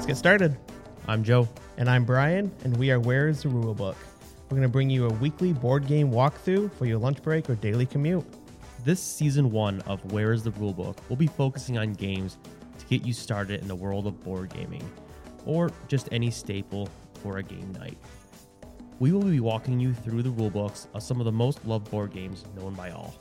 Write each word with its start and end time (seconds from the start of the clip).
Let's 0.00 0.06
get 0.06 0.16
started. 0.16 0.56
I'm 1.08 1.22
Joe. 1.22 1.46
And 1.76 1.86
I'm 1.86 2.06
Brian, 2.06 2.50
and 2.64 2.74
we 2.78 2.90
are 2.90 2.98
Where's 2.98 3.42
the 3.42 3.50
Rulebook? 3.50 3.96
We're 4.44 4.56
going 4.56 4.62
to 4.62 4.68
bring 4.68 4.88
you 4.88 5.04
a 5.04 5.12
weekly 5.12 5.52
board 5.52 5.86
game 5.86 6.10
walkthrough 6.10 6.72
for 6.72 6.86
your 6.86 6.96
lunch 6.96 7.22
break 7.22 7.50
or 7.50 7.54
daily 7.56 7.84
commute. 7.84 8.24
This 8.82 8.98
season 8.98 9.50
one 9.50 9.82
of 9.82 10.02
Where 10.10 10.32
is 10.32 10.42
the 10.42 10.52
Rulebook 10.52 10.96
will 11.10 11.16
be 11.16 11.26
focusing 11.26 11.76
on 11.76 11.92
games 11.92 12.38
to 12.78 12.86
get 12.86 13.06
you 13.06 13.12
started 13.12 13.60
in 13.60 13.68
the 13.68 13.74
world 13.74 14.06
of 14.06 14.18
board 14.24 14.54
gaming, 14.54 14.90
or 15.44 15.70
just 15.86 16.08
any 16.10 16.30
staple 16.30 16.88
for 17.22 17.36
a 17.36 17.42
game 17.42 17.70
night. 17.78 17.98
We 19.00 19.12
will 19.12 19.20
be 19.20 19.40
walking 19.40 19.78
you 19.78 19.92
through 19.92 20.22
the 20.22 20.30
rulebooks 20.30 20.86
of 20.94 21.02
some 21.02 21.20
of 21.20 21.26
the 21.26 21.32
most 21.32 21.62
loved 21.66 21.90
board 21.90 22.14
games 22.14 22.46
known 22.56 22.72
by 22.72 22.90
all. 22.90 23.14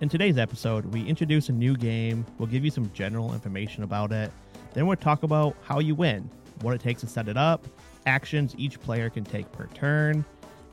In 0.00 0.08
today's 0.08 0.36
episode, 0.36 0.84
we 0.86 1.04
introduce 1.04 1.48
a 1.48 1.52
new 1.52 1.76
game, 1.76 2.26
we'll 2.38 2.48
give 2.48 2.64
you 2.64 2.72
some 2.72 2.90
general 2.92 3.32
information 3.32 3.84
about 3.84 4.10
it, 4.10 4.32
then 4.74 4.86
we'll 4.86 4.96
talk 4.96 5.22
about 5.22 5.56
how 5.62 5.78
you 5.78 5.94
win, 5.94 6.28
what 6.60 6.74
it 6.74 6.80
takes 6.80 7.00
to 7.00 7.06
set 7.06 7.28
it 7.28 7.36
up, 7.36 7.66
actions 8.06 8.54
each 8.58 8.78
player 8.80 9.08
can 9.08 9.24
take 9.24 9.50
per 9.52 9.66
turn, 9.68 10.24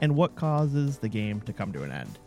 and 0.01 0.13
what 0.13 0.35
causes 0.35 0.97
the 0.97 1.07
game 1.07 1.39
to 1.41 1.53
come 1.53 1.71
to 1.71 1.83
an 1.83 1.91
end. 1.91 2.19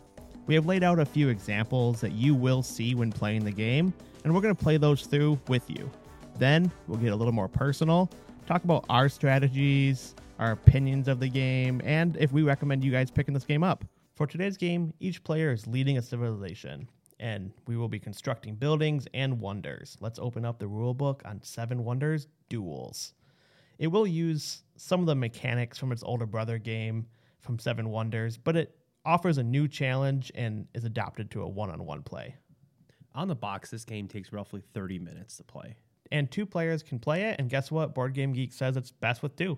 We 0.47 0.55
have 0.55 0.65
laid 0.65 0.83
out 0.83 0.99
a 0.99 1.05
few 1.05 1.29
examples 1.29 2.01
that 2.01 2.13
you 2.13 2.33
will 2.33 2.63
see 2.63 2.95
when 2.95 3.11
playing 3.11 3.45
the 3.45 3.51
game, 3.51 3.93
and 4.23 4.33
we're 4.33 4.41
going 4.41 4.55
to 4.55 4.63
play 4.63 4.77
those 4.77 5.05
through 5.05 5.39
with 5.47 5.69
you. 5.69 5.89
Then 6.37 6.71
we'll 6.87 6.99
get 6.99 7.13
a 7.13 7.15
little 7.15 7.33
more 7.33 7.47
personal, 7.47 8.09
talk 8.45 8.63
about 8.63 8.85
our 8.89 9.09
strategies, 9.09 10.15
our 10.39 10.51
opinions 10.51 11.07
of 11.07 11.19
the 11.19 11.29
game, 11.29 11.81
and 11.83 12.15
if 12.17 12.31
we 12.31 12.43
recommend 12.43 12.83
you 12.83 12.91
guys 12.91 13.11
picking 13.11 13.33
this 13.33 13.45
game 13.45 13.63
up. 13.63 13.83
For 14.15 14.25
today's 14.27 14.55
game, 14.55 14.93
each 14.99 15.23
player 15.23 15.51
is 15.51 15.67
leading 15.67 15.97
a 15.97 16.01
civilization, 16.01 16.87
and 17.25 17.51
we 17.65 17.75
will 17.75 17.87
be 17.87 17.97
constructing 17.97 18.53
buildings 18.53 19.07
and 19.11 19.39
wonders. 19.39 19.97
Let's 19.99 20.19
open 20.19 20.45
up 20.45 20.59
the 20.59 20.67
rulebook 20.67 21.21
on 21.25 21.41
Seven 21.41 21.83
Wonders 21.83 22.27
Duels. 22.49 23.13
It 23.79 23.87
will 23.87 24.05
use 24.05 24.61
some 24.77 24.99
of 24.99 25.07
the 25.07 25.15
mechanics 25.15 25.79
from 25.79 25.91
its 25.91 26.03
older 26.03 26.27
brother 26.27 26.59
game 26.59 27.07
from 27.39 27.57
Seven 27.57 27.89
Wonders, 27.89 28.37
but 28.37 28.55
it 28.55 28.77
offers 29.05 29.39
a 29.39 29.43
new 29.43 29.67
challenge 29.67 30.31
and 30.35 30.67
is 30.75 30.83
adapted 30.83 31.31
to 31.31 31.41
a 31.41 31.49
one 31.49 31.71
on 31.71 31.83
one 31.83 32.03
play. 32.03 32.35
On 33.15 33.27
the 33.27 33.33
box, 33.33 33.71
this 33.71 33.85
game 33.85 34.07
takes 34.07 34.31
roughly 34.31 34.61
30 34.75 34.99
minutes 34.99 35.37
to 35.37 35.43
play. 35.43 35.77
And 36.11 36.29
two 36.29 36.45
players 36.45 36.83
can 36.83 36.99
play 36.99 37.23
it, 37.23 37.37
and 37.39 37.49
guess 37.49 37.71
what? 37.71 37.95
Board 37.95 38.13
Game 38.13 38.33
Geek 38.33 38.53
says 38.53 38.77
it's 38.77 38.91
best 38.91 39.23
with 39.23 39.35
two. 39.35 39.57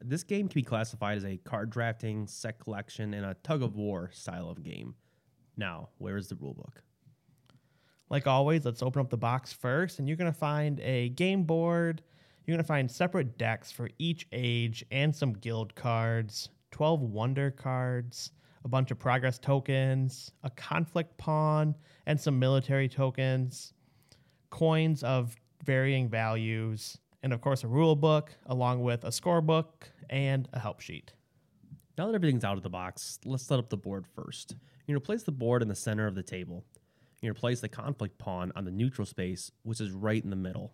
This 0.00 0.22
game 0.22 0.48
can 0.48 0.60
be 0.60 0.64
classified 0.64 1.18
as 1.18 1.26
a 1.26 1.36
card 1.36 1.68
drafting, 1.68 2.26
set 2.26 2.58
collection, 2.58 3.12
and 3.12 3.26
a 3.26 3.36
tug 3.42 3.62
of 3.62 3.76
war 3.76 4.08
style 4.14 4.48
of 4.48 4.62
game. 4.62 4.94
Now, 5.56 5.90
where 5.98 6.16
is 6.16 6.28
the 6.28 6.34
rulebook? 6.36 6.76
Like 8.10 8.26
always, 8.26 8.64
let's 8.64 8.82
open 8.82 9.00
up 9.00 9.10
the 9.10 9.16
box 9.16 9.52
first, 9.52 9.98
and 9.98 10.06
you're 10.06 10.16
going 10.16 10.32
to 10.32 10.38
find 10.38 10.80
a 10.80 11.08
game 11.10 11.44
board. 11.44 12.02
You're 12.44 12.54
going 12.54 12.64
to 12.64 12.68
find 12.68 12.90
separate 12.90 13.38
decks 13.38 13.72
for 13.72 13.88
each 13.98 14.26
age 14.32 14.84
and 14.90 15.14
some 15.14 15.32
guild 15.32 15.74
cards, 15.74 16.50
12 16.72 17.00
wonder 17.00 17.50
cards, 17.50 18.32
a 18.64 18.68
bunch 18.68 18.90
of 18.90 18.98
progress 18.98 19.38
tokens, 19.38 20.32
a 20.42 20.50
conflict 20.50 21.16
pawn, 21.16 21.74
and 22.06 22.20
some 22.20 22.38
military 22.38 22.88
tokens, 22.88 23.72
coins 24.50 25.02
of 25.02 25.34
varying 25.64 26.08
values, 26.08 26.98
and 27.22 27.32
of 27.32 27.40
course, 27.40 27.64
a 27.64 27.68
rule 27.68 27.96
book, 27.96 28.34
along 28.46 28.82
with 28.82 29.04
a 29.04 29.08
scorebook 29.08 29.64
and 30.10 30.48
a 30.52 30.58
help 30.58 30.80
sheet. 30.80 31.12
Now 31.96 32.06
that 32.06 32.14
everything's 32.14 32.44
out 32.44 32.56
of 32.56 32.62
the 32.62 32.70
box, 32.70 33.18
let's 33.24 33.44
set 33.44 33.58
up 33.58 33.70
the 33.70 33.76
board 33.76 34.06
first. 34.14 34.56
You're 34.86 34.96
going 34.96 35.02
to 35.02 35.06
place 35.06 35.22
the 35.22 35.32
board 35.32 35.62
in 35.62 35.68
the 35.68 35.74
center 35.74 36.06
of 36.06 36.14
the 36.14 36.22
table. 36.22 36.64
You're 37.20 37.30
going 37.30 37.36
to 37.36 37.40
place 37.40 37.60
the 37.60 37.68
conflict 37.68 38.18
pawn 38.18 38.52
on 38.56 38.64
the 38.64 38.72
neutral 38.72 39.06
space, 39.06 39.52
which 39.62 39.80
is 39.80 39.92
right 39.92 40.22
in 40.22 40.30
the 40.30 40.36
middle. 40.36 40.72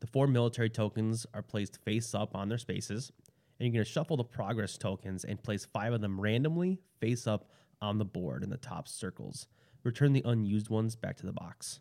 The 0.00 0.06
four 0.06 0.26
military 0.26 0.68
tokens 0.70 1.26
are 1.32 1.42
placed 1.42 1.82
face 1.84 2.14
up 2.14 2.36
on 2.36 2.48
their 2.48 2.58
spaces, 2.58 3.10
and 3.58 3.66
you're 3.66 3.72
going 3.72 3.84
to 3.84 3.90
shuffle 3.90 4.16
the 4.16 4.24
progress 4.24 4.76
tokens 4.76 5.24
and 5.24 5.42
place 5.42 5.64
five 5.64 5.92
of 5.92 6.00
them 6.00 6.20
randomly 6.20 6.78
face 7.00 7.26
up 7.26 7.50
on 7.80 7.98
the 7.98 8.04
board 8.04 8.44
in 8.44 8.50
the 8.50 8.58
top 8.58 8.86
circles. 8.86 9.46
Return 9.82 10.12
the 10.12 10.22
unused 10.24 10.68
ones 10.68 10.94
back 10.94 11.16
to 11.16 11.26
the 11.26 11.32
box. 11.32 11.80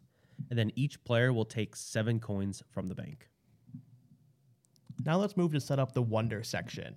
And 0.50 0.57
then 0.57 0.72
each 0.75 1.03
player 1.03 1.33
will 1.33 1.45
take 1.45 1.75
seven 1.75 2.19
coins 2.19 2.63
from 2.72 2.88
the 2.88 2.95
bank. 2.95 3.27
Now 5.06 5.17
let's 5.17 5.38
move 5.38 5.51
to 5.53 5.59
set 5.59 5.79
up 5.79 5.94
the 5.94 6.01
wonder 6.01 6.44
section. 6.44 6.95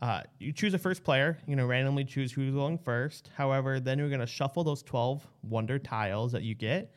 Uh, 0.00 0.22
you 0.38 0.52
choose 0.52 0.72
a 0.72 0.78
first 0.78 1.04
player. 1.04 1.36
You're 1.40 1.56
going 1.56 1.58
to 1.58 1.66
randomly 1.66 2.04
choose 2.04 2.32
who's 2.32 2.54
going 2.54 2.78
first. 2.78 3.30
However, 3.36 3.80
then 3.80 3.98
you're 3.98 4.08
going 4.08 4.20
to 4.20 4.26
shuffle 4.26 4.64
those 4.64 4.82
12 4.82 5.26
wonder 5.42 5.78
tiles 5.78 6.32
that 6.32 6.42
you 6.42 6.54
get 6.54 6.94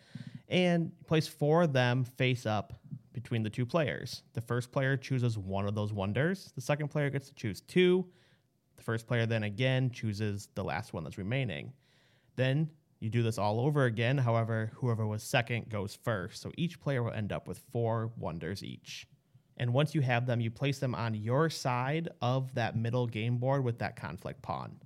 and 0.47 0.91
place 1.05 1.27
four 1.27 1.63
of 1.63 1.73
them 1.73 2.05
face 2.05 2.45
up 2.45 2.73
between 3.11 3.43
the 3.43 3.49
two 3.49 3.65
players. 3.65 4.23
The 4.33 4.41
first 4.41 4.71
player 4.71 4.95
chooses 4.95 5.37
one 5.37 5.67
of 5.67 5.75
those 5.75 5.91
wonders. 5.91 6.51
The 6.55 6.61
second 6.61 6.89
player 6.89 7.09
gets 7.09 7.27
to 7.27 7.35
choose 7.35 7.61
two. 7.61 8.05
The 8.77 8.83
first 8.83 9.07
player 9.07 9.25
then 9.25 9.43
again 9.43 9.91
chooses 9.91 10.49
the 10.55 10.63
last 10.63 10.93
one 10.93 11.03
that's 11.03 11.17
remaining. 11.17 11.73
Then 12.35 12.69
you 12.99 13.09
do 13.09 13.21
this 13.21 13.37
all 13.37 13.59
over 13.59 13.85
again. 13.85 14.17
However, 14.17 14.71
whoever 14.75 15.05
was 15.05 15.23
second 15.23 15.69
goes 15.69 15.93
first. 16.03 16.41
So 16.41 16.51
each 16.57 16.79
player 16.79 17.03
will 17.03 17.11
end 17.11 17.31
up 17.31 17.47
with 17.47 17.59
four 17.71 18.11
wonders 18.17 18.63
each. 18.63 19.07
And 19.57 19.73
once 19.73 19.93
you 19.93 20.01
have 20.01 20.25
them, 20.25 20.41
you 20.41 20.49
place 20.49 20.79
them 20.79 20.95
on 20.95 21.13
your 21.13 21.49
side 21.49 22.09
of 22.21 22.53
that 22.55 22.75
middle 22.75 23.07
game 23.07 23.37
board 23.37 23.63
with 23.63 23.79
that 23.79 23.95
conflict 23.95 24.41
pawn. 24.41 24.77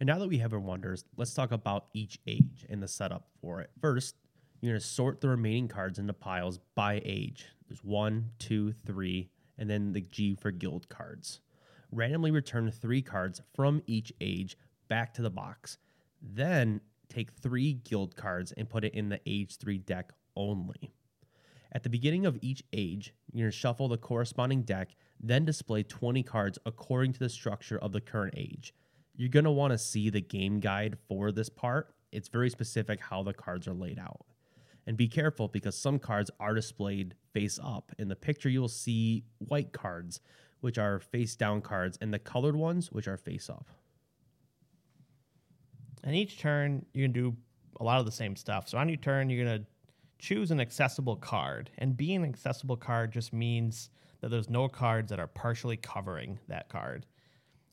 And 0.00 0.06
now 0.06 0.18
that 0.18 0.28
we 0.28 0.38
have 0.38 0.52
our 0.52 0.58
wonders, 0.58 1.04
let's 1.16 1.34
talk 1.34 1.52
about 1.52 1.86
each 1.94 2.18
age 2.26 2.66
and 2.68 2.82
the 2.82 2.88
setup 2.88 3.28
for 3.40 3.60
it. 3.60 3.70
First, 3.80 4.16
you're 4.60 4.72
going 4.72 4.80
to 4.80 4.86
sort 4.86 5.20
the 5.20 5.28
remaining 5.28 5.68
cards 5.68 5.98
into 5.98 6.12
piles 6.12 6.58
by 6.74 7.00
age. 7.04 7.46
There's 7.68 7.84
one, 7.84 8.30
two, 8.38 8.72
three, 8.84 9.30
and 9.58 9.70
then 9.70 9.92
the 9.92 10.00
G 10.00 10.34
for 10.34 10.50
guild 10.50 10.88
cards. 10.88 11.40
Randomly 11.92 12.30
return 12.30 12.70
three 12.70 13.02
cards 13.02 13.40
from 13.54 13.82
each 13.86 14.12
age 14.20 14.58
back 14.88 15.14
to 15.14 15.22
the 15.22 15.30
box. 15.30 15.78
Then 16.20 16.80
take 17.08 17.32
three 17.32 17.74
guild 17.74 18.16
cards 18.16 18.52
and 18.52 18.68
put 18.68 18.84
it 18.84 18.94
in 18.94 19.08
the 19.08 19.20
age 19.26 19.58
three 19.58 19.78
deck 19.78 20.12
only. 20.34 20.92
At 21.74 21.82
the 21.82 21.90
beginning 21.90 22.24
of 22.24 22.38
each 22.40 22.62
age, 22.72 23.12
you're 23.32 23.44
going 23.44 23.50
to 23.50 23.56
shuffle 23.56 23.88
the 23.88 23.98
corresponding 23.98 24.62
deck, 24.62 24.94
then 25.20 25.44
display 25.44 25.82
20 25.82 26.22
cards 26.22 26.58
according 26.64 27.14
to 27.14 27.18
the 27.18 27.28
structure 27.28 27.78
of 27.78 27.90
the 27.90 28.00
current 28.00 28.34
age. 28.36 28.72
You're 29.16 29.28
going 29.28 29.44
to 29.44 29.50
want 29.50 29.72
to 29.72 29.78
see 29.78 30.08
the 30.08 30.20
game 30.20 30.60
guide 30.60 30.96
for 31.08 31.32
this 31.32 31.48
part. 31.48 31.94
It's 32.12 32.28
very 32.28 32.48
specific 32.48 33.00
how 33.00 33.24
the 33.24 33.34
cards 33.34 33.66
are 33.66 33.74
laid 33.74 33.98
out. 33.98 34.24
And 34.86 34.96
be 34.96 35.08
careful 35.08 35.48
because 35.48 35.76
some 35.76 35.98
cards 35.98 36.30
are 36.38 36.54
displayed 36.54 37.14
face 37.32 37.58
up. 37.62 37.90
In 37.98 38.08
the 38.08 38.16
picture, 38.16 38.48
you'll 38.48 38.68
see 38.68 39.24
white 39.38 39.72
cards, 39.72 40.20
which 40.60 40.78
are 40.78 41.00
face 41.00 41.34
down 41.34 41.60
cards, 41.60 41.98
and 42.00 42.12
the 42.12 42.18
colored 42.18 42.54
ones, 42.54 42.92
which 42.92 43.08
are 43.08 43.16
face 43.16 43.50
up. 43.50 43.66
And 46.04 46.14
each 46.14 46.38
turn, 46.38 46.84
you 46.92 47.04
can 47.04 47.12
do 47.12 47.36
a 47.80 47.84
lot 47.84 47.98
of 47.98 48.06
the 48.06 48.12
same 48.12 48.36
stuff. 48.36 48.68
So 48.68 48.78
on 48.78 48.88
your 48.88 48.98
turn, 48.98 49.30
you're 49.30 49.44
going 49.44 49.60
to 49.60 49.66
choose 50.18 50.50
an 50.50 50.60
accessible 50.60 51.16
card. 51.16 51.70
And 51.78 51.96
being 51.96 52.22
an 52.22 52.28
accessible 52.28 52.76
card 52.76 53.12
just 53.12 53.32
means 53.32 53.90
that 54.20 54.30
there's 54.30 54.48
no 54.48 54.68
cards 54.68 55.10
that 55.10 55.20
are 55.20 55.26
partially 55.26 55.76
covering 55.76 56.38
that 56.48 56.68
card. 56.68 57.06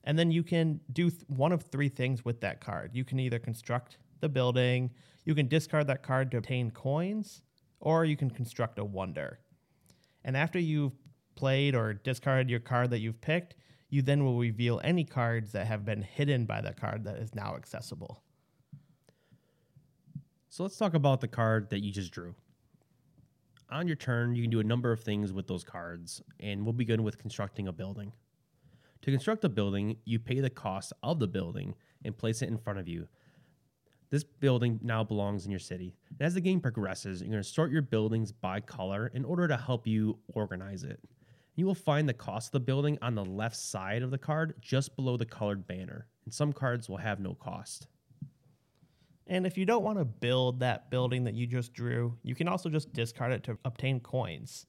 And 0.04 0.18
then 0.18 0.32
you 0.32 0.44
can 0.44 0.82
do 0.92 1.10
th- 1.10 1.24
one 1.28 1.52
of 1.52 1.64
three 1.64 1.90
things 1.90 2.26
with 2.26 2.42
that 2.42 2.60
card. 2.60 2.92
You 2.94 3.06
can 3.06 3.20
either 3.20 3.40
construct 3.40 3.98
the 4.20 4.30
building, 4.30 4.92
you 5.26 5.36
can 5.36 5.48
discard 5.48 5.88
that 5.88 6.04
card 6.04 6.32
to 6.32 6.38
obtain 6.38 6.72
coins, 6.72 7.42
or 7.80 8.06
you 8.06 8.18
can 8.18 8.30
construct 8.30 8.80
a 8.80 8.86
wonder. 8.86 9.40
And 10.24 10.36
after 10.36 10.60
you've 10.60 10.94
played 11.36 11.76
or 11.76 11.94
discarded 11.94 12.50
your 12.50 12.60
card 12.60 12.90
that 12.92 13.00
you've 13.00 13.22
picked, 13.22 13.56
you 13.90 14.02
then 14.02 14.24
will 14.24 14.38
reveal 14.38 14.80
any 14.84 15.04
cards 15.04 15.52
that 15.52 15.68
have 15.68 15.86
been 15.86 16.02
hidden 16.02 16.46
by 16.46 16.62
the 16.62 16.74
card 16.74 17.04
that 17.04 17.18
is 17.18 17.36
now 17.36 17.56
accessible. 17.56 18.24
So 20.52 20.64
let's 20.64 20.76
talk 20.76 20.96
about 20.96 21.22
the 21.22 21.30
card 21.30 21.70
that 21.70 21.80
you 21.80 21.94
just 21.94 22.12
drew. 22.12 22.36
On 23.70 23.88
your 23.88 23.96
turn, 23.96 24.36
you 24.36 24.42
can 24.42 24.52
do 24.52 24.60
a 24.60 24.66
number 24.66 24.92
of 24.92 25.00
things 25.00 25.32
with 25.32 25.48
those 25.48 25.64
cards, 25.64 26.22
and 26.42 26.66
we'll 26.66 26.74
begin 26.74 27.04
with 27.04 27.18
constructing 27.18 27.70
a 27.70 27.72
building. 27.72 28.12
To 29.04 29.12
construct 29.12 29.46
a 29.46 29.50
building, 29.50 29.96
you 30.04 30.20
pay 30.20 30.42
the 30.42 30.50
cost 30.50 30.92
of 31.04 31.20
the 31.20 31.28
building 31.28 31.74
and 32.04 32.18
place 32.18 32.42
it 32.42 32.50
in 32.50 32.58
front 32.58 32.80
of 32.80 32.90
you. 32.90 33.08
This 34.10 34.26
building 34.26 34.78
now 34.84 35.06
belongs 35.06 35.46
in 35.46 35.52
your 35.52 35.60
city. 35.62 35.96
And 36.10 36.22
as 36.22 36.34
the 36.34 36.42
game 36.42 36.60
progresses, 36.60 37.22
you're 37.22 37.32
going 37.32 37.42
to 37.42 37.48
sort 37.48 37.72
your 37.72 37.82
buildings 37.82 38.34
by 38.34 38.60
color 38.60 39.10
in 39.14 39.24
order 39.24 39.48
to 39.48 39.56
help 39.56 39.88
you 39.88 40.20
organize 40.34 40.84
it. 40.84 41.00
You 41.56 41.66
will 41.66 41.76
find 41.76 42.10
the 42.10 42.14
cost 42.14 42.50
of 42.50 42.52
the 42.52 42.60
building 42.60 42.98
on 43.02 43.16
the 43.16 43.24
left 43.24 43.56
side 43.56 44.04
of 44.04 44.12
the 44.12 44.18
card, 44.18 44.56
just 44.60 44.98
below 44.98 45.16
the 45.16 45.26
colored 45.26 45.66
banner. 45.66 46.08
And 46.26 46.34
some 46.34 46.52
cards 46.52 46.90
will 46.90 46.98
have 46.98 47.22
no 47.22 47.36
cost. 47.36 47.88
And 49.28 49.46
if 49.46 49.58
you 49.58 49.66
don't 49.66 49.84
want 49.84 49.98
to 49.98 50.06
build 50.06 50.60
that 50.60 50.90
building 50.90 51.24
that 51.24 51.36
you 51.36 51.48
just 51.48 51.74
drew, 51.74 52.18
you 52.24 52.36
can 52.36 52.48
also 52.48 52.70
just 52.70 52.92
discard 52.94 53.32
it 53.32 53.44
to 53.46 53.58
obtain 53.64 54.00
coins. 54.00 54.66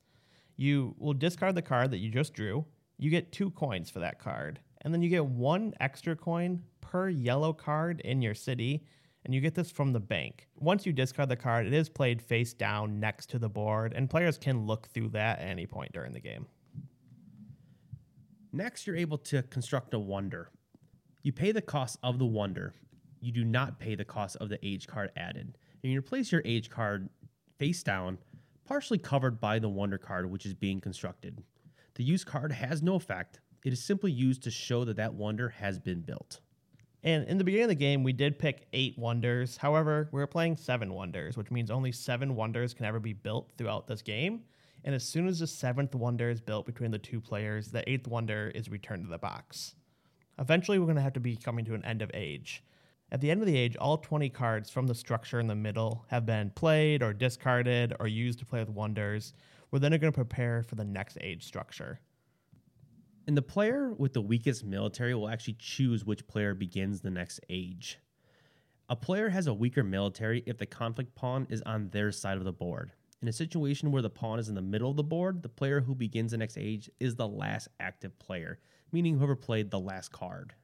You 0.57 0.95
will 0.99 1.15
discard 1.15 1.55
the 1.55 1.63
card 1.63 1.91
that 1.91 1.99
you 1.99 2.11
just 2.11 2.35
drew. 2.35 2.65
You 2.99 3.11
get 3.11 3.33
two 3.33 3.51
coins 3.51 3.91
for 3.91 3.99
that 4.01 4.19
card. 4.19 4.61
And 4.83 4.93
then 4.93 5.03
you 5.03 5.09
get 5.09 5.25
one 5.25 5.75
extra 5.81 6.15
coin 6.15 6.63
per 6.81 7.09
yellow 7.09 7.53
card 7.53 8.01
in 8.01 8.23
your 8.23 8.35
city. 8.35 8.85
and 9.25 9.35
you 9.35 9.41
get 9.41 9.55
this 9.55 9.71
from 9.71 9.93
the 9.93 10.01
bank. 10.01 10.49
Once 10.57 10.85
you 10.85 10.93
discard 10.93 11.29
the 11.29 11.37
card, 11.37 11.67
it 11.67 11.73
is 11.73 11.89
played 11.89 12.21
face 12.21 12.53
down 12.53 12.99
next 12.99 13.31
to 13.31 13.39
the 13.39 13.49
board, 13.49 13.93
and 13.93 14.11
players 14.11 14.37
can 14.37 14.67
look 14.67 14.89
through 14.89 15.09
that 15.11 15.39
at 15.39 15.47
any 15.47 15.67
point 15.67 15.93
during 15.93 16.13
the 16.13 16.21
game. 16.21 16.47
Next, 18.53 18.87
you're 18.87 18.97
able 18.97 19.19
to 19.19 19.43
construct 19.45 19.95
a 19.95 19.99
wonder. 19.99 20.51
You 21.23 21.33
pay 21.33 21.53
the 21.53 21.63
cost 21.63 21.99
of 22.03 22.19
the 22.19 22.27
wonder. 22.27 22.75
You 23.23 23.31
do 23.31 23.45
not 23.45 23.79
pay 23.79 23.95
the 23.95 24.05
cost 24.05 24.37
of 24.37 24.49
the 24.49 24.59
age 24.67 24.89
card 24.89 25.13
added. 25.17 25.57
And 25.83 25.93
you 25.93 26.03
place 26.03 26.33
your 26.33 26.43
age 26.45 26.69
card 26.69 27.09
face 27.59 27.83
down, 27.85 28.19
partially 28.65 28.99
covered 28.99 29.41
by 29.41 29.61
the 29.61 29.69
wonder 29.69 29.97
card 29.97 30.29
which 30.29 30.45
is 30.45 30.55
being 30.55 30.81
constructed. 30.81 31.43
The 31.95 32.03
use 32.03 32.25
card 32.25 32.51
has 32.51 32.83
no 32.83 32.97
effect. 32.97 33.41
It 33.65 33.73
is 33.73 33.83
simply 33.83 34.11
used 34.11 34.43
to 34.43 34.51
show 34.51 34.85
that 34.85 34.97
that 34.97 35.15
wonder 35.15 35.51
has 35.51 35.79
been 35.79 36.01
built. 36.01 36.41
And 37.05 37.27
in 37.29 37.39
the 37.39 37.45
beginning 37.45 37.65
of 37.65 37.69
the 37.69 37.75
game, 37.77 38.03
we 38.03 38.13
did 38.13 38.41
pick 38.41 38.67
eight 38.73 38.99
wonders. 38.99 39.57
However, 39.57 40.09
we 40.13 40.21
are 40.21 40.27
playing 40.27 40.57
seven 40.57 40.93
wonders, 40.93 41.37
which 41.37 41.51
means 41.51 41.71
only 41.71 41.93
seven 41.93 42.35
wonders 42.35 42.75
can 42.75 42.87
ever 42.87 42.99
be 42.99 43.13
built 43.13 43.53
throughout 43.57 43.87
this 43.87 44.03
game. 44.03 44.43
And 44.85 44.95
as 44.97 45.05
soon 45.05 45.29
as 45.29 45.39
the 45.39 45.47
seventh 45.47 45.95
wonder 45.95 46.29
is 46.29 46.41
built 46.41 46.67
between 46.67 46.91
the 46.91 46.99
two 46.99 47.21
players, 47.21 47.69
the 47.69 47.89
eighth 47.89 48.09
wonder 48.09 48.51
is 48.53 48.69
returned 48.69 49.05
to 49.05 49.11
the 49.11 49.19
box. 49.19 49.77
Eventually, 50.39 50.79
we're 50.79 50.87
going 50.87 50.97
to 50.97 51.03
have 51.03 51.13
to 51.13 51.21
be 51.21 51.37
coming 51.37 51.65
to 51.67 51.75
an 51.75 51.85
end 51.85 52.03
of 52.03 52.11
age. 52.15 52.65
At 53.13 53.21
the 53.21 53.31
end 53.31 53.43
of 53.43 53.47
the 53.47 53.59
age, 53.59 53.77
all 53.77 53.99
20 53.99 54.31
cards 54.31 54.71
from 54.71 54.87
the 54.87 54.95
structure 54.95 55.39
in 55.39 55.47
the 55.47 55.55
middle 55.55 56.07
have 56.09 56.25
been 56.25 56.49
played 56.49 57.03
or 57.03 57.13
discarded 57.13 57.93
or 58.01 58.09
used 58.09 58.39
to 58.39 58.47
play 58.47 58.61
with 58.61 58.71
wonders. 58.71 59.35
We're 59.71 59.81
then 59.81 59.91
going 59.91 60.01
to 60.01 60.13
prepare 60.13 60.63
for 60.63 60.77
the 60.77 60.85
next 60.87 61.19
age 61.21 61.45
structure. 61.45 62.01
And 63.27 63.37
the 63.37 63.43
player 63.43 63.93
with 63.93 64.15
the 64.15 64.23
weakest 64.23 64.65
military 64.65 65.15
will 65.15 65.29
actually 65.29 65.59
choose 65.59 66.07
which 66.07 66.27
player 66.27 66.55
begins 66.55 67.03
the 67.03 67.11
next 67.11 67.41
age. 67.51 67.99
A 68.89 68.97
player 68.97 69.29
has 69.29 69.47
a 69.47 69.53
weaker 69.53 69.85
military 69.85 70.43
if 70.47 70.57
the 70.57 70.65
conflict 70.65 71.15
pawn 71.15 71.47
is 71.51 71.61
on 71.67 71.91
their 71.91 72.13
side 72.13 72.39
of 72.39 72.45
the 72.45 72.53
board. 72.53 72.93
In 73.21 73.29
a 73.29 73.33
situation 73.33 73.93
where 73.93 74.01
the 74.01 74.09
pawn 74.09 74.39
is 74.39 74.49
in 74.49 74.55
the 74.55 74.63
middle 74.63 74.91
of 74.91 74.97
the 74.97 75.05
board, 75.05 75.43
the 75.43 75.51
player 75.51 75.83
who 75.83 75.95
begins 75.95 76.31
the 76.31 76.39
next 76.39 76.57
age 76.57 76.89
is 76.99 77.15
the 77.17 77.29
last 77.29 77.69
active 77.79 78.19
player, 78.19 78.59
meaning 78.91 79.19
whoever 79.19 79.37
played 79.37 79.71
the 79.71 79.79
last 79.79 80.13
card. 80.13 80.55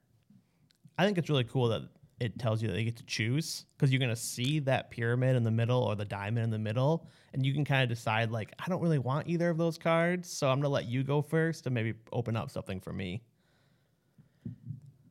I 0.97 1.05
think 1.05 1.19
it's 1.19 1.31
really 1.31 1.45
cool 1.45 1.69
that 1.69 1.83
it 2.21 2.39
tells 2.39 2.61
you 2.61 2.69
that 2.69 2.75
they 2.75 2.85
get 2.85 2.97
to 2.97 3.05
choose 3.05 3.67
because 3.77 3.93
you're 3.93 3.99
going 3.99 4.09
to 4.09 4.17
see 4.17 4.59
that 4.59 4.91
pyramid 4.91 5.37
in 5.37 5.45
the 5.45 5.51
middle 5.51 5.83
or 5.83 5.95
the 5.95 6.05
diamond 6.05 6.45
in 6.45 6.51
the 6.51 6.59
middle 6.59 7.07
and 7.33 7.45
you 7.45 7.53
can 7.55 7.65
kind 7.65 7.83
of 7.83 7.89
decide 7.89 8.31
like 8.31 8.53
i 8.59 8.69
don't 8.69 8.81
really 8.81 8.99
want 8.99 9.29
either 9.29 9.51
of 9.51 9.59
those 9.59 9.79
cards 9.79 10.31
so 10.31 10.49
i'm 10.49 10.57
going 10.57 10.63
to 10.63 10.69
let 10.69 10.87
you 10.87 11.03
go 11.03 11.23
first 11.23 11.67
and 11.67 11.75
maybe 11.75 11.95
open 12.13 12.37
up 12.37 12.51
something 12.51 12.81
for 12.81 12.93
me 12.93 13.23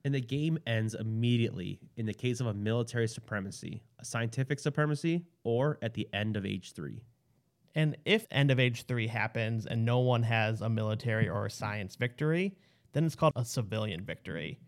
and 0.06 0.14
the 0.14 0.22
game 0.22 0.58
ends 0.68 0.94
immediately 0.94 1.80
in 1.98 2.06
the 2.06 2.14
case 2.14 2.40
of 2.40 2.48
a 2.48 2.54
military 2.54 3.08
supremacy 3.08 3.84
a 4.00 4.06
scientific 4.06 4.60
supremacy 4.60 5.26
or 5.44 5.78
at 5.82 5.94
the 5.94 6.08
end 6.14 6.36
of 6.36 6.46
age 6.46 6.74
3 6.74 7.02
and 7.78 7.96
if 8.06 8.26
end 8.32 8.50
of 8.50 8.60
age 8.60 8.86
three 8.88 9.06
happens 9.06 9.68
and 9.68 9.86
no 9.86 10.00
one 10.00 10.24
has 10.24 10.62
a 10.62 10.70
military 10.70 11.30
or 11.30 11.46
a 11.46 11.52
science 11.52 11.96
victory, 11.96 12.58
then 12.94 13.06
it's 13.06 13.16
called 13.16 13.34
a 13.36 13.46
civilian 13.46 14.04
victory. 14.04 14.60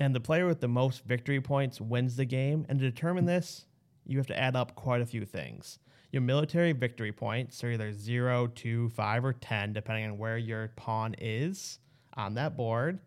And 0.00 0.14
the 0.14 0.20
player 0.20 0.46
with 0.46 0.60
the 0.60 0.68
most 0.68 1.04
victory 1.04 1.40
points 1.40 1.80
wins 1.80 2.16
the 2.16 2.24
game. 2.24 2.66
And 2.68 2.78
to 2.78 2.90
determine 2.90 3.26
this, 3.26 3.66
you 4.06 4.18
have 4.18 4.26
to 4.28 4.38
add 4.38 4.56
up 4.56 4.74
quite 4.74 5.00
a 5.00 5.06
few 5.06 5.24
things. 5.24 5.78
Your 6.10 6.22
military 6.22 6.72
victory 6.72 7.12
points 7.12 7.62
are 7.64 7.70
either 7.70 7.92
0, 7.92 8.48
2, 8.48 8.88
5, 8.90 9.24
or 9.24 9.32
10, 9.32 9.72
depending 9.72 10.04
on 10.06 10.18
where 10.18 10.38
your 10.38 10.68
pawn 10.76 11.14
is 11.18 11.78
on 12.14 12.34
that 12.34 12.56
board. 12.56 12.98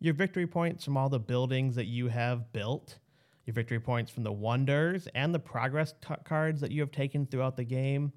Your 0.00 0.14
victory 0.14 0.46
points 0.46 0.84
from 0.84 0.96
all 0.96 1.08
the 1.08 1.18
buildings 1.18 1.74
that 1.76 1.86
you 1.86 2.08
have 2.08 2.52
built. 2.52 2.98
Your 3.46 3.54
victory 3.54 3.80
points 3.80 4.10
from 4.10 4.22
the 4.22 4.32
wonders 4.32 5.08
and 5.14 5.34
the 5.34 5.38
progress 5.38 5.94
t- 6.06 6.14
cards 6.24 6.60
that 6.60 6.70
you 6.70 6.80
have 6.80 6.92
taken 6.92 7.26
throughout 7.26 7.56
the 7.56 7.64
game 7.64 8.12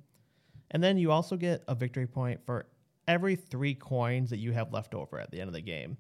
and 0.71 0.83
then 0.83 0.97
you 0.97 1.11
also 1.11 1.37
get 1.37 1.63
a 1.67 1.75
victory 1.75 2.07
point 2.07 2.41
for 2.45 2.65
every 3.07 3.35
three 3.35 3.75
coins 3.75 4.29
that 4.31 4.39
you 4.39 4.51
have 4.51 4.73
left 4.73 4.93
over 4.93 5.19
at 5.19 5.31
the 5.31 5.39
end 5.39 5.47
of 5.47 5.53
the 5.53 5.61
game. 5.61 5.97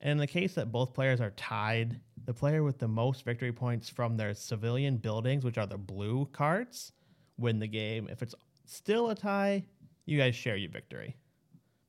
And 0.00 0.12
in 0.12 0.18
the 0.18 0.26
case 0.26 0.54
that 0.54 0.70
both 0.70 0.94
players 0.94 1.20
are 1.20 1.30
tied, 1.30 2.00
the 2.24 2.34
player 2.34 2.62
with 2.62 2.78
the 2.78 2.88
most 2.88 3.24
victory 3.24 3.52
points 3.52 3.88
from 3.88 4.16
their 4.16 4.34
civilian 4.34 4.96
buildings, 4.96 5.44
which 5.44 5.58
are 5.58 5.66
the 5.66 5.78
blue 5.78 6.26
cards, 6.32 6.92
win 7.36 7.58
the 7.58 7.66
game. 7.66 8.08
If 8.10 8.22
it's 8.22 8.34
still 8.66 9.10
a 9.10 9.14
tie, 9.14 9.64
you 10.06 10.18
guys 10.18 10.34
share 10.34 10.56
your 10.56 10.70
victory. 10.70 11.16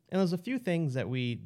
And 0.09 0.19
there's 0.19 0.33
a 0.33 0.37
few 0.37 0.57
things 0.57 0.93
that 0.95 1.07
we 1.07 1.41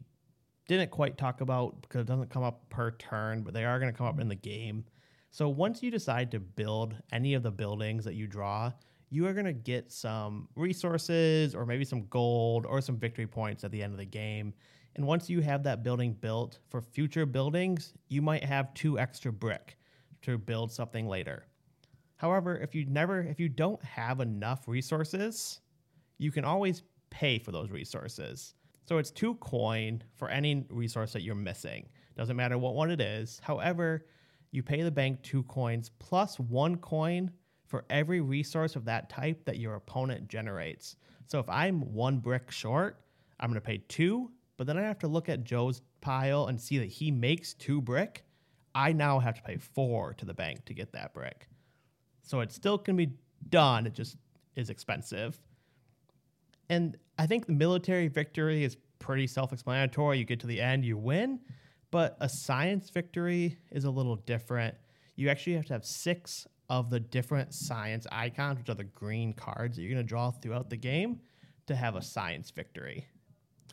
didn't 0.68 0.92
quite 0.92 1.18
talk 1.18 1.42
about 1.42 1.81
because 1.81 2.01
it 2.01 2.07
doesn't 2.07 2.30
come 2.30 2.44
up 2.44 2.69
per 2.69 2.92
turn, 2.92 3.44
but 3.44 3.54
they 3.54 3.65
are 3.65 3.80
going 3.80 3.92
to 3.92 3.98
come 3.98 4.07
up 4.07 4.19
in 4.19 4.30
the 4.30 4.36
game. 4.36 4.86
So 5.31 5.50
once 5.50 5.83
you 5.83 5.92
decide 5.92 6.31
to 6.31 6.39
build 6.39 6.95
any 7.12 7.33
of 7.33 7.44
the 7.44 7.51
buildings 7.51 8.06
that 8.06 8.13
you 8.13 8.27
draw, 8.27 8.71
you 9.10 9.27
are 9.27 9.33
going 9.33 9.45
to 9.45 9.54
get 9.54 9.92
some 9.92 10.48
resources 10.56 11.54
or 11.54 11.65
maybe 11.65 11.83
some 11.86 12.06
gold 12.07 12.65
or 12.65 12.81
some 12.81 12.98
victory 12.98 13.27
points 13.27 13.63
at 13.63 13.71
the 13.71 13.83
end 13.83 13.94
of 13.94 14.00
the 14.00 14.06
game. 14.06 14.54
And 14.95 15.05
once 15.07 15.29
you 15.29 15.41
have 15.41 15.63
that 15.63 15.83
building 15.83 16.13
built 16.13 16.59
for 16.69 16.81
future 16.81 17.25
buildings, 17.25 17.93
you 18.09 18.21
might 18.21 18.43
have 18.43 18.73
two 18.73 18.99
extra 18.99 19.31
brick 19.31 19.77
to 20.21 20.37
build 20.37 20.71
something 20.71 21.07
later. 21.07 21.45
However, 22.17 22.55
if 22.57 22.73
you 22.75 22.85
never 22.85 23.21
if 23.21 23.39
you 23.39 23.49
don't 23.49 23.83
have 23.83 24.21
enough 24.21 24.67
resources, 24.67 25.59
you 26.17 26.31
can 26.31 26.45
always 26.45 26.83
pay 27.09 27.39
for 27.39 27.51
those 27.51 27.71
resources. 27.71 28.53
So 28.85 28.97
it's 28.97 29.11
two 29.11 29.35
coin 29.35 30.03
for 30.15 30.29
any 30.29 30.65
resource 30.69 31.13
that 31.13 31.21
you're 31.21 31.35
missing. 31.35 31.89
Doesn't 32.15 32.35
matter 32.35 32.57
what 32.57 32.75
one 32.75 32.91
it 32.91 33.01
is. 33.01 33.39
However, 33.43 34.05
you 34.51 34.61
pay 34.61 34.83
the 34.83 34.91
bank 34.91 35.21
two 35.23 35.43
coins 35.43 35.89
plus 35.99 36.39
one 36.39 36.77
coin 36.77 37.31
for 37.65 37.85
every 37.89 38.21
resource 38.21 38.75
of 38.75 38.85
that 38.85 39.09
type 39.09 39.45
that 39.45 39.57
your 39.57 39.75
opponent 39.75 40.27
generates. 40.27 40.95
So 41.25 41.39
if 41.39 41.49
I'm 41.49 41.81
one 41.93 42.19
brick 42.19 42.51
short, 42.51 43.01
I'm 43.39 43.49
going 43.49 43.59
to 43.59 43.65
pay 43.65 43.79
two, 43.87 44.31
but 44.57 44.67
then 44.67 44.77
I 44.77 44.81
have 44.81 45.00
to 45.00 45.07
look 45.07 45.29
at 45.29 45.44
Joe's 45.44 45.81
pile 46.01 46.47
and 46.47 46.59
see 46.59 46.77
that 46.79 46.89
he 46.89 47.11
makes 47.11 47.53
two 47.53 47.81
brick. 47.81 48.23
I 48.75 48.91
now 48.94 49.19
have 49.19 49.35
to 49.35 49.41
pay 49.41 49.57
four 49.57 50.13
to 50.15 50.25
the 50.25 50.33
bank 50.33 50.65
to 50.65 50.73
get 50.73 50.91
that 50.94 51.13
brick. 51.13 51.47
So 52.23 52.39
it 52.39 52.51
still 52.51 52.77
can 52.77 52.95
be 52.95 53.13
done, 53.50 53.85
it 53.85 53.94
just 53.94 54.17
is 54.55 54.69
expensive. 54.69 55.39
And 56.69 56.97
I 57.17 57.27
think 57.27 57.45
the 57.45 57.53
military 57.53 58.07
victory 58.07 58.63
is 58.63 58.77
pretty 59.00 59.27
self 59.27 59.53
explanatory. 59.53 60.17
You 60.17 60.25
get 60.25 60.39
to 60.41 60.47
the 60.47 60.61
end, 60.61 60.85
you 60.85 60.97
win. 60.97 61.39
But 61.91 62.17
a 62.19 62.29
science 62.29 62.89
victory 62.89 63.59
is 63.71 63.83
a 63.83 63.91
little 63.91 64.15
different. 64.15 64.75
You 65.15 65.29
actually 65.29 65.53
have 65.53 65.65
to 65.65 65.73
have 65.73 65.85
six 65.85 66.48
of 66.69 66.89
the 66.89 67.00
different 67.00 67.53
science 67.53 68.07
icons, 68.12 68.57
which 68.57 68.69
are 68.69 68.74
the 68.74 68.83
green 68.83 69.33
cards 69.33 69.75
that 69.75 69.83
you're 69.83 69.91
going 69.91 70.03
to 70.03 70.07
draw 70.07 70.31
throughout 70.31 70.72
the 70.72 70.77
game 70.77 71.19
to 71.67 71.75
have 71.75 71.95
a 71.95 72.01
science 72.01 72.50
victory. 72.50 73.05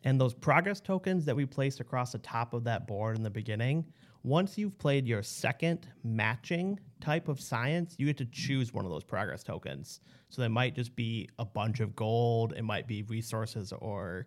And 0.04 0.20
those 0.20 0.34
progress 0.34 0.80
tokens 0.80 1.24
that 1.26 1.36
we 1.36 1.44
placed 1.44 1.80
across 1.80 2.12
the 2.12 2.18
top 2.18 2.54
of 2.54 2.64
that 2.64 2.86
board 2.86 3.16
in 3.16 3.22
the 3.22 3.30
beginning, 3.30 3.84
once 4.22 4.58
you've 4.58 4.78
played 4.78 5.06
your 5.06 5.22
second 5.22 5.88
matching 6.04 6.78
type 7.00 7.28
of 7.28 7.40
science, 7.40 7.94
you 7.98 8.06
get 8.06 8.18
to 8.18 8.26
choose 8.26 8.72
one 8.72 8.84
of 8.84 8.90
those 8.90 9.04
progress 9.04 9.42
tokens. 9.42 10.00
So 10.28 10.42
they 10.42 10.48
might 10.48 10.74
just 10.74 10.94
be 10.94 11.28
a 11.38 11.44
bunch 11.44 11.80
of 11.80 11.96
gold, 11.96 12.54
it 12.56 12.62
might 12.62 12.86
be 12.86 13.02
resources 13.04 13.72
or 13.72 14.26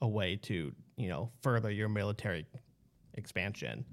a 0.00 0.08
way 0.08 0.36
to, 0.36 0.72
you 0.96 1.08
know, 1.08 1.30
further 1.42 1.70
your 1.70 1.88
military 1.88 2.46
expansion. 3.14 3.84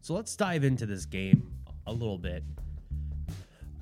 So 0.00 0.14
let's 0.14 0.36
dive 0.36 0.64
into 0.64 0.86
this 0.86 1.06
game 1.06 1.50
a 1.86 1.92
little 1.92 2.18
bit. 2.18 2.44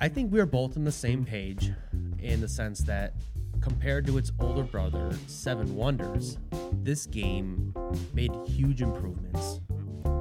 I 0.00 0.08
think 0.08 0.32
we 0.32 0.40
are 0.40 0.46
both 0.46 0.76
on 0.76 0.84
the 0.84 0.92
same 0.92 1.24
page 1.24 1.72
in 2.18 2.40
the 2.40 2.48
sense 2.48 2.80
that 2.80 3.14
compared 3.62 4.06
to 4.06 4.18
its 4.18 4.32
older 4.40 4.64
brother, 4.64 5.16
Seven 5.26 5.74
Wonders, 5.76 6.36
this 6.72 7.06
game 7.06 7.72
made 8.12 8.32
huge 8.46 8.82
improvements. 8.82 9.60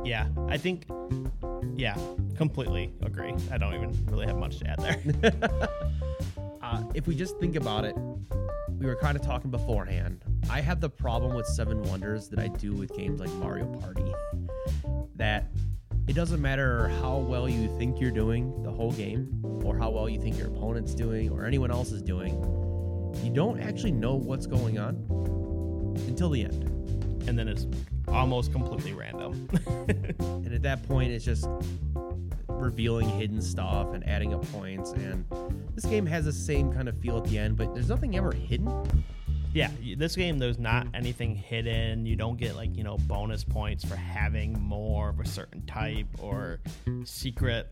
Yeah, 0.05 0.27
I 0.47 0.57
think, 0.57 0.85
yeah, 1.75 1.97
completely 2.37 2.93
agree. 3.01 3.33
I 3.51 3.57
don't 3.57 3.73
even 3.73 4.05
really 4.05 4.27
have 4.27 4.37
much 4.37 4.59
to 4.59 4.67
add 4.67 4.79
there. 4.79 5.69
uh, 6.61 6.83
if 6.93 7.07
we 7.07 7.15
just 7.15 7.37
think 7.39 7.55
about 7.55 7.83
it, 7.83 7.95
we 8.77 8.85
were 8.85 8.95
kind 8.95 9.15
of 9.15 9.23
talking 9.23 9.51
beforehand. 9.51 10.23
I 10.49 10.61
have 10.61 10.79
the 10.79 10.89
problem 10.89 11.33
with 11.35 11.45
Seven 11.47 11.81
Wonders 11.83 12.29
that 12.29 12.39
I 12.39 12.47
do 12.47 12.73
with 12.73 12.95
games 12.95 13.19
like 13.19 13.31
Mario 13.33 13.65
Party. 13.79 14.13
That 15.15 15.45
it 16.07 16.13
doesn't 16.13 16.41
matter 16.41 16.89
how 17.01 17.17
well 17.17 17.47
you 17.47 17.75
think 17.77 17.99
you're 17.99 18.11
doing 18.11 18.63
the 18.63 18.71
whole 18.71 18.91
game, 18.91 19.39
or 19.63 19.77
how 19.77 19.91
well 19.91 20.09
you 20.09 20.19
think 20.19 20.37
your 20.37 20.47
opponent's 20.47 20.95
doing, 20.95 21.29
or 21.29 21.45
anyone 21.45 21.71
else 21.71 21.91
is 21.91 22.01
doing. 22.01 22.60
You 23.23 23.31
don't 23.31 23.59
actually 23.59 23.91
know 23.91 24.15
what's 24.15 24.45
going 24.45 24.79
on 24.79 24.95
until 26.07 26.29
the 26.29 26.43
end. 26.43 26.63
And 27.27 27.37
then 27.37 27.47
it's 27.47 27.67
almost 28.07 28.51
completely 28.51 28.93
random. 28.93 29.47
and 30.19 30.53
at 30.53 30.63
that 30.63 30.87
point, 30.87 31.11
it's 31.11 31.25
just 31.25 31.47
revealing 32.47 33.09
hidden 33.09 33.41
stuff 33.41 33.93
and 33.93 34.07
adding 34.07 34.33
up 34.33 34.45
points. 34.51 34.91
And 34.91 35.25
this 35.75 35.85
game 35.85 36.05
has 36.05 36.25
the 36.25 36.33
same 36.33 36.71
kind 36.71 36.87
of 36.87 36.97
feel 36.99 37.17
at 37.17 37.25
the 37.25 37.37
end, 37.37 37.57
but 37.57 37.73
there's 37.73 37.89
nothing 37.89 38.15
ever 38.17 38.31
hidden. 38.31 38.69
Yeah, 39.53 39.69
this 39.97 40.15
game 40.15 40.39
there's 40.39 40.59
not 40.59 40.87
anything 40.93 41.35
hidden. 41.35 42.05
You 42.05 42.15
don't 42.15 42.37
get 42.37 42.55
like, 42.55 42.77
you 42.77 42.85
know, 42.85 42.97
bonus 42.99 43.43
points 43.43 43.83
for 43.83 43.97
having 43.97 44.53
more 44.61 45.09
of 45.09 45.19
a 45.19 45.25
certain 45.25 45.65
type 45.65 46.07
or 46.19 46.61
secret 47.03 47.67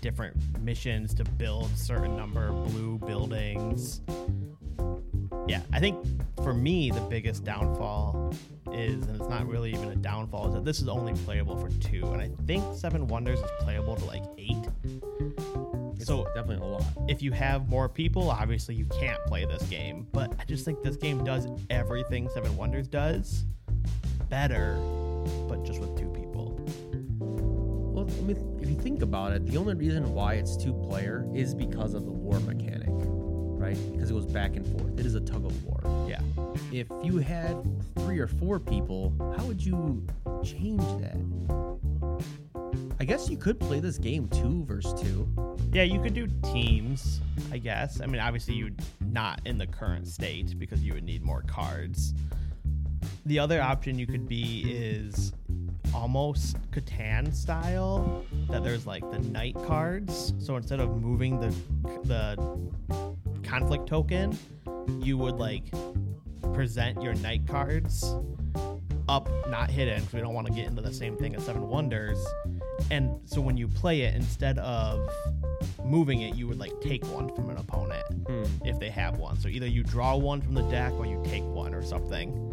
different 0.00 0.36
missions 0.60 1.12
to 1.14 1.24
build 1.24 1.68
certain 1.76 2.16
number 2.16 2.48
of 2.48 2.72
blue 2.72 2.98
buildings. 2.98 4.00
Yeah, 5.48 5.62
I 5.72 5.80
think 5.80 5.96
for 6.42 6.52
me 6.52 6.90
the 6.90 7.00
biggest 7.00 7.44
downfall 7.44 8.32
is 8.72 9.06
and 9.06 9.16
it's 9.18 9.28
not 9.28 9.46
really 9.48 9.70
even 9.72 9.88
a 9.88 9.96
downfall 9.96 10.48
is 10.48 10.54
that 10.54 10.64
this 10.64 10.80
is 10.80 10.88
only 10.88 11.14
playable 11.24 11.56
for 11.56 11.70
2 11.80 12.04
and 12.12 12.20
I 12.20 12.30
think 12.46 12.62
7 12.76 13.08
Wonders 13.08 13.40
is 13.40 13.50
playable 13.60 13.96
to 13.96 14.04
like 14.04 14.22
8. 14.36 14.56
It's 15.96 16.06
So 16.06 16.24
definitely 16.34 16.56
a 16.66 16.70
lot. 16.70 16.82
if 17.08 17.22
you 17.22 17.32
have 17.32 17.68
more 17.68 17.88
people, 17.88 18.30
obviously 18.30 18.74
you 18.74 18.84
can't 19.00 19.18
play 19.26 19.46
this 19.46 19.62
game. 19.64 20.06
But 20.12 20.32
I 20.38 20.44
just 20.44 20.64
think 20.64 20.82
this 20.82 20.96
game 20.96 21.24
does 21.24 21.48
everything 21.70 22.28
Seven 22.28 22.54
Wonders 22.56 22.86
does 22.88 23.44
better, 24.28 24.74
but 25.48 25.64
just 25.64 25.80
with 25.80 25.96
two 25.98 26.08
people. 26.10 26.60
Well, 27.18 28.06
I 28.06 28.20
mean, 28.22 28.58
if 28.60 28.68
you 28.68 28.76
think 28.76 29.02
about 29.02 29.32
it, 29.32 29.46
the 29.46 29.56
only 29.56 29.74
reason 29.74 30.12
why 30.14 30.34
it's 30.34 30.56
two 30.56 30.72
player 30.74 31.26
is 31.34 31.54
because 31.54 31.94
of 31.94 32.04
the 32.04 32.12
war 32.12 32.38
mechanic, 32.40 32.90
right? 33.58 33.76
Because 33.92 34.10
it 34.10 34.14
goes 34.14 34.26
back 34.26 34.56
and 34.56 34.66
forth. 34.78 34.98
It 34.98 35.04
is 35.04 35.14
a 35.14 35.20
tug 35.20 35.44
of 35.44 35.64
war. 35.64 35.80
Yeah. 36.08 36.20
If 36.72 36.86
you 37.02 37.18
had 37.18 37.56
three 37.96 38.18
or 38.18 38.26
four 38.26 38.58
people, 38.58 39.12
how 39.36 39.44
would 39.44 39.64
you 39.64 40.06
change 40.44 40.82
that? 41.00 41.16
I 43.00 43.04
guess 43.04 43.28
you 43.28 43.36
could 43.36 43.60
play 43.60 43.80
this 43.80 43.98
game 43.98 44.28
two 44.28 44.64
versus 44.64 45.00
two. 45.00 45.28
Yeah, 45.72 45.84
you 45.84 46.00
could 46.00 46.14
do 46.14 46.26
teams, 46.52 47.20
I 47.52 47.58
guess. 47.58 48.00
I 48.00 48.06
mean, 48.06 48.20
obviously 48.20 48.54
you 48.54 48.70
not 49.00 49.40
in 49.44 49.58
the 49.58 49.66
current 49.66 50.08
state 50.08 50.58
because 50.58 50.82
you 50.82 50.94
would 50.94 51.04
need 51.04 51.22
more 51.22 51.42
cards. 51.42 52.14
The 53.26 53.38
other 53.38 53.62
option 53.62 53.98
you 53.98 54.06
could 54.06 54.28
be 54.28 54.62
is 54.66 55.32
almost 55.94 56.56
Catan 56.70 57.34
style 57.34 58.24
that 58.50 58.64
there's 58.64 58.86
like 58.86 59.08
the 59.10 59.18
knight 59.18 59.54
cards. 59.66 60.34
So 60.38 60.56
instead 60.56 60.80
of 60.80 61.00
moving 61.00 61.40
the 61.40 61.54
the 62.04 63.07
conflict 63.48 63.86
token, 63.86 64.36
you 65.00 65.16
would 65.16 65.36
like 65.36 65.64
present 66.52 67.02
your 67.02 67.14
knight 67.14 67.46
cards 67.46 68.14
up, 69.08 69.28
not 69.48 69.70
hidden, 69.70 70.00
because 70.00 70.12
we 70.12 70.20
don't 70.20 70.34
want 70.34 70.46
to 70.46 70.52
get 70.52 70.66
into 70.66 70.82
the 70.82 70.92
same 70.92 71.16
thing 71.16 71.34
as 71.34 71.44
Seven 71.44 71.66
Wonders. 71.66 72.18
And 72.90 73.18
so 73.24 73.40
when 73.40 73.56
you 73.56 73.66
play 73.66 74.02
it, 74.02 74.14
instead 74.14 74.58
of 74.58 75.08
moving 75.84 76.20
it, 76.20 76.34
you 76.34 76.46
would 76.46 76.58
like 76.58 76.78
take 76.80 77.04
one 77.06 77.34
from 77.34 77.48
an 77.50 77.56
opponent 77.56 78.04
if 78.64 78.78
they 78.78 78.90
have 78.90 79.18
one. 79.18 79.38
So 79.38 79.48
either 79.48 79.66
you 79.66 79.82
draw 79.82 80.14
one 80.16 80.42
from 80.42 80.54
the 80.54 80.62
deck 80.62 80.92
or 80.92 81.06
you 81.06 81.22
take 81.24 81.44
one 81.44 81.74
or 81.74 81.82
something. 81.82 82.44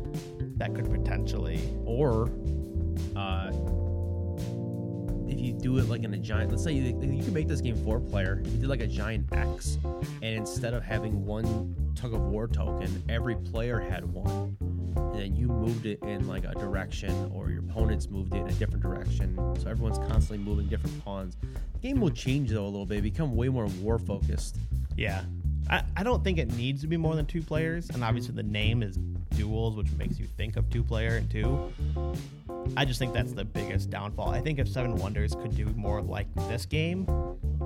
That 0.57 0.73
could 0.73 0.89
potentially. 0.89 1.59
Or, 1.85 2.31
uh, 3.17 3.51
if 5.35 5.41
you 5.41 5.51
do 5.51 5.77
it 5.79 5.89
like 5.89 6.03
in 6.03 6.13
a 6.13 6.17
giant, 6.17 6.51
let's 6.51 6.63
say 6.63 6.71
you, 6.71 6.83
you 6.83 7.23
can 7.23 7.33
make 7.33 7.47
this 7.47 7.59
game 7.59 7.75
four 7.83 7.99
player. 7.99 8.41
If 8.45 8.53
you 8.53 8.59
did 8.59 8.69
like 8.69 8.81
a 8.81 8.87
giant 8.87 9.31
X, 9.33 9.77
and 10.21 10.35
instead 10.35 10.73
of 10.73 10.81
having 10.81 11.25
one 11.25 11.75
tug 11.93 12.13
of 12.13 12.21
war 12.21 12.47
token, 12.47 13.03
every 13.09 13.35
player 13.35 13.79
had 13.79 14.05
one, 14.05 14.55
and 14.95 15.15
then 15.15 15.35
you 15.35 15.47
moved 15.47 15.85
it 15.85 16.01
in 16.03 16.25
like 16.27 16.45
a 16.45 16.53
direction, 16.53 17.31
or 17.33 17.49
your 17.49 17.59
opponents 17.59 18.09
moved 18.09 18.33
it 18.33 18.37
in 18.37 18.47
a 18.47 18.53
different 18.53 18.81
direction. 18.81 19.35
So 19.59 19.69
everyone's 19.69 19.97
constantly 19.97 20.37
moving 20.37 20.67
different 20.67 21.03
pawns. 21.03 21.35
The 21.73 21.79
game 21.79 21.99
will 21.99 22.11
change 22.11 22.51
though 22.51 22.63
a 22.63 22.67
little 22.67 22.85
bit, 22.85 23.03
become 23.03 23.35
way 23.35 23.49
more 23.49 23.65
war 23.81 23.99
focused. 23.99 24.57
Yeah. 24.95 25.23
I, 25.69 25.83
I 25.97 26.03
don't 26.03 26.23
think 26.23 26.37
it 26.37 26.53
needs 26.53 26.81
to 26.81 26.87
be 26.87 26.95
more 26.95 27.15
than 27.15 27.25
two 27.25 27.41
players. 27.41 27.89
And 27.89 28.03
obviously, 28.03 28.35
the 28.35 28.43
name 28.43 28.83
is 28.83 28.97
duels, 29.35 29.75
which 29.75 29.91
makes 29.97 30.19
you 30.19 30.27
think 30.27 30.55
of 30.57 30.69
two 30.69 30.83
player 30.83 31.17
and 31.17 31.29
two. 31.29 31.73
I 32.77 32.85
just 32.85 32.99
think 32.99 33.13
that's 33.13 33.33
the 33.33 33.45
biggest 33.45 33.89
downfall. 33.89 34.29
I 34.29 34.41
think 34.41 34.59
if 34.59 34.67
Seven 34.67 34.95
Wonders 34.95 35.33
could 35.35 35.55
do 35.55 35.65
more 35.75 36.01
like 36.01 36.27
this 36.49 36.65
game, 36.65 37.07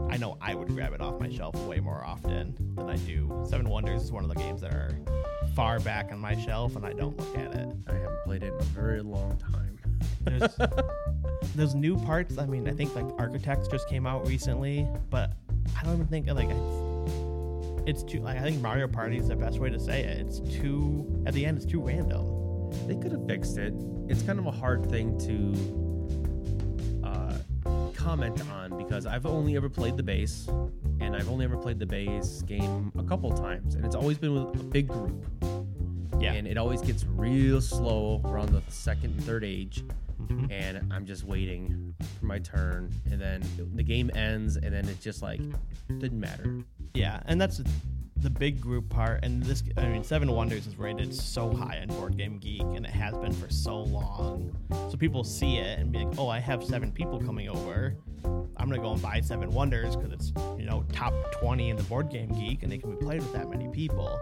I 0.09 0.17
know 0.17 0.37
I 0.41 0.55
would 0.55 0.67
grab 0.69 0.93
it 0.93 1.01
off 1.01 1.19
my 1.19 1.29
shelf 1.29 1.55
way 1.65 1.79
more 1.79 2.03
often 2.03 2.55
than 2.75 2.89
I 2.89 2.95
do. 2.97 3.43
Seven 3.47 3.69
Wonders 3.69 4.03
is 4.03 4.11
one 4.11 4.23
of 4.23 4.29
the 4.29 4.35
games 4.35 4.61
that 4.61 4.73
are 4.73 4.97
far 5.55 5.79
back 5.79 6.11
on 6.11 6.19
my 6.19 6.35
shelf, 6.39 6.75
and 6.75 6.85
I 6.85 6.93
don't 6.93 7.17
look 7.17 7.37
at 7.37 7.53
it. 7.53 7.69
I 7.87 7.93
haven't 7.93 8.23
played 8.23 8.43
it 8.43 8.53
in 8.53 8.59
a 8.59 8.63
very 8.63 9.01
long 9.01 9.37
time. 9.37 9.79
There's, 10.21 10.55
there's 11.55 11.75
new 11.75 11.97
parts. 11.97 12.37
I 12.37 12.45
mean, 12.45 12.67
I 12.67 12.71
think 12.71 12.95
like 12.95 13.05
Architects 13.17 13.67
just 13.67 13.89
came 13.89 14.05
out 14.05 14.27
recently, 14.27 14.87
but 15.09 15.33
I 15.77 15.83
don't 15.83 15.93
even 15.93 16.07
think 16.07 16.27
like 16.27 16.49
it's, 16.49 17.87
it's 17.87 18.03
too. 18.03 18.21
Like 18.21 18.37
I 18.37 18.41
think 18.41 18.61
Mario 18.61 18.87
Party 18.87 19.17
is 19.17 19.27
the 19.27 19.35
best 19.35 19.59
way 19.59 19.69
to 19.69 19.79
say 19.79 20.03
it. 20.03 20.27
It's 20.27 20.39
too 20.39 21.23
at 21.25 21.33
the 21.33 21.45
end. 21.45 21.57
It's 21.57 21.65
too 21.65 21.81
random. 21.81 22.38
They 22.87 22.95
could 22.95 23.11
have 23.11 23.25
fixed 23.27 23.57
it. 23.57 23.73
It's 24.07 24.21
kind 24.23 24.39
of 24.39 24.45
a 24.45 24.51
hard 24.51 24.89
thing 24.89 25.17
to 25.19 27.07
uh, 27.07 27.37
comment 27.95 28.41
on 28.51 28.77
because 28.77 29.05
I've 29.05 29.25
only 29.25 29.55
ever 29.55 29.69
played 29.69 29.97
the 29.97 30.03
base, 30.03 30.47
and 30.99 31.15
I've 31.15 31.29
only 31.29 31.45
ever 31.45 31.57
played 31.57 31.79
the 31.79 31.85
base 31.85 32.41
game 32.43 32.91
a 32.97 33.03
couple 33.03 33.31
times, 33.31 33.75
and 33.75 33.85
it's 33.85 33.95
always 33.95 34.17
been 34.17 34.33
with 34.33 34.59
a 34.59 34.63
big 34.63 34.87
group. 34.87 35.25
Yeah. 36.19 36.33
And 36.33 36.47
it 36.47 36.57
always 36.57 36.81
gets 36.81 37.05
real 37.05 37.61
slow 37.61 38.21
around 38.25 38.49
the 38.51 38.61
second 38.69 39.11
and 39.13 39.23
third 39.23 39.43
age, 39.45 39.83
Mhm. 40.23 40.51
and 40.51 40.91
I'm 40.91 41.05
just 41.05 41.23
waiting 41.23 41.95
for 42.19 42.25
my 42.25 42.39
turn, 42.39 42.91
and 43.09 43.21
then 43.21 43.41
the 43.75 43.83
game 43.83 44.11
ends, 44.13 44.57
and 44.57 44.73
then 44.73 44.89
it's 44.89 45.01
just 45.03 45.21
like 45.21 45.39
didn't 45.99 46.19
matter. 46.19 46.57
Yeah, 46.93 47.21
and 47.25 47.39
that's 47.39 47.61
the 48.21 48.29
big 48.29 48.59
group 48.59 48.89
part. 48.89 49.23
And 49.23 49.41
this, 49.43 49.63
I 49.77 49.87
mean, 49.87 50.03
Seven 50.03 50.31
Wonders 50.31 50.67
is 50.67 50.77
rated 50.77 51.13
so 51.13 51.53
high 51.53 51.79
on 51.81 51.87
Board 51.87 52.17
Game 52.17 52.37
Geek, 52.37 52.61
and 52.61 52.85
it 52.85 52.91
has 52.91 53.17
been 53.17 53.33
for 53.33 53.49
so 53.49 53.81
long. 53.81 54.55
So 54.89 54.97
people 54.97 55.23
see 55.23 55.57
it 55.57 55.79
and 55.79 55.91
be 55.91 55.99
like, 55.99 56.17
"Oh, 56.17 56.27
I 56.27 56.39
have 56.39 56.63
seven 56.63 56.91
people 56.91 57.19
coming 57.19 57.49
over. 57.49 57.95
I'm 58.25 58.69
gonna 58.69 58.79
go 58.79 58.91
and 58.91 59.01
buy 59.01 59.21
Seven 59.21 59.51
Wonders 59.51 59.95
because 59.95 60.11
it's 60.11 60.33
you 60.57 60.65
know 60.65 60.83
top 60.91 61.13
20 61.39 61.69
in 61.69 61.77
the 61.77 61.83
Board 61.83 62.09
Game 62.09 62.29
Geek, 62.29 62.63
and 62.63 62.73
it 62.73 62.79
can 62.81 62.91
be 62.91 62.97
played 62.97 63.21
with 63.21 63.33
that 63.33 63.49
many 63.49 63.67
people." 63.69 64.19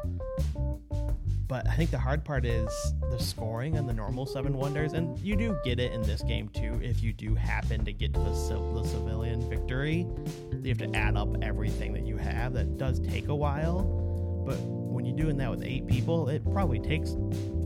But 1.48 1.66
I 1.68 1.76
think 1.76 1.92
the 1.92 2.00
hard 2.00 2.26
part 2.26 2.46
is 2.46 2.70
the 3.10 3.18
scoring 3.18 3.78
on 3.78 3.88
the 3.88 3.94
normal 3.94 4.26
Seven 4.26 4.58
Wonders, 4.58 4.94
and 4.94 5.18
you 5.20 5.36
do 5.38 5.58
get 5.64 5.80
it 5.80 5.94
in 5.94 6.02
this 6.02 6.22
game 6.22 6.50
too. 6.50 6.78
If 6.84 7.02
you 7.02 7.14
do 7.14 7.36
happen 7.36 7.86
to 7.86 7.94
get 7.94 8.14
the, 8.14 8.20
the 8.20 8.84
civilian 8.84 9.50
victory, 9.50 10.06
you 10.62 10.70
have 10.70 10.78
to 10.80 10.94
add 10.94 11.16
up 11.16 11.30
everything 11.42 11.94
that 11.94 12.06
you 12.06 12.18
have. 12.18 12.54
That 12.54 12.78
does 12.78 13.00
take 13.00 13.30
a 13.30 13.36
while, 13.36 13.84
but 14.46 14.58
when 14.60 15.06
you're 15.06 15.16
doing 15.16 15.38
that 15.38 15.50
with 15.50 15.64
eight 15.64 15.88
people, 15.88 16.28
it 16.28 16.44
probably 16.52 16.80
takes 16.80 17.16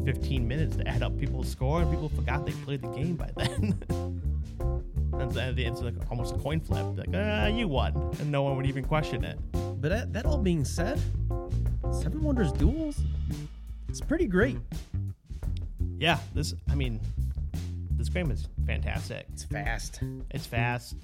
15 0.05 0.47
minutes 0.47 0.75
to 0.75 0.87
add 0.87 1.01
up 1.01 1.17
people's 1.17 1.49
score, 1.49 1.81
and 1.81 1.89
people 1.89 2.09
forgot 2.09 2.45
they 2.45 2.51
played 2.51 2.83
the 2.83 2.89
game 2.89 3.15
by 3.15 3.31
then. 3.37 3.79
and 5.13 5.31
then 5.31 5.57
it's 5.57 5.81
like 5.81 5.95
almost 6.11 6.35
a 6.35 6.37
coin 6.37 6.59
flip. 6.59 6.85
Like, 6.97 7.09
ah, 7.15 7.47
you 7.47 7.67
won, 7.67 7.95
and 8.19 8.31
no 8.31 8.43
one 8.43 8.55
would 8.57 8.67
even 8.67 8.83
question 8.83 9.23
it. 9.23 9.39
But 9.81 10.13
that 10.13 10.27
all 10.27 10.37
being 10.37 10.65
said, 10.65 11.01
Seven 11.91 12.21
Wonders 12.21 12.51
Duels, 12.51 12.99
it's 13.91 13.99
pretty 14.01 14.25
great. 14.25 14.57
Yeah, 15.97 16.17
this. 16.33 16.53
I 16.69 16.75
mean, 16.75 16.99
this 17.97 18.07
game 18.09 18.31
is 18.31 18.47
fantastic. 18.65 19.25
It's 19.33 19.43
fast. 19.43 19.99
It's 20.31 20.45
fast, 20.45 20.95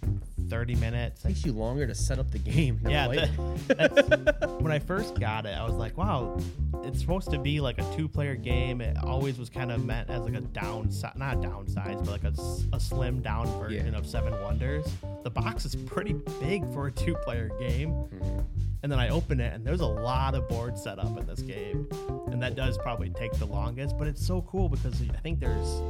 30 0.49 0.75
minutes. 0.75 1.21
takes 1.21 1.45
you 1.45 1.51
longer 1.51 1.85
to 1.85 1.93
set 1.93 2.17
up 2.17 2.31
the 2.31 2.39
game. 2.39 2.79
Yeah, 2.87 3.05
play 3.07 3.29
that- 3.67 4.05
that's, 4.07 4.51
when 4.61 4.71
I 4.71 4.79
first 4.79 5.19
got 5.19 5.45
it, 5.45 5.49
I 5.55 5.63
was 5.65 5.73
like, 5.75 5.97
wow, 5.97 6.39
it's 6.83 6.99
supposed 7.01 7.29
to 7.31 7.37
be 7.37 7.59
like 7.59 7.77
a 7.77 7.95
two-player 7.95 8.35
game. 8.35 8.79
It 8.81 8.97
always 9.03 9.37
was 9.37 9.49
kind 9.49 9.71
of 9.71 9.83
meant 9.85 10.09
as 10.09 10.21
like 10.21 10.35
a 10.35 10.41
downside, 10.41 11.17
not 11.17 11.37
downsize, 11.37 11.99
but 12.05 12.07
like 12.09 12.23
a 12.23 12.79
slim 12.79 13.21
down 13.21 13.45
version 13.59 13.91
Yeah. 13.91 13.99
of 13.99 14.07
Seven 14.07 14.33
Wonders. 14.41 14.85
The 15.23 15.29
box 15.29 15.65
is 15.65 15.75
pretty 15.75 16.13
big 16.39 16.63
for 16.73 16.87
a 16.87 16.91
two-player 16.91 17.51
game. 17.59 17.89
Hmm. 17.91 18.39
And 18.83 18.91
then 18.91 18.99
I 18.99 19.09
open 19.09 19.39
it, 19.39 19.53
and 19.53 19.65
there's 19.65 19.81
a 19.81 19.87
lot 19.87 20.35
of 20.35 20.47
board 20.47 20.77
setup 20.77 21.17
in 21.17 21.25
this 21.25 21.41
game, 21.41 21.87
and 22.27 22.41
that 22.41 22.55
does 22.55 22.77
probably 22.77 23.09
take 23.09 23.33
the 23.33 23.45
longest. 23.45 23.97
But 23.97 24.07
it's 24.07 24.25
so 24.25 24.43
cool 24.43 24.69
because 24.69 25.01
I 25.01 25.17
think 25.17 25.39
there's 25.39 25.81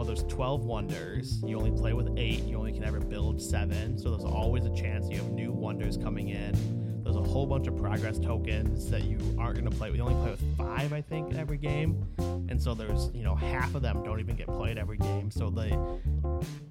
well, 0.00 0.06
there's 0.06 0.22
12 0.24 0.64
wonders. 0.64 1.42
You 1.44 1.58
only 1.58 1.72
play 1.72 1.92
with 1.92 2.14
eight. 2.16 2.44
You 2.44 2.56
only 2.56 2.72
can 2.72 2.84
ever 2.84 3.00
build 3.00 3.38
seven. 3.38 3.98
So 3.98 4.08
there's 4.08 4.24
always 4.24 4.64
a 4.64 4.74
chance 4.74 5.10
you 5.10 5.18
have 5.18 5.30
new 5.30 5.52
wonders 5.52 5.98
coming 5.98 6.30
in. 6.30 7.02
There's 7.04 7.16
a 7.16 7.22
whole 7.22 7.44
bunch 7.44 7.66
of 7.66 7.76
progress 7.76 8.18
tokens 8.18 8.88
that 8.90 9.04
you 9.04 9.18
aren't 9.38 9.58
going 9.58 9.70
to 9.70 9.76
play. 9.76 9.90
We 9.90 10.00
only 10.00 10.14
play 10.14 10.30
with 10.30 10.56
five, 10.56 10.94
I 10.94 11.02
think, 11.02 11.32
in 11.32 11.38
every 11.38 11.58
game. 11.58 12.02
And 12.18 12.62
so 12.62 12.72
there's, 12.72 13.10
you 13.12 13.24
know, 13.24 13.34
half 13.34 13.74
of 13.74 13.82
them 13.82 14.02
don't 14.02 14.20
even 14.20 14.36
get 14.36 14.46
played 14.46 14.78
every 14.78 14.96
game. 14.96 15.30
So 15.30 15.50
the 15.50 15.74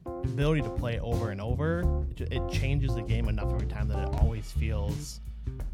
ability 0.07 0.63
to 0.63 0.69
play 0.69 0.99
over 0.99 1.29
and 1.29 1.39
over, 1.39 2.05
it, 2.17 2.33
it 2.33 2.49
changes 2.49 2.95
the 2.95 3.03
game 3.03 3.29
enough 3.29 3.53
every 3.53 3.67
time 3.67 3.87
that 3.89 3.99
it 3.99 4.15
always 4.15 4.51
feels 4.51 5.19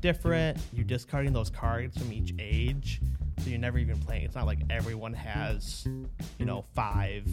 different. 0.01 0.57
You're 0.73 0.85
discarding 0.85 1.33
those 1.33 1.49
cards 1.49 1.97
from 1.97 2.11
each 2.11 2.33
age, 2.39 3.01
so 3.39 3.49
you're 3.49 3.59
never 3.59 3.77
even 3.77 3.97
playing. 3.97 4.23
It's 4.23 4.35
not 4.35 4.45
like 4.45 4.59
everyone 4.69 5.13
has, 5.13 5.87
you 6.37 6.45
know, 6.45 6.65
five 6.73 7.27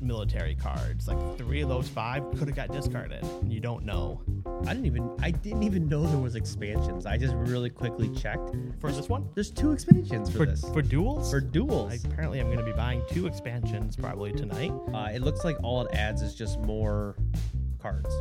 military 0.00 0.56
cards. 0.56 1.06
Like 1.06 1.38
three 1.38 1.60
of 1.60 1.68
those 1.68 1.88
five 1.88 2.28
could 2.32 2.48
have 2.48 2.56
got 2.56 2.72
discarded. 2.72 3.22
And 3.22 3.52
you 3.52 3.60
don't 3.60 3.84
know. 3.84 4.20
I 4.66 4.74
didn't 4.74 4.86
even 4.86 5.10
I 5.22 5.30
didn't 5.30 5.62
even 5.62 5.88
know 5.88 6.04
there 6.06 6.18
was 6.18 6.34
expansions. 6.34 7.06
I 7.06 7.16
just 7.16 7.34
really 7.34 7.70
quickly 7.70 8.08
checked. 8.14 8.50
For 8.80 8.90
this 8.90 9.08
one? 9.08 9.28
There's 9.34 9.50
two 9.50 9.70
expansions 9.72 10.28
for, 10.30 10.38
For, 10.38 10.46
this. 10.46 10.64
for 10.72 10.82
duels? 10.82 11.30
for 11.30 11.40
duels. 11.40 11.92
I, 11.92 12.08
apparently, 12.08 12.40
I'm 12.40 12.46
going 12.46 12.58
to 12.58 12.64
be 12.64 12.72
buying 12.72 13.02
two 13.10 13.26
expansions 13.28 13.94
probably 13.96 14.32
tonight. 14.32 14.72
Uh, 14.92 15.08
it 15.14 15.22
looks 15.22 15.44
like 15.44 15.56
all 15.62 15.82
it 15.86 15.94
adds 15.94 16.20
is 16.22 16.34
just 16.34 16.58
more 16.60 17.16
cards, 17.80 18.12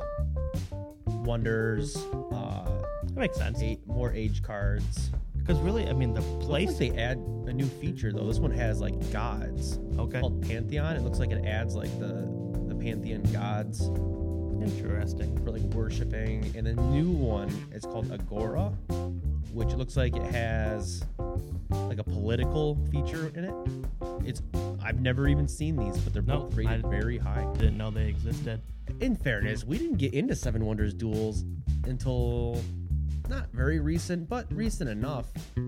wonders, 1.08 1.98
uh, 2.32 2.81
That 3.14 3.20
makes 3.20 3.38
sense. 3.38 3.62
eight 3.62 3.86
more 3.88 4.12
age 4.14 4.42
cards. 4.44 5.12
Because 5.38 5.60
really, 5.60 5.88
I 5.88 5.94
mean, 5.94 6.14
the 6.14 6.22
place. 6.40 6.78
they 6.78 6.92
add 6.92 7.18
a 7.18 7.54
new 7.54 7.66
feature 7.66 8.12
though. 8.14 8.26
This 8.28 8.40
one 8.40 8.52
has 8.52 8.80
like 8.80 9.12
gods 9.12 9.80
Okay. 9.98 10.20
called 10.20 10.42
Pantheon. 10.48 10.96
It 10.96 11.02
looks 11.04 11.20
like 11.20 11.32
it 11.32 11.46
adds 11.46 11.76
like 11.76 11.90
the 12.00 12.28
the 12.68 12.76
Pantheon 12.76 13.24
gods 13.34 13.90
Interesting. 14.62 15.36
for 15.44 15.52
like 15.52 15.62
worshiping. 15.74 16.52
And 16.56 16.68
the 16.68 16.74
new 16.74 17.10
one 17.10 17.50
is 17.74 17.84
called 17.84 18.12
Agora, 18.12 18.70
which 19.54 19.74
looks 19.74 19.98
like 19.98 20.16
it 20.16 20.32
has 20.32 21.04
like 21.72 21.98
a 22.00 22.04
political 22.04 22.78
feature 22.92 23.32
in 23.36 23.46
it. 23.46 23.54
It's 24.26 24.42
I've 24.84 25.00
never 25.02 25.28
even 25.28 25.48
seen 25.48 25.76
these, 25.76 25.98
but 25.98 26.14
they're 26.14 26.22
No, 26.22 26.42
both 26.42 26.56
rated 26.56 26.86
I- 26.86 26.90
very 26.90 27.18
high. 27.18 27.48
Didn't 27.58 27.78
know 27.78 27.90
they 27.90 28.08
existed. 28.08 28.62
In 29.00 29.16
fairness, 29.16 29.64
we 29.66 29.78
didn't 29.78 29.98
get 29.98 30.14
into 30.14 30.36
Seven 30.36 30.66
Wonders 30.66 30.94
duels 30.94 31.44
until 31.86 32.62
not 33.32 33.50
very 33.52 33.80
recent, 33.80 34.30
but 34.30 34.46
recent 34.54 34.90
enough. 34.90 35.28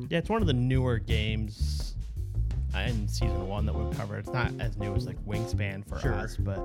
Yeah, 0.09 0.19
it's 0.19 0.29
one 0.29 0.41
of 0.41 0.47
the 0.47 0.53
newer 0.53 0.99
games 0.99 1.95
in 2.75 3.07
season 3.07 3.47
one 3.47 3.65
that 3.67 3.73
we've 3.75 3.95
covered. 3.97 4.19
It's 4.19 4.33
not 4.33 4.51
as 4.59 4.77
new 4.77 4.95
as 4.95 5.05
like 5.05 5.23
Wingspan 5.25 5.87
for 5.87 5.99
Sure. 5.99 6.13
us, 6.13 6.35
but 6.37 6.59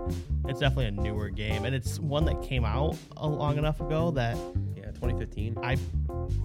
it's 0.47 0.61
definitely 0.61 0.87
a 0.87 0.91
newer 0.91 1.29
game, 1.29 1.65
and 1.65 1.75
it's 1.75 1.99
one 2.01 2.25
that 2.27 2.43
came 2.43 2.65
out 2.65 2.97
a 3.19 3.29
long 3.29 3.59
enough 3.59 3.81
ago 3.81 4.11
that 4.13 4.37
Yeah, 4.77 4.87
2015. 4.93 5.57
I 5.63 5.77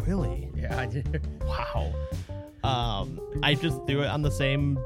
really 0.05 0.49
Yeah, 0.55 0.77
I 0.79 0.85
did. 0.85 1.27
wow. 1.43 1.93
Um, 2.63 3.19
I 3.43 3.55
just 3.55 3.85
threw 3.87 4.03
it 4.03 4.07
on 4.07 4.21
the 4.21 4.31
same. 4.31 4.77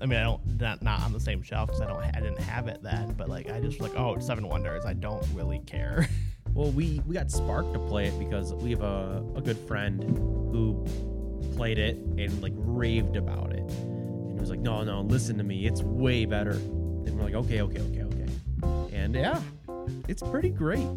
I 0.00 0.06
mean, 0.06 0.18
I 0.18 0.22
don't 0.24 0.60
not 0.60 0.82
not 0.82 1.00
on 1.02 1.12
the 1.12 1.20
same 1.20 1.42
shelf 1.42 1.68
because 1.68 1.80
I 1.80 1.86
don't 1.86 2.02
I 2.02 2.20
didn't 2.20 2.40
have 2.40 2.68
it 2.68 2.82
then, 2.82 3.14
but 3.16 3.28
like 3.28 3.50
I 3.50 3.60
just 3.60 3.80
was 3.80 3.90
like, 3.90 3.98
oh, 3.98 4.14
it's 4.14 4.26
Seven 4.26 4.46
Wonders. 4.48 4.84
I 4.84 4.92
don't 4.92 5.24
really 5.34 5.60
care. 5.60 6.08
Well, 6.56 6.70
we 6.70 7.02
we 7.06 7.12
got 7.12 7.30
Spark 7.30 7.70
to 7.74 7.78
play 7.78 8.06
it 8.06 8.18
because 8.18 8.54
we 8.54 8.70
have 8.70 8.80
a, 8.80 9.22
a 9.36 9.42
good 9.42 9.58
friend 9.58 10.02
who 10.02 10.86
played 11.54 11.78
it 11.78 11.96
and 11.96 12.40
like 12.40 12.54
raved 12.56 13.16
about 13.16 13.52
it. 13.52 13.58
And 13.58 14.32
he 14.32 14.40
was 14.40 14.48
like, 14.48 14.60
"No, 14.60 14.82
no, 14.82 15.02
listen 15.02 15.36
to 15.36 15.44
me. 15.44 15.66
It's 15.66 15.82
way 15.82 16.24
better." 16.24 16.52
And 16.52 17.14
we're 17.14 17.24
like, 17.24 17.34
"Okay, 17.34 17.60
okay, 17.60 17.80
okay, 17.82 18.02
okay." 18.04 18.96
And 18.96 19.14
yeah, 19.14 19.42
it's 20.08 20.22
pretty 20.22 20.48
great. 20.48 20.88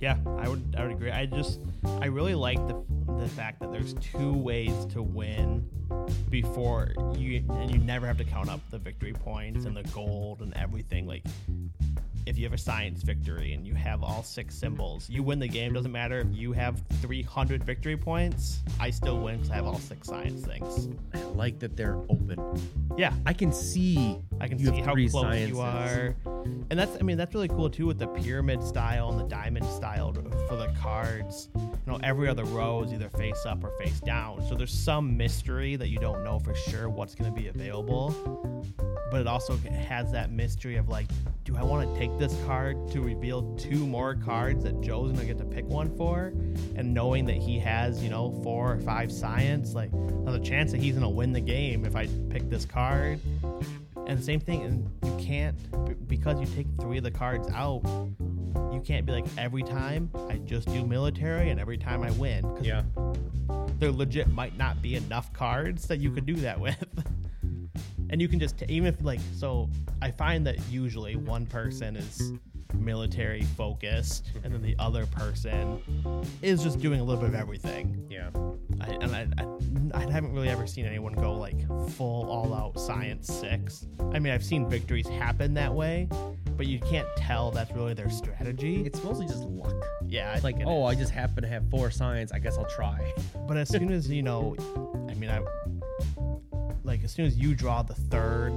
Yeah, 0.00 0.18
I 0.36 0.50
would 0.50 0.76
I 0.76 0.82
would 0.82 0.92
agree. 0.92 1.10
I 1.10 1.24
just 1.24 1.60
I 2.02 2.06
really 2.06 2.34
like 2.34 2.58
the 2.68 2.84
the 3.20 3.28
fact 3.28 3.60
that 3.60 3.72
there's 3.72 3.94
two 3.94 4.34
ways 4.34 4.84
to 4.90 5.02
win 5.02 5.66
before 6.28 6.92
you 7.16 7.42
and 7.52 7.70
you 7.70 7.78
never 7.78 8.06
have 8.06 8.18
to 8.18 8.24
count 8.24 8.50
up 8.50 8.60
the 8.70 8.78
victory 8.78 9.14
points 9.14 9.64
and 9.64 9.74
the 9.74 9.82
gold 9.94 10.42
and 10.42 10.52
everything 10.58 11.06
like 11.06 11.24
if 12.26 12.38
you 12.38 12.44
have 12.44 12.52
a 12.52 12.58
science 12.58 13.02
victory 13.02 13.52
and 13.52 13.66
you 13.66 13.74
have 13.74 14.02
all 14.02 14.22
six 14.22 14.54
symbols, 14.54 15.08
you 15.10 15.22
win 15.22 15.38
the 15.38 15.48
game. 15.48 15.72
Doesn't 15.72 15.92
matter 15.92 16.20
if 16.20 16.28
you 16.32 16.52
have 16.52 16.82
300 17.00 17.62
victory 17.62 17.96
points, 17.96 18.60
I 18.80 18.90
still 18.90 19.18
win 19.20 19.36
because 19.36 19.50
I 19.50 19.56
have 19.56 19.66
all 19.66 19.78
six 19.78 20.08
science 20.08 20.44
things. 20.44 20.88
I 21.14 21.20
like 21.34 21.58
that 21.58 21.76
they're 21.76 21.96
open. 22.08 22.38
Yeah, 22.96 23.12
I 23.26 23.32
can 23.32 23.52
see. 23.52 24.18
I 24.40 24.48
can 24.48 24.58
see 24.58 24.80
how 24.80 24.94
close 24.94 25.12
sciences. 25.12 25.50
you 25.50 25.60
are, 25.60 26.14
and 26.70 26.78
that's 26.78 26.96
I 26.98 27.02
mean 27.02 27.16
that's 27.16 27.34
really 27.34 27.48
cool 27.48 27.68
too 27.68 27.86
with 27.86 27.98
the 27.98 28.06
pyramid 28.06 28.62
style 28.62 29.10
and 29.10 29.20
the 29.20 29.24
diamond 29.24 29.66
style 29.66 30.12
for 30.48 30.56
the 30.56 30.72
cards. 30.80 31.48
You 31.54 31.78
know, 31.86 31.98
every 32.02 32.28
other 32.28 32.44
row 32.44 32.82
is 32.82 32.92
either 32.92 33.10
face 33.10 33.44
up 33.46 33.62
or 33.62 33.70
face 33.78 34.00
down, 34.00 34.46
so 34.48 34.54
there's 34.54 34.72
some 34.72 35.16
mystery 35.16 35.76
that 35.76 35.88
you 35.88 35.98
don't 35.98 36.24
know 36.24 36.38
for 36.38 36.54
sure 36.54 36.88
what's 36.88 37.14
going 37.14 37.32
to 37.32 37.40
be 37.40 37.48
available. 37.48 38.14
But 39.10 39.20
it 39.20 39.26
also 39.26 39.56
has 39.56 40.10
that 40.12 40.32
mystery 40.32 40.76
of 40.76 40.88
like, 40.88 41.06
do 41.44 41.56
I 41.56 41.62
want 41.62 41.92
to 41.92 41.98
take 41.98 42.13
this 42.18 42.36
card 42.44 42.88
to 42.92 43.00
reveal 43.00 43.54
two 43.56 43.86
more 43.86 44.14
cards 44.14 44.64
that 44.64 44.80
Joe's 44.80 45.12
gonna 45.12 45.24
get 45.24 45.38
to 45.38 45.44
pick 45.44 45.66
one 45.66 45.94
for? 45.96 46.32
And 46.76 46.94
knowing 46.94 47.24
that 47.26 47.36
he 47.36 47.58
has, 47.58 48.02
you 48.02 48.10
know, 48.10 48.30
four 48.42 48.72
or 48.72 48.80
five 48.80 49.12
science, 49.12 49.74
like, 49.74 49.90
there's 49.92 50.36
a 50.36 50.40
chance 50.40 50.72
that 50.72 50.80
he's 50.80 50.94
gonna 50.94 51.08
win 51.08 51.32
the 51.32 51.40
game 51.40 51.84
if 51.84 51.96
I 51.96 52.06
pick 52.28 52.48
this 52.50 52.64
card. 52.64 53.20
And 54.06 54.22
same 54.22 54.40
thing, 54.40 54.62
and 54.62 54.90
you 55.02 55.24
can't 55.24 55.56
because 56.08 56.38
you 56.38 56.46
take 56.54 56.66
three 56.80 56.98
of 56.98 57.04
the 57.04 57.10
cards 57.10 57.48
out. 57.54 57.82
You 57.84 58.82
can't 58.84 59.06
be 59.06 59.12
like 59.12 59.26
every 59.38 59.62
time 59.62 60.10
I 60.28 60.36
just 60.38 60.68
do 60.68 60.84
military 60.84 61.50
and 61.50 61.58
every 61.60 61.78
time 61.78 62.02
I 62.02 62.10
win. 62.12 62.44
Yeah. 62.60 62.82
there 63.78 63.90
legit 63.90 64.28
might 64.28 64.56
not 64.56 64.80
be 64.82 64.94
enough 64.94 65.32
cards 65.32 65.86
that 65.88 65.98
you 65.98 66.10
could 66.10 66.26
do 66.26 66.34
that 66.36 66.60
with. 66.60 66.76
and 68.14 68.22
you 68.22 68.28
can 68.28 68.38
just 68.38 68.56
t- 68.56 68.66
even 68.68 68.86
if 68.86 69.02
like 69.02 69.18
so, 69.36 69.68
I 70.00 70.12
find 70.12 70.46
that 70.46 70.54
usually 70.70 71.16
one 71.16 71.46
person 71.46 71.96
is 71.96 72.32
military 72.72 73.42
focused, 73.56 74.30
and 74.44 74.54
then 74.54 74.62
the 74.62 74.76
other 74.78 75.04
person 75.06 75.82
is 76.40 76.62
just 76.62 76.78
doing 76.78 77.00
a 77.00 77.02
little 77.02 77.20
bit 77.20 77.30
of 77.30 77.34
everything. 77.34 78.06
Yeah. 78.08 78.30
I, 78.80 78.86
and 78.86 79.16
I, 79.16 79.26
I, 79.38 80.02
I 80.06 80.10
haven't 80.12 80.32
really 80.32 80.48
ever 80.48 80.64
seen 80.64 80.86
anyone 80.86 81.14
go 81.14 81.34
like 81.34 81.58
full 81.90 82.30
all 82.30 82.54
out 82.54 82.78
science 82.78 83.26
six. 83.26 83.88
I 84.12 84.20
mean, 84.20 84.32
I've 84.32 84.44
seen 84.44 84.70
victories 84.70 85.08
happen 85.08 85.52
that 85.54 85.74
way, 85.74 86.08
but 86.56 86.68
you 86.68 86.78
can't 86.78 87.08
tell 87.16 87.50
that's 87.50 87.72
really 87.72 87.94
their 87.94 88.10
strategy. 88.10 88.82
It's 88.86 89.02
mostly 89.02 89.26
just 89.26 89.42
luck. 89.42 89.74
yeah, 90.06 90.34
It's 90.34 90.44
like, 90.44 90.58
oh, 90.64 90.86
is. 90.86 90.96
I 90.96 91.00
just 91.00 91.10
happen 91.10 91.42
to 91.42 91.48
have 91.48 91.68
four 91.68 91.90
science. 91.90 92.30
I 92.30 92.38
guess 92.38 92.58
I'll 92.58 92.70
try. 92.70 93.12
But 93.48 93.56
as 93.56 93.68
soon 93.68 93.90
as 93.92 94.08
you 94.08 94.22
know, 94.22 94.54
I 95.10 95.14
mean, 95.14 95.30
I 95.30 95.40
like 96.84 97.02
as 97.02 97.12
soon 97.12 97.26
as 97.26 97.36
you 97.36 97.54
draw 97.54 97.82
the 97.82 97.94
third 97.94 98.52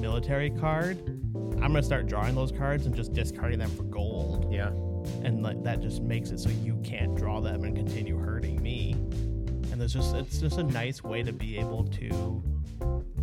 military 0.00 0.50
card, 0.50 0.98
I'm 1.36 1.68
gonna 1.72 1.82
start 1.82 2.06
drawing 2.06 2.34
those 2.34 2.52
cards 2.52 2.86
and 2.86 2.94
just 2.94 3.12
discarding 3.12 3.58
them 3.58 3.70
for 3.70 3.82
gold, 3.84 4.52
Yeah. 4.52 4.68
and 5.22 5.42
like 5.42 5.62
that 5.64 5.80
just 5.80 6.02
makes 6.02 6.30
it 6.30 6.38
so 6.40 6.48
you 6.50 6.76
can't 6.84 7.14
draw 7.16 7.40
them 7.40 7.64
and 7.64 7.76
continue 7.76 8.16
hurting 8.18 8.62
me. 8.62 8.92
And 9.70 9.80
there's 9.80 9.92
just 9.92 10.14
it's 10.14 10.38
just 10.38 10.58
a 10.58 10.62
nice 10.62 11.02
way 11.02 11.22
to 11.22 11.32
be 11.32 11.58
able 11.58 11.84
to 11.84 12.42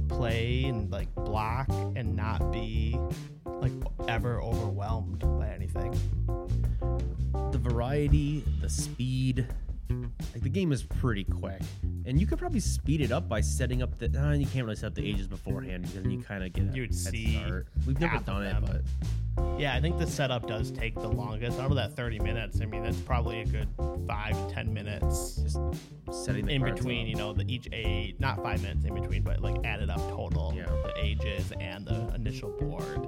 play 0.08 0.64
and 0.66 0.92
like 0.92 1.14
block 1.16 1.70
and 1.96 2.16
not 2.16 2.52
be 2.52 3.00
like 3.46 3.72
ever 4.08 4.42
overwhelmed 4.42 5.20
by 5.20 5.50
anything. 5.50 5.94
the 7.52 7.58
variety, 7.58 8.44
the 8.62 8.70
speed. 8.70 9.48
Like 9.90 10.44
the 10.44 10.50
game 10.50 10.72
is 10.72 10.84
pretty 10.84 11.24
quick, 11.24 11.62
and 12.06 12.20
you 12.20 12.28
could 12.28 12.38
probably 12.38 12.60
speed 12.60 13.02
it 13.02 13.12
up 13.12 13.28
by 13.28 13.42
setting 13.42 13.82
up 13.82 13.98
the. 13.98 14.06
Uh, 14.06 14.34
you 14.34 14.46
can't 14.46 14.66
really 14.66 14.76
set 14.76 14.88
up 14.88 14.96
the 14.96 15.08
ages 15.08 15.28
beforehand 15.28 15.84
because 15.84 16.02
then 16.04 16.12
you 16.12 16.22
kind 16.22 16.44
of 16.44 16.54
get 16.54 16.70
a 16.70 16.76
You'd 16.76 16.94
see 16.94 17.38
start. 17.38 17.68
We've 17.88 18.00
never 18.00 18.20
done 18.20 18.44
it, 18.44 18.56
but 18.62 18.82
Yeah, 19.60 19.74
I 19.76 19.82
think 19.82 19.98
the 19.98 20.06
setup 20.06 20.48
does 20.48 20.70
take 20.72 20.94
the 20.94 21.08
longest. 21.08 21.60
Out 21.60 21.72
of 21.72 21.76
that 21.78 21.96
30 21.96 22.20
minutes, 22.20 22.60
I 22.62 22.66
mean, 22.66 22.84
that's 22.84 23.00
probably 23.00 23.42
a 23.42 23.46
good 23.46 23.68
five, 24.08 24.36
10 24.54 24.74
minutes 24.74 25.36
just 25.38 25.58
setting 26.12 26.46
the 26.46 26.54
in 26.54 26.64
between, 26.64 27.04
up. 27.04 27.08
you 27.10 27.16
know, 27.16 27.34
the 27.34 27.52
each 27.52 27.68
age, 27.72 28.16
not 28.20 28.42
five 28.44 28.62
minutes 28.62 28.86
in 28.86 28.94
between, 28.94 29.24
but 29.24 29.42
like 29.42 29.58
added 29.66 29.90
up 29.90 30.00
total. 30.12 30.54
Yeah. 30.56 30.66
The 30.66 30.94
ages 30.98 31.52
and 31.60 31.86
the 31.88 32.14
initial 32.14 32.52
board 32.52 33.08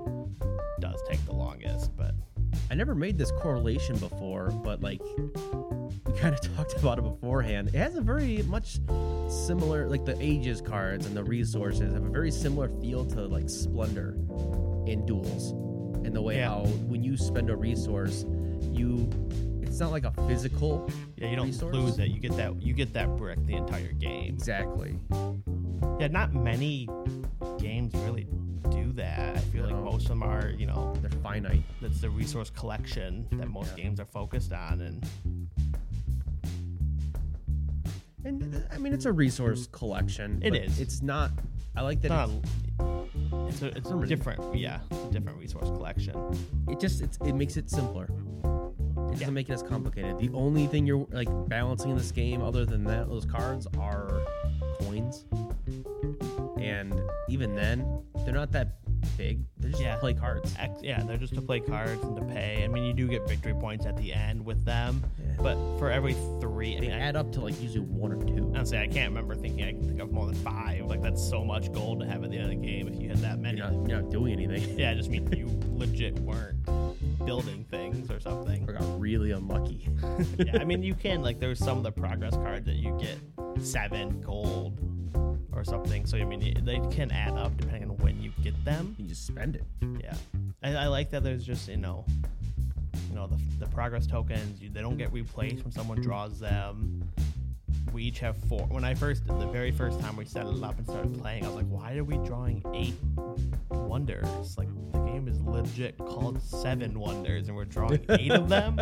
does 0.80 1.00
take 1.08 1.24
the 1.26 1.34
longest, 1.34 1.96
but 1.96 2.16
I 2.72 2.74
never 2.74 2.96
made 2.96 3.18
this 3.18 3.32
correlation 3.32 3.98
before, 3.98 4.50
but 4.50 4.82
like 4.82 5.02
we 6.06 6.18
kind 6.18 6.34
of 6.34 6.40
talked 6.56 6.74
about 6.80 7.00
it 7.00 7.02
beforehand. 7.02 7.68
It 7.68 7.76
has 7.76 7.98
a 7.98 8.02
very 8.02 8.44
much 8.44 8.80
similar, 9.28 9.90
like 9.90 10.06
the 10.06 10.16
ages 10.22 10.62
cards 10.62 11.06
and 11.06 11.14
the 11.14 11.24
resources 11.24 11.94
have 11.94 12.06
a 12.06 12.10
very 12.10 12.32
similar 12.32 12.70
feel 12.80 13.06
to 13.08 13.26
like 13.28 13.50
Splendor 13.50 14.14
in 14.88 15.04
duels, 15.06 15.52
in 16.06 16.14
the 16.14 16.22
way 16.22 16.38
Yeah. 16.38 16.48
how 16.48 16.62
when 16.88 17.04
you 17.04 17.18
spend 17.18 17.50
a 17.50 17.58
resource, 17.58 18.24
you 18.72 19.10
it's 19.62 19.80
not 19.82 19.92
like 19.92 20.06
a 20.06 20.12
physical 20.28 20.90
yeah, 21.18 21.30
you 21.30 21.36
don't 21.36 21.48
resource. 21.48 21.76
lose 21.76 22.00
it. 22.00 22.08
You 22.08 22.22
get 22.22 22.38
that 22.38 22.62
you 22.62 22.74
get 22.74 22.94
that 22.94 23.18
brick 23.18 23.46
the 23.48 23.56
entire 23.56 23.92
game. 23.92 24.34
Exactly. 24.34 24.98
Yeah, 26.00 26.08
not 26.08 26.34
many 26.34 26.88
games 27.60 27.94
really 27.96 28.28
do 28.92 29.02
that. 29.02 29.36
I 29.36 29.40
feel 29.40 29.64
like 29.66 29.76
most 29.76 30.04
of 30.04 30.10
them 30.10 30.24
are, 30.24 30.50
you 30.58 30.66
know, 30.66 30.94
They're 31.02 31.12
finite. 31.22 31.64
that's 31.82 32.02
the 32.02 32.10
resource 32.10 32.50
collection 32.50 33.28
that 33.34 33.48
most 33.50 33.72
Yeah. 33.78 33.84
games 33.84 34.00
are 34.00 34.06
focused 34.06 34.54
on 34.54 34.82
and 34.82 35.06
And 38.24 38.56
uh, 38.56 38.60
I 38.72 38.78
mean, 38.78 38.94
it's 38.94 39.06
a 39.06 39.12
resource 39.12 39.68
collection. 39.72 40.40
It 40.44 40.56
is. 40.56 40.80
It's 40.80 41.02
not. 41.02 41.32
I 41.76 41.82
like 41.82 42.02
that. 42.02 42.30
it's- 42.30 42.40
a, 42.80 43.48
it's 43.48 43.62
a, 43.62 43.68
it's 43.78 43.90
a 43.92 44.06
different 44.06 44.56
yeah 44.56 44.80
it's 44.90 45.04
a 45.06 45.12
different 45.12 45.38
resource 45.38 45.70
collection 45.70 46.16
it 46.70 46.80
just 46.80 47.02
it's, 47.02 47.18
it 47.26 47.34
makes 47.34 47.58
it 47.58 47.70
simpler. 47.70 48.06
It 48.06 48.44
doesn't 49.14 49.20
Yeah. 49.22 49.30
make 49.30 49.50
it 49.50 49.54
as 49.54 49.64
complicated. 49.64 50.20
The 50.20 50.30
only 50.34 50.68
thing 50.68 50.86
you're 50.86 51.06
like 51.12 51.30
balancing 51.50 51.92
in 51.92 51.98
this 51.98 52.12
game, 52.12 52.42
other 52.42 52.66
than 52.66 52.84
that, 52.86 53.08
those 53.10 53.26
cards 53.26 53.68
are 53.78 54.22
coins, 54.80 55.26
and 56.60 56.94
even 57.28 57.54
then, 57.56 57.86
they're 58.26 58.34
not 58.34 58.52
that 58.54 58.81
big. 59.18 59.40
They're 59.58 59.72
just 59.72 59.82
Yeah. 59.82 59.96
to 59.96 60.00
play 60.00 60.14
cards. 60.14 60.56
Yeah, 60.82 61.04
they're 61.04 61.18
just 61.18 61.34
to 61.36 61.42
play 61.42 61.60
cards 61.60 62.04
and 62.04 62.16
to 62.16 62.22
pay. 62.24 62.64
I 62.64 62.68
mean, 62.68 62.84
you 62.84 62.94
do 62.94 63.08
get 63.08 63.28
victory 63.28 63.54
points 63.54 63.86
at 63.86 63.98
the 63.98 64.14
end 64.14 64.46
with 64.46 64.64
them, 64.66 65.04
Yeah. 65.20 65.34
but 65.42 65.56
for 65.80 65.90
every 65.92 66.14
three, 66.40 66.76
I 66.76 66.80
They 66.80 66.88
mean, 66.88 66.92
I, 66.96 67.00
add 67.00 67.16
up 67.16 67.32
to 67.34 67.42
like 67.42 67.60
usually 67.62 67.82
one 67.86 68.12
or 68.12 68.24
two. 68.26 68.52
honestly, 68.56 68.78
I 68.78 68.88
can't 68.88 69.10
remember 69.10 69.36
thinking 69.36 69.64
I 69.66 69.72
can 69.72 69.88
think 69.88 70.00
of 70.02 70.12
more 70.12 70.26
than 70.26 70.36
five. 70.36 70.86
Like 70.86 71.02
that's 71.02 71.22
so 71.24 71.44
much 71.44 71.72
gold 71.74 72.00
to 72.02 72.06
have 72.08 72.24
at 72.24 72.32
the 72.32 72.38
end 72.38 72.54
of 72.54 72.62
the 72.62 72.68
game 72.68 72.88
if 72.88 73.00
you 73.02 73.10
had 73.10 73.18
that 73.20 73.40
many. 73.40 73.58
You're 73.58 73.72
not, 73.72 73.90
you're 73.90 74.02
not 74.02 74.12
doing 74.12 74.34
anything. 74.40 74.78
Yeah, 74.80 74.92
it 74.92 74.96
just 74.96 75.10
mean 75.10 75.32
you 75.36 75.48
legit 75.78 76.18
weren't 76.20 76.58
building 77.26 77.64
things 77.70 78.10
or 78.10 78.20
something. 78.20 78.68
I 78.68 78.74
got 78.74 79.00
really 79.00 79.32
unlucky. 79.32 79.88
yeah, 80.38 80.58
I 80.60 80.64
mean, 80.64 80.82
you 80.84 80.94
can 80.96 81.22
like 81.22 81.40
there's 81.40 81.60
some 81.60 81.78
of 81.78 81.84
the 81.84 81.92
progress 81.92 82.34
cards 82.36 82.66
that 82.66 82.76
you 82.76 82.98
get 83.00 83.18
seven 83.64 84.22
gold 84.22 84.78
or 85.54 85.64
something. 85.64 86.06
So 86.06 86.18
I 86.18 86.24
mean, 86.26 86.64
they 86.64 86.80
can 86.92 87.12
add 87.12 87.34
up 87.34 87.56
depending 87.58 87.90
on 87.90 87.91
get 88.42 88.64
them. 88.66 88.96
You 88.98 89.08
just 89.08 89.26
spend 89.26 89.56
it. 89.56 89.64
Yeah, 90.02 90.16
I, 90.64 90.76
I 90.76 90.88
like 90.88 91.10
that. 91.12 91.24
There's 91.24 91.46
just 91.46 91.68
you 91.68 91.78
know, 91.78 92.06
you 93.10 93.16
know 93.16 93.28
the 93.28 93.38
the 93.66 93.72
progress 93.72 94.08
tokens. 94.08 94.62
You, 94.62 94.70
they 94.70 94.82
don't 94.82 94.98
get 94.98 95.12
replaced 95.14 95.64
when 95.64 95.72
someone 95.72 96.02
draws 96.02 96.40
them. 96.40 97.04
We 97.94 98.04
each 98.04 98.20
have 98.20 98.38
four. 98.48 98.62
When 98.68 98.86
I 98.86 98.94
first, 98.94 99.26
the 99.28 99.48
very 99.48 99.72
first 99.72 100.00
time 100.00 100.16
we 100.16 100.24
set 100.24 100.46
it 100.46 100.64
up 100.64 100.78
and 100.78 100.88
started 100.88 101.20
playing, 101.20 101.44
I 101.44 101.48
was 101.48 101.58
like, 101.58 101.68
why 101.68 101.98
are 101.98 102.06
we 102.06 102.16
drawing 102.20 102.64
eight 102.74 102.94
wonders? 103.70 104.58
Like 104.58 104.70
the 104.94 105.00
game 105.00 105.28
is 105.28 105.42
legit 105.42 105.98
called 105.98 106.42
Seven 106.42 106.98
Wonders, 106.98 107.48
and 107.48 107.56
we're 107.58 107.66
drawing 107.66 108.06
eight 108.10 108.32
of 108.32 108.48
them. 108.48 108.76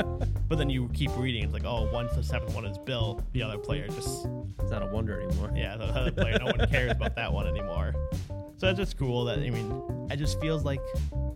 But 0.48 0.58
then 0.60 0.70
you 0.70 0.90
keep 0.94 1.16
reading, 1.18 1.44
it's 1.44 1.54
like, 1.54 1.66
oh, 1.66 1.90
once 1.92 2.14
the 2.14 2.24
seventh 2.24 2.54
one 2.54 2.66
is 2.66 2.78
built, 2.78 3.24
the 3.34 3.42
other 3.42 3.58
player 3.58 3.88
just 3.88 4.28
It's 4.60 4.70
not 4.72 4.84
a 4.84 4.88
wonder 4.88 5.20
anymore. 5.22 5.52
yeah, 5.56 5.76
the 5.78 5.86
other 5.86 6.12
player, 6.12 6.38
no 6.40 6.46
one 6.46 6.68
cares 6.70 6.92
about 6.92 7.16
that 7.16 7.32
one 7.34 7.48
anymore. 7.48 7.94
So 8.60 8.68
it's 8.68 8.78
just 8.78 8.98
cool 8.98 9.26
that 9.26 9.40
I 9.40 9.50
mean, 9.50 10.08
it 10.12 10.18
just 10.18 10.40
feels 10.42 10.64
like 10.66 10.82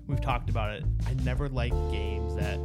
we've 0.08 0.22
talked 0.22 0.50
about 0.50 0.72
it. 0.76 0.84
I 1.08 1.14
never 1.24 1.48
like 1.50 1.72
games 1.90 2.36
that 2.36 2.58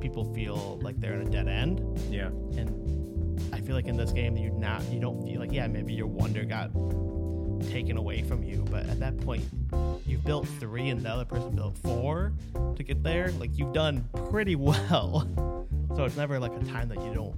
people 0.00 0.24
feel 0.34 0.78
like 0.82 1.00
they're 1.00 1.14
in 1.14 1.26
a 1.26 1.30
dead 1.30 1.48
end, 1.48 1.80
Yeah. 2.10 2.26
and 2.28 3.40
I 3.54 3.60
feel 3.60 3.74
like 3.74 3.86
in 3.86 3.96
this 3.96 4.12
game 4.12 4.36
you 4.36 4.50
not 4.50 4.82
you 4.90 5.00
don't 5.00 5.22
feel 5.26 5.40
like 5.40 5.50
yeah 5.52 5.66
maybe 5.66 5.94
your 5.94 6.06
wonder 6.06 6.44
got 6.44 6.70
taken 7.70 7.96
away 7.96 8.22
from 8.22 8.42
you, 8.44 8.64
but 8.70 8.86
at 8.86 9.00
that 9.00 9.16
point 9.22 9.42
you've 10.06 10.24
built 10.24 10.46
three 10.60 10.90
and 10.90 11.00
the 11.00 11.08
other 11.08 11.24
person 11.24 11.56
built 11.56 11.76
four 11.78 12.32
to 12.76 12.82
get 12.82 13.02
there. 13.02 13.30
Like 13.40 13.56
you've 13.58 13.72
done 13.72 14.06
pretty 14.30 14.56
well. 14.70 15.26
So 15.96 16.04
it's 16.04 16.16
never 16.16 16.38
like 16.38 16.52
a 16.52 16.64
time 16.66 16.88
that 16.90 17.02
you 17.02 17.14
don't. 17.14 17.34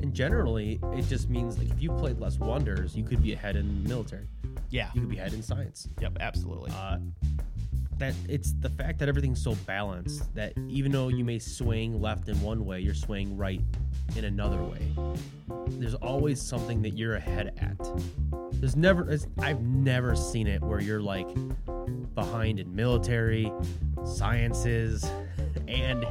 And 0.00 0.14
generally, 0.14 0.78
it 0.94 1.02
just 1.08 1.28
means 1.28 1.58
like 1.58 1.68
if 1.68 1.82
you 1.82 1.90
played 1.90 2.20
less 2.20 2.38
wonders, 2.38 2.94
you 2.96 3.02
could 3.02 3.20
be 3.22 3.32
ahead 3.32 3.56
in 3.56 3.82
military. 3.82 4.28
Yeah. 4.70 4.90
You 4.94 5.02
could 5.02 5.10
be 5.10 5.18
ahead 5.18 5.32
in 5.32 5.42
science. 5.42 5.88
Yep. 6.00 6.18
Absolutely. 6.20 6.72
Uh, 6.72 6.98
that 7.98 8.14
it's 8.28 8.52
the 8.60 8.68
fact 8.68 8.98
that 8.98 9.08
everything's 9.08 9.42
so 9.42 9.54
balanced 9.66 10.34
that 10.34 10.52
even 10.68 10.92
though 10.92 11.08
you 11.08 11.24
may 11.24 11.38
swing 11.38 12.00
left 12.00 12.28
in 12.28 12.38
one 12.42 12.64
way, 12.66 12.80
you're 12.80 12.94
swaying 12.94 13.36
right 13.36 13.62
in 14.16 14.24
another 14.24 14.62
way. 14.62 14.92
There's 15.68 15.94
always 15.94 16.40
something 16.40 16.82
that 16.82 16.90
you're 16.90 17.14
ahead 17.16 17.54
at. 17.58 17.90
There's 18.52 18.76
never, 18.76 19.16
I've 19.38 19.62
never 19.62 20.14
seen 20.14 20.46
it 20.46 20.62
where 20.62 20.80
you're 20.80 21.00
like 21.00 21.28
behind 22.14 22.60
in 22.60 22.74
military, 22.74 23.50
sciences, 24.04 25.10
and 25.68 26.04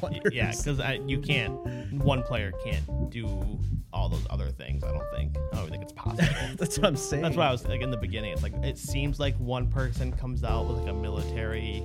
wonders. 0.00 0.32
Yeah, 0.32 0.52
because 0.52 0.80
you 1.06 1.20
can't. 1.20 1.52
One 1.92 2.22
player 2.22 2.52
can't 2.64 3.10
do 3.10 3.58
all 3.92 4.08
those 4.08 4.26
other 4.30 4.50
things. 4.50 4.84
I 4.84 4.92
don't 4.92 5.10
think. 5.14 5.36
I 5.52 5.56
don't 5.56 5.70
think 5.70 5.82
it's 5.82 5.92
possible. 5.92 6.28
that's 6.56 6.78
what 6.78 6.86
I'm 6.86 6.96
saying. 6.96 7.22
That's 7.22 7.36
why 7.36 7.48
I 7.48 7.52
was 7.52 7.66
like 7.66 7.80
in 7.80 7.90
the 7.90 7.96
beginning. 7.96 8.32
It's 8.32 8.42
like 8.42 8.54
it 8.62 8.78
seems 8.78 9.18
like 9.18 9.36
one 9.36 9.68
person 9.68 10.12
comes 10.12 10.44
out 10.44 10.66
with 10.66 10.78
like 10.78 10.88
a 10.88 10.94
military 10.94 11.84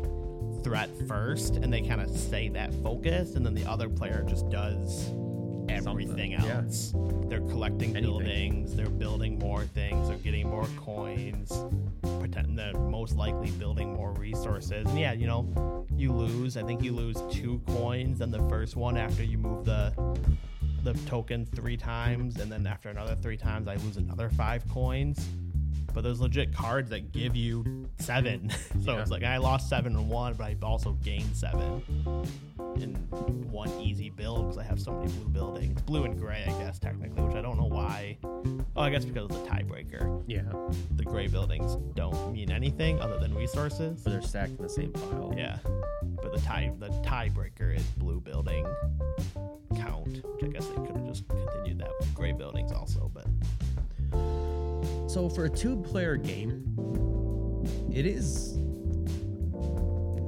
threat 0.64 0.90
first, 1.08 1.56
and 1.56 1.72
they 1.72 1.82
kind 1.82 2.02
of 2.02 2.10
stay 2.16 2.50
that 2.50 2.74
focused, 2.84 3.36
and 3.36 3.46
then 3.46 3.54
the 3.54 3.66
other 3.66 3.90
player 3.90 4.26
just 4.28 4.50
does 4.50 5.12
everything 5.76 6.32
yeah. 6.32 6.62
else. 6.62 6.94
They're 7.28 7.40
collecting 7.42 7.96
Anything. 7.96 8.04
buildings. 8.04 8.76
They're 8.76 8.90
building 8.90 9.40
more 9.40 9.64
things. 9.64 10.08
They're 10.08 10.18
getting 10.18 10.50
more 10.50 10.68
coins. 10.78 11.52
Pretend 12.20 12.58
they're 12.58 12.74
most 12.74 13.16
likely 13.16 13.52
building 13.52 13.94
more 13.94 14.12
resources. 14.14 14.86
And 14.88 15.00
yeah, 15.00 15.14
you 15.14 15.28
know, 15.28 15.86
you 15.96 16.12
lose. 16.12 16.58
I 16.58 16.64
think 16.64 16.84
you 16.84 16.92
lose 16.92 17.18
two 17.32 17.62
coins 17.68 18.20
than 18.20 18.32
the 18.32 18.48
first 18.50 18.76
one 18.76 18.98
after 18.98 19.24
you 19.24 19.38
move 19.38 19.66
the 19.66 19.94
the 20.84 20.94
token 21.08 21.46
three 21.48 21.76
times, 21.78 22.40
and 22.40 22.52
then 22.52 22.68
after 22.68 22.90
another 22.90 23.16
three 23.16 23.38
times, 23.38 23.68
I 23.68 23.76
lose 23.78 23.98
another 23.98 24.30
five 24.30 24.68
coins. 24.70 25.28
But 25.96 26.04
there's 26.04 26.20
legit 26.20 26.54
cards 26.54 26.90
that 26.92 27.12
give 27.14 27.36
you 27.38 27.88
seven. 28.00 28.50
so 28.84 28.94
Yeah. 28.94 29.02
it's 29.02 29.10
like 29.10 29.24
I 29.24 29.38
lost 29.38 29.70
seven 29.70 29.96
and 29.96 30.10
one, 30.10 30.34
but 30.34 30.44
I 30.44 30.56
also 30.62 30.92
gained 31.04 31.34
seven 31.36 31.82
in 32.76 32.94
one 33.50 33.70
easy 33.80 34.10
build 34.10 34.44
because 34.50 34.58
I 34.58 34.64
have 34.64 34.80
so 34.82 34.92
many 34.92 35.10
blue 35.14 35.30
buildings. 35.30 35.82
Blue 35.84 36.04
and 36.04 36.20
gray, 36.20 36.44
I 36.46 36.52
guess, 36.62 36.78
technically, 36.80 37.24
which 37.24 37.36
I 37.38 37.42
don't 37.42 37.58
know 37.58 37.66
why. 37.68 38.18
Oh, 38.76 38.82
I 38.82 38.90
guess 38.90 39.06
because 39.06 39.32
of 39.32 39.44
the 39.44 39.50
tiebreaker. 39.50 40.22
yeah, 40.28 40.42
The 40.98 41.06
gray 41.06 41.28
buildings 41.28 41.78
don't 41.96 42.34
mean 42.34 42.52
anything 42.52 43.00
other 43.00 43.18
than 43.18 43.34
resources. 43.34 44.02
but 44.04 44.12
they're 44.12 44.22
stacked 44.22 44.52
in 44.52 44.64
the 44.64 44.68
same 44.70 44.92
pile. 44.92 45.34
Yeah, 45.38 45.60
but 46.22 46.34
the 46.34 46.40
tie 46.42 46.74
the 46.78 46.90
tiebreaker 46.90 47.74
is 47.74 47.84
blue 47.98 48.20
building 48.20 48.68
count, 49.78 50.08
which 50.08 50.44
I 50.44 50.48
guess 50.48 50.68
they 50.68 50.76
could 50.76 50.98
have 50.98 51.08
just 51.08 51.26
continued 51.30 51.80
that 51.80 51.92
with 52.00 52.14
gray 52.14 52.34
buildings 52.34 52.74
also. 52.74 53.10
But 53.14 53.28
So 55.16 55.30
for 55.30 55.46
a 55.46 55.50
two-player 55.50 56.18
game, 56.18 56.62
it 57.90 58.06
is 58.06 58.58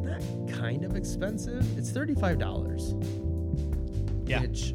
not 0.01 0.21
kind 0.47 0.85
of 0.85 0.95
expensive. 0.95 1.77
It's 1.77 1.91
thirty-five 1.91 2.39
dollars, 2.39 2.95
yeah, 4.25 4.39
which 4.39 4.73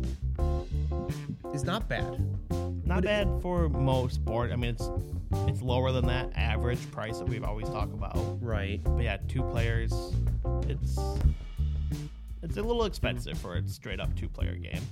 is 1.54 1.64
not 1.64 1.88
bad. 1.88 2.20
not 2.50 2.86
but 2.86 2.98
it- 2.98 3.04
bad 3.04 3.40
for 3.40 3.70
most 3.70 4.22
board. 4.22 4.52
I 4.52 4.56
mean, 4.56 4.72
it's 4.74 4.90
it's 5.48 5.62
lower 5.62 5.92
than 5.92 6.06
that 6.08 6.30
average 6.36 6.90
price 6.90 7.16
that 7.16 7.26
we've 7.26 7.42
always 7.42 7.70
talked 7.70 7.94
about. 7.94 8.18
Right. 8.44 8.84
But 8.84 9.02
yeah, 9.02 9.16
two 9.28 9.42
players, 9.44 9.94
it's 10.68 10.98
it's 12.42 12.58
a 12.58 12.62
little 12.62 12.84
expensive 12.84 13.38
for 13.38 13.56
a 13.56 13.66
straight 13.66 13.98
up 13.98 14.14
two 14.14 14.28
player 14.28 14.56
game. 14.56 14.82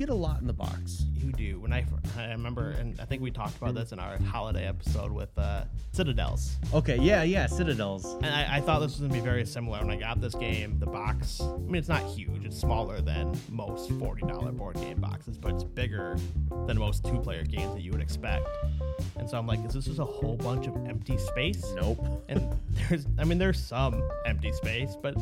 Get 0.00 0.08
a 0.08 0.14
lot 0.14 0.40
in 0.40 0.46
the 0.46 0.54
box. 0.54 1.04
You 1.14 1.30
do. 1.30 1.60
When 1.60 1.74
I 1.74 1.84
I 2.16 2.30
remember, 2.30 2.70
and 2.70 2.98
I 2.98 3.04
think 3.04 3.20
we 3.20 3.30
talked 3.30 3.58
about 3.58 3.74
this 3.74 3.92
in 3.92 3.98
our 3.98 4.16
holiday 4.22 4.66
episode 4.66 5.12
with 5.12 5.28
uh, 5.36 5.64
Citadels. 5.92 6.56
Okay. 6.72 6.96
Yeah. 6.96 7.22
Yeah. 7.22 7.44
Citadels. 7.44 8.14
And 8.22 8.28
I, 8.28 8.56
I 8.56 8.60
thought 8.62 8.80
this 8.80 8.92
was 8.92 9.02
gonna 9.02 9.12
be 9.12 9.20
very 9.20 9.44
similar 9.44 9.78
when 9.80 9.90
I 9.90 9.96
got 9.96 10.18
this 10.22 10.34
game. 10.34 10.78
The 10.78 10.86
box, 10.86 11.42
I 11.42 11.54
mean, 11.58 11.74
it's 11.74 11.90
not 11.90 12.02
huge. 12.02 12.46
It's 12.46 12.58
smaller 12.58 13.02
than 13.02 13.38
most 13.50 13.90
forty 13.98 14.26
dollar 14.26 14.52
board 14.52 14.76
game 14.76 15.02
boxes, 15.02 15.36
but 15.36 15.52
it's 15.52 15.64
bigger 15.64 16.16
than 16.66 16.78
most 16.78 17.04
two 17.04 17.18
player 17.18 17.44
games 17.44 17.74
that 17.74 17.82
you 17.82 17.92
would 17.92 18.00
expect. 18.00 18.46
And 19.18 19.28
so 19.28 19.36
I'm 19.36 19.46
like, 19.46 19.62
is 19.66 19.74
this 19.74 19.84
just 19.84 19.98
a 19.98 20.04
whole 20.06 20.38
bunch 20.38 20.66
of 20.66 20.76
empty 20.88 21.18
space? 21.18 21.62
Nope. 21.74 22.02
And 22.30 22.58
there's, 22.88 23.06
I 23.18 23.24
mean, 23.24 23.36
there's 23.36 23.60
some 23.62 24.02
empty 24.24 24.52
space, 24.52 24.96
but 25.02 25.14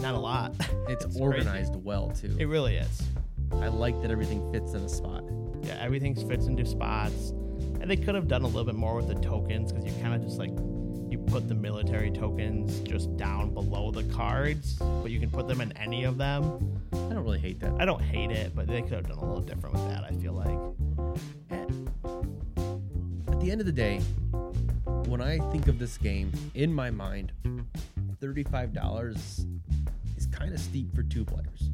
not 0.00 0.14
a 0.14 0.18
lot. 0.18 0.52
It's, 0.86 1.04
It's 1.04 1.18
organized 1.18 1.76
well 1.76 2.10
too. 2.10 2.36
It 2.38 2.46
really 2.46 2.76
is. 2.76 3.02
I 3.52 3.68
like 3.68 4.00
that 4.02 4.10
everything 4.10 4.50
fits 4.52 4.74
in 4.74 4.82
a 4.82 4.88
spot. 4.88 5.24
Yeah, 5.62 5.78
everything 5.80 6.14
fits 6.14 6.46
into 6.46 6.66
spots. 6.66 7.30
And 7.80 7.90
they 7.90 7.96
could 7.96 8.14
have 8.14 8.28
done 8.28 8.42
a 8.42 8.46
little 8.46 8.64
bit 8.64 8.74
more 8.74 8.96
with 8.96 9.08
the 9.08 9.14
tokens 9.16 9.72
because 9.72 9.86
you 9.86 10.02
kind 10.02 10.14
of 10.14 10.22
just 10.22 10.38
like 10.38 10.50
you 11.10 11.18
put 11.18 11.48
the 11.48 11.54
military 11.54 12.10
tokens 12.10 12.80
just 12.80 13.16
down 13.16 13.54
below 13.54 13.90
the 13.90 14.02
cards, 14.04 14.74
but 14.74 15.10
you 15.10 15.20
can 15.20 15.30
put 15.30 15.46
them 15.46 15.60
in 15.60 15.70
any 15.76 16.04
of 16.04 16.18
them. 16.18 16.80
I 16.92 16.96
don't 16.96 17.22
really 17.22 17.38
hate 17.38 17.60
that. 17.60 17.74
I 17.78 17.84
don't 17.84 18.02
hate 18.02 18.30
it, 18.30 18.54
but 18.54 18.66
they 18.66 18.82
could 18.82 18.92
have 18.92 19.08
done 19.08 19.18
a 19.18 19.24
little 19.24 19.42
different 19.42 19.76
with 19.76 19.88
that. 19.88 20.02
I 20.02 20.10
feel 20.14 20.32
like. 20.32 20.58
at, 21.50 21.68
the 23.40 23.50
end 23.50 23.60
of 23.60 23.66
the 23.66 23.72
day, 23.72 24.00
when 25.06 25.20
I 25.20 25.38
think 25.52 25.68
of 25.68 25.78
this 25.78 25.98
game, 25.98 26.32
in 26.54 26.72
my 26.72 26.90
mind, 26.90 27.32
$35 28.22 29.46
is 30.16 30.26
kind 30.32 30.54
of 30.54 30.60
steep 30.60 30.94
for 30.94 31.02
two 31.02 31.24
players. 31.24 31.70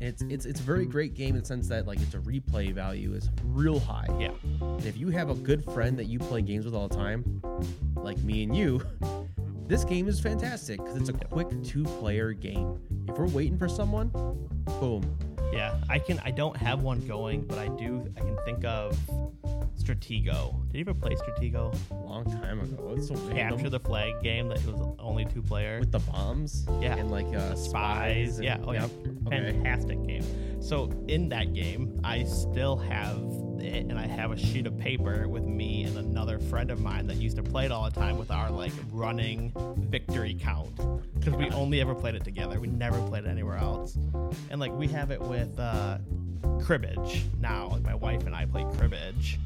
It's 0.00 0.22
it's 0.22 0.46
it's 0.46 0.60
a 0.60 0.62
very 0.62 0.86
great 0.86 1.14
game 1.14 1.34
in 1.34 1.42
the 1.42 1.46
sense 1.46 1.68
that 1.68 1.86
like 1.86 2.00
its 2.00 2.14
a 2.14 2.18
replay 2.18 2.72
value 2.72 3.12
is 3.12 3.28
real 3.44 3.78
high. 3.78 4.06
Yeah, 4.18 4.32
And 4.60 4.84
if 4.86 4.96
you 4.96 5.08
have 5.10 5.28
a 5.28 5.34
good 5.34 5.62
friend 5.64 5.98
that 5.98 6.06
you 6.06 6.18
play 6.18 6.40
games 6.40 6.64
with 6.64 6.74
all 6.74 6.88
the 6.88 6.96
time, 6.96 7.42
like 7.96 8.18
me 8.18 8.42
and 8.42 8.56
you, 8.56 8.82
this 9.66 9.84
game 9.84 10.08
is 10.08 10.18
fantastic 10.18 10.78
because 10.82 10.96
it's 10.96 11.10
a 11.10 11.12
quick 11.12 11.48
two-player 11.62 12.32
game. 12.32 12.80
If 13.08 13.18
we're 13.18 13.28
waiting 13.28 13.58
for 13.58 13.68
someone, 13.68 14.08
boom, 14.80 15.18
yeah. 15.52 15.78
I 15.88 15.98
can. 15.98 16.18
I 16.24 16.30
don't 16.30 16.56
have 16.56 16.82
one 16.82 17.06
going, 17.06 17.42
but 17.42 17.58
I 17.58 17.68
do. 17.68 18.10
I 18.16 18.20
can 18.20 18.38
think 18.44 18.64
of 18.64 18.98
Stratego. 19.82 20.66
Did 20.70 20.78
you 20.78 20.80
ever 20.82 20.94
play 20.94 21.14
Stratego? 21.14 21.74
a 21.90 21.94
long 21.94 22.24
time 22.24 22.60
ago. 22.60 22.94
It's 22.96 23.08
so. 23.08 23.14
Capture 23.30 23.70
the 23.70 23.80
flag 23.80 24.12
game 24.22 24.48
that 24.48 24.64
was 24.66 24.94
only 24.98 25.24
two 25.24 25.42
player. 25.42 25.80
with 25.80 25.90
the 25.92 25.98
bombs, 26.00 26.66
Yeah. 26.80 26.96
and 26.96 27.10
like 27.10 27.26
uh, 27.34 27.54
spies. 27.54 28.36
and- 28.36 28.44
yeah. 28.44 28.58
Oh, 28.64 28.72
yeah. 28.72 28.84
Okay. 29.26 29.52
Fantastic 29.52 30.04
game. 30.06 30.24
So 30.62 30.90
in 31.08 31.28
that 31.30 31.54
game, 31.54 31.98
I 32.04 32.24
still 32.24 32.76
have 32.76 33.18
it, 33.62 33.86
and 33.86 33.98
I 33.98 34.06
have 34.06 34.32
a 34.32 34.36
sheet 34.36 34.66
of 34.66 34.78
paper 34.78 35.28
with 35.28 35.44
me 35.44 35.84
and 35.84 35.96
another 35.96 36.38
friend 36.38 36.70
of 36.70 36.80
mine 36.80 37.06
that 37.08 37.16
used 37.16 37.36
to 37.36 37.42
play 37.42 37.64
it 37.66 37.72
all 37.72 37.84
the 37.84 37.90
time 37.90 38.18
with 38.18 38.30
our 38.30 38.50
like 38.50 38.72
running 38.92 39.52
victory 39.90 40.36
count 40.40 40.74
because 41.14 41.34
we 41.34 41.50
only 41.50 41.80
ever 41.80 41.94
played 41.94 42.14
it 42.14 42.24
together. 42.24 42.60
We 42.60 42.68
never 42.68 43.00
played 43.08 43.24
it 43.24 43.28
anywhere 43.28 43.56
else, 43.56 43.96
and 44.50 44.60
like 44.60 44.72
we 44.72 44.88
have 44.88 45.10
it 45.10 45.20
with 45.20 45.58
uh, 45.58 45.98
cribbage 46.62 47.24
now. 47.40 47.68
Like 47.68 47.82
my 47.82 47.94
wife 47.94 48.26
and 48.26 48.34
I 48.34 48.46
play 48.46 48.66
cribbage 48.76 49.38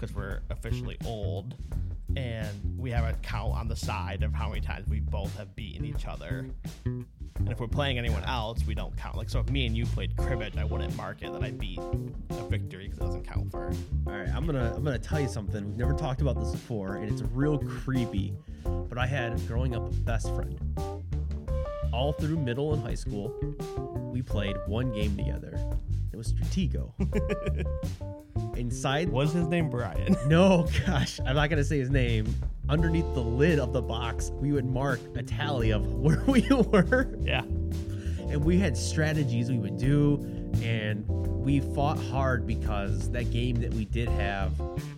because 0.00 0.14
we're 0.14 0.40
officially 0.50 0.96
old, 1.04 1.54
and 2.16 2.78
we 2.78 2.90
have 2.90 3.04
a 3.04 3.12
count 3.22 3.52
on 3.52 3.68
the 3.68 3.76
side 3.76 4.22
of 4.22 4.32
how 4.32 4.48
many 4.48 4.60
times 4.60 4.88
we 4.88 5.00
both 5.00 5.36
have 5.36 5.54
beaten 5.54 5.84
each 5.84 6.06
other. 6.06 6.46
And 6.86 7.48
if 7.48 7.60
we're 7.60 7.68
playing 7.68 7.98
anyone 7.98 8.24
else, 8.24 8.64
we 8.66 8.74
don't 8.74 8.96
count. 8.96 9.16
Like, 9.16 9.28
so 9.28 9.40
if 9.40 9.50
me 9.50 9.66
and 9.66 9.76
you 9.76 9.86
played 9.86 10.16
cribbage, 10.16 10.56
I 10.56 10.64
wouldn't 10.64 10.96
mark 10.96 11.22
it 11.22 11.32
that 11.32 11.42
I 11.42 11.50
beat 11.50 11.78
a 11.78 12.44
victory 12.48 12.88
because 12.88 12.98
it 12.98 13.04
doesn't 13.04 13.26
count 13.26 13.50
for. 13.50 13.72
All 14.06 14.12
right, 14.12 14.28
I'm 14.28 14.46
gonna 14.46 14.72
I'm 14.74 14.84
gonna 14.84 14.98
tell 14.98 15.20
you 15.20 15.28
something. 15.28 15.66
We've 15.66 15.76
never 15.76 15.92
talked 15.92 16.22
about 16.22 16.38
this 16.40 16.52
before, 16.52 16.96
and 16.96 17.10
it's 17.10 17.22
real 17.32 17.58
creepy. 17.58 18.34
But 18.64 18.98
I 18.98 19.06
had 19.06 19.46
growing 19.46 19.74
up 19.76 19.86
a 19.86 19.94
best 19.94 20.34
friend. 20.34 20.58
All 21.92 22.12
through 22.12 22.38
middle 22.38 22.72
and 22.72 22.82
high 22.82 22.94
school, 22.94 23.34
we 24.12 24.22
played 24.22 24.56
one 24.66 24.92
game 24.92 25.16
together. 25.16 25.58
It 26.12 26.16
was 26.16 26.32
Stratego. 26.32 26.92
Inside 28.60 29.08
Was 29.08 29.32
his 29.32 29.46
name 29.46 29.70
Brian? 29.70 30.14
No, 30.26 30.68
gosh, 30.86 31.18
I'm 31.24 31.34
not 31.34 31.48
gonna 31.48 31.64
say 31.64 31.78
his 31.78 31.88
name. 31.88 32.32
Underneath 32.68 33.14
the 33.14 33.22
lid 33.22 33.58
of 33.58 33.72
the 33.72 33.80
box, 33.80 34.30
we 34.34 34.52
would 34.52 34.66
mark 34.66 35.00
a 35.16 35.22
tally 35.22 35.70
of 35.70 35.94
where 35.94 36.22
we 36.26 36.46
were, 36.50 37.08
yeah. 37.22 37.40
and 37.40 38.44
we 38.44 38.58
had 38.58 38.76
strategies 38.76 39.50
we 39.50 39.56
would 39.56 39.78
do, 39.78 40.16
and 40.62 41.08
we 41.08 41.60
fought 41.60 41.98
hard 41.98 42.46
because 42.46 43.10
that 43.12 43.30
game 43.30 43.56
that 43.62 43.72
we 43.72 43.86
did 43.86 44.10
have, 44.10 44.52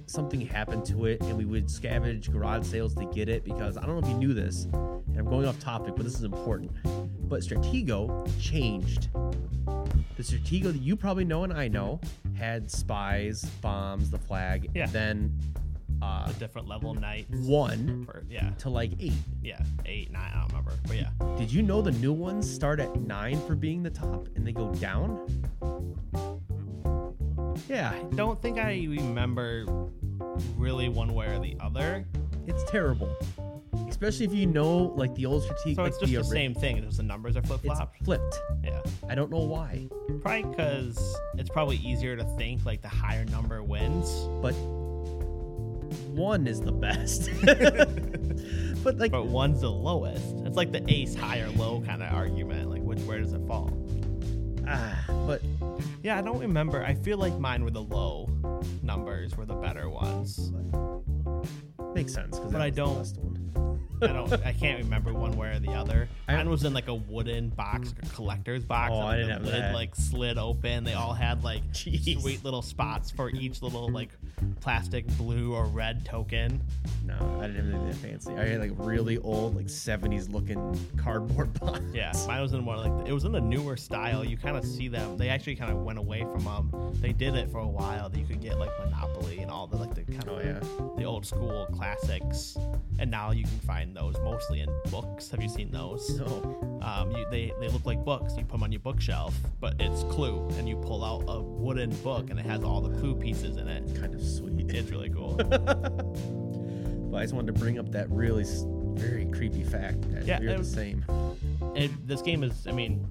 something 0.07 0.41
happened 0.41 0.85
to 0.87 1.07
it, 1.07 1.21
and 1.21 1.39
we 1.39 1.45
would 1.45 1.69
scavenge 1.69 2.33
garage 2.33 2.67
sales 2.67 2.97
to 2.97 3.05
get 3.07 3.29
it. 3.29 3.45
Because 3.45 3.77
I 3.77 3.87
don't 3.87 4.01
know 4.01 4.05
if 4.05 4.09
you 4.09 4.19
knew 4.19 4.35
this, 4.35 4.65
and 4.73 5.17
I'm 5.17 5.27
going 5.27 5.47
off 5.47 5.61
topic, 5.61 5.95
but 5.95 6.05
this 6.05 6.17
is 6.17 6.25
important. 6.25 6.73
But 7.29 7.43
Stratego 7.43 8.29
changed. 8.41 9.09
The 10.17 10.23
Stratego 10.23 10.65
that 10.65 10.81
you 10.81 10.97
probably 10.97 11.25
know 11.25 11.45
and 11.45 11.53
I 11.53 11.69
know 11.69 12.01
had 12.35 12.71
spies, 12.71 13.45
bombs, 13.61 14.11
the 14.11 14.19
flag, 14.19 14.71
Yeah. 14.75 14.87
then 14.87 15.33
uh, 16.03 16.27
A 16.29 16.33
different 16.39 16.67
level 16.69 16.95
night. 16.95 17.27
one 17.31 18.07
Or, 18.09 18.25
yeah. 18.29 18.51
to 18.59 18.69
like 18.71 18.93
eight. 19.01 19.13
Yeah. 19.43 19.61
Eight, 19.87 20.11
nine, 20.11 20.31
I 20.35 20.41
don't 20.41 20.49
remember. 20.49 20.73
But 20.87 20.97
yeah. 20.97 21.11
Did 21.39 21.53
you 21.53 21.63
know 21.63 21.81
the 21.81 21.93
new 21.93 22.13
ones 22.13 22.53
start 22.53 22.81
at 22.81 22.95
nine 23.01 23.41
for 23.47 23.55
being 23.55 23.83
the 23.83 23.91
top 23.91 24.27
and 24.35 24.47
they 24.47 24.53
go 24.53 24.73
down? 24.75 25.21
Yeah, 27.69 27.91
I 27.95 28.03
don't 28.17 28.41
think 28.43 28.59
I 28.59 28.87
remember 28.89 29.65
really 30.57 30.89
one 30.89 31.15
way 31.15 31.27
or 31.27 31.39
the 31.39 31.57
other. 31.61 32.05
it's 32.47 32.65
terrible. 32.71 33.15
Especially 34.03 34.27
if 34.27 34.35
you 34.35 34.47
know 34.47 34.93
like 34.97 35.15
the 35.15 35.27
old 35.27 35.45
Stratego. 35.45 35.77
So 35.77 35.83
like 35.83 35.91
it's 35.93 35.99
just 36.01 36.11
the, 36.11 36.17
ori- 36.19 36.27
same 36.27 36.55
thing. 36.55 36.79
It's 36.79 36.87
just 36.87 36.97
the 36.97 37.03
numbers 37.05 37.37
are 37.37 37.43
flip 37.43 37.61
flopped. 37.61 38.05
flipped. 38.05 38.41
Yeah. 38.65 38.81
I 39.09 39.15
don't 39.15 39.31
know 39.31 39.39
why, 39.45 39.89
Probably 40.23 40.43
because 40.43 41.17
it's 41.39 41.49
probably 41.51 41.77
easier 41.77 42.17
to 42.17 42.25
think 42.37 42.65
like 42.67 42.83
the 42.83 42.89
higher 42.89 43.25
number 43.27 43.63
wins. 43.63 44.11
but 44.43 44.53
one 46.13 46.47
is 46.49 46.61
the 46.61 46.73
best. 46.73 47.31
but 48.83 48.99
like, 48.99 49.13
But 49.13 49.27
one's 49.27 49.61
the 49.61 49.71
lowest. 49.71 50.35
It's 50.47 50.57
like 50.57 50.73
the 50.73 50.83
ace 50.93 51.15
high 51.15 51.39
or 51.41 51.51
low 51.51 51.81
kind 51.83 52.03
of 52.03 52.13
argument. 52.13 52.71
Like 52.71 52.83
which 52.83 52.99
where 53.01 53.21
does 53.21 53.33
it 53.35 53.47
fall? 53.47 53.71
ah, 54.67 54.99
but 55.29 55.43
Yeah, 56.03 56.19
I 56.19 56.23
don't 56.23 56.39
remember. 56.41 56.85
I 56.85 56.95
feel 56.95 57.19
like 57.19 57.39
mine 57.39 57.63
were 57.63 57.71
the 57.71 57.83
low 57.83 58.29
numbers 58.83 59.37
were 59.37 59.47
the 59.47 59.55
better 59.55 59.89
ones. 59.89 60.51
makes 61.95 62.13
sense 62.13 62.37
because 62.37 62.51
But 62.53 62.61
I 62.63 62.71
don't- 62.71 63.05
The. 63.05 63.42
I 64.03 64.07
don't. 64.13 64.33
I 64.45 64.53
can't 64.53 64.83
remember 64.83 65.13
one 65.13 65.37
way 65.37 65.51
or 65.53 65.59
the 65.59 65.73
other. 65.73 66.09
I- 66.29 66.37
Mine 66.37 66.49
was 66.51 66.65
in 66.65 66.73
like 66.75 66.89
a 66.89 66.95
wooden 66.95 67.51
box, 67.51 67.95
a 68.03 68.07
collector's 68.15 68.65
box. 68.65 68.91
Oh, 68.95 69.01
and 69.01 69.09
I 69.09 69.17
didn't 69.17 69.31
have 69.31 69.45
lid 69.45 69.55
that. 69.55 69.75
like 69.75 69.95
slid 69.95 70.39
open. 70.39 70.85
They 70.85 70.95
all 70.95 71.13
had 71.15 71.45
like 71.45 71.63
Jeez. 71.73 72.21
sweet 72.21 72.45
little 72.45 72.63
spots 72.63 73.11
for 73.11 73.31
each 73.31 73.63
little 73.63 73.89
like 73.91 74.11
plastic 74.61 75.07
blue 75.17 75.55
or 75.55 75.67
red 75.67 76.05
token. 76.05 76.63
No, 77.05 77.15
I 77.41 77.47
didn't 77.47 77.71
have 77.73 77.83
anything 77.83 77.87
that 77.89 77.97
fancy. 77.97 78.33
I 78.35 78.47
had 78.47 78.61
like 78.61 78.73
really 78.77 79.19
old, 79.19 79.55
like 79.57 79.67
'70s 79.67 80.33
looking 80.33 80.79
cardboard 80.97 81.53
box. 81.61 81.81
Yeah, 81.93 82.13
mine 82.27 82.43
was 82.43 82.53
in 82.53 82.65
one 82.65 82.79
like 82.79 83.09
it 83.09 83.13
was 83.13 83.25
in 83.25 83.35
a 83.35 83.41
newer 83.41 83.77
style. 83.77 84.25
You 84.25 84.37
kind 84.37 84.57
of 84.57 84.65
see 84.65 84.89
them. 84.89 85.17
They 85.17 85.29
actually 85.29 85.57
kind 85.57 85.71
of 85.73 85.79
went 85.79 85.99
away 85.99 86.21
from 86.23 86.45
them. 86.45 86.93
They 87.01 87.13
did 87.13 87.35
it 87.35 87.51
for 87.51 87.59
a 87.59 87.69
while. 87.69 88.09
That 88.09 88.19
you 88.19 88.27
could 88.27 88.41
get 88.41 88.59
like 88.59 88.71
Monopoly 88.85 89.39
and 89.41 89.51
all 89.51 89.67
the 89.67 89.77
like 89.77 89.95
the 89.95 90.03
kind 90.03 90.29
of 90.29 90.33
Oh 90.33 90.41
yeah. 90.41 90.61
the 90.97 91.05
old 91.05 91.27
school 91.27 91.67
classics. 91.73 92.57
And 92.99 93.11
now 93.11 93.31
you 93.33 93.45
can 93.45 93.59
find 93.61 93.92
those 93.95 94.17
mostly 94.25 94.61
in 94.61 94.69
books. 94.91 95.31
Have 95.31 95.43
you 95.43 95.49
seen 95.49 95.71
those? 95.71 96.19
No. 96.19 96.81
Um, 96.83 97.11
you, 97.13 97.25
they 97.31 97.53
they 97.61 97.69
look 97.69 97.85
like 97.87 98.05
books. 98.05 98.35
You 98.37 98.45
put 98.45 98.53
them 98.53 98.63
on 98.65 98.73
your 98.73 98.81
bookshelf, 98.81 99.35
but 99.61 99.75
it's 99.81 100.03
Clue, 100.05 100.47
and 100.59 100.69
you 100.69 100.77
pull 100.77 101.05
out 101.05 101.25
a 101.29 101.41
wooden 101.41 101.91
book, 102.03 102.31
and 102.31 102.39
it 102.39 102.47
has 102.47 102.63
all 102.65 102.81
the 102.81 102.97
Clue 102.99 103.15
pieces 103.15 103.57
in 103.57 103.69
it. 103.69 103.83
Kind 104.01 104.15
of 104.15 104.23
sweet. 104.23 104.71
It's 104.71 104.91
really 104.91 105.11
cool. 105.11 105.39
But 107.13 107.19
I 107.19 107.23
just 107.25 107.35
wanted 107.35 107.53
to 107.55 107.61
bring 107.61 107.79
up 107.79 107.93
that 107.93 108.09
really 108.09 108.45
very 108.95 109.27
creepy 109.27 109.65
fact 109.65 110.01
that 110.13 110.25
Yeah, 110.25 110.41
we're 110.41 110.57
the 110.57 110.65
same. 110.65 111.05
it, 111.77 111.91
this 112.09 112.23
game 112.23 112.43
is, 112.43 112.67
I 112.67 112.73
mean, 112.73 113.07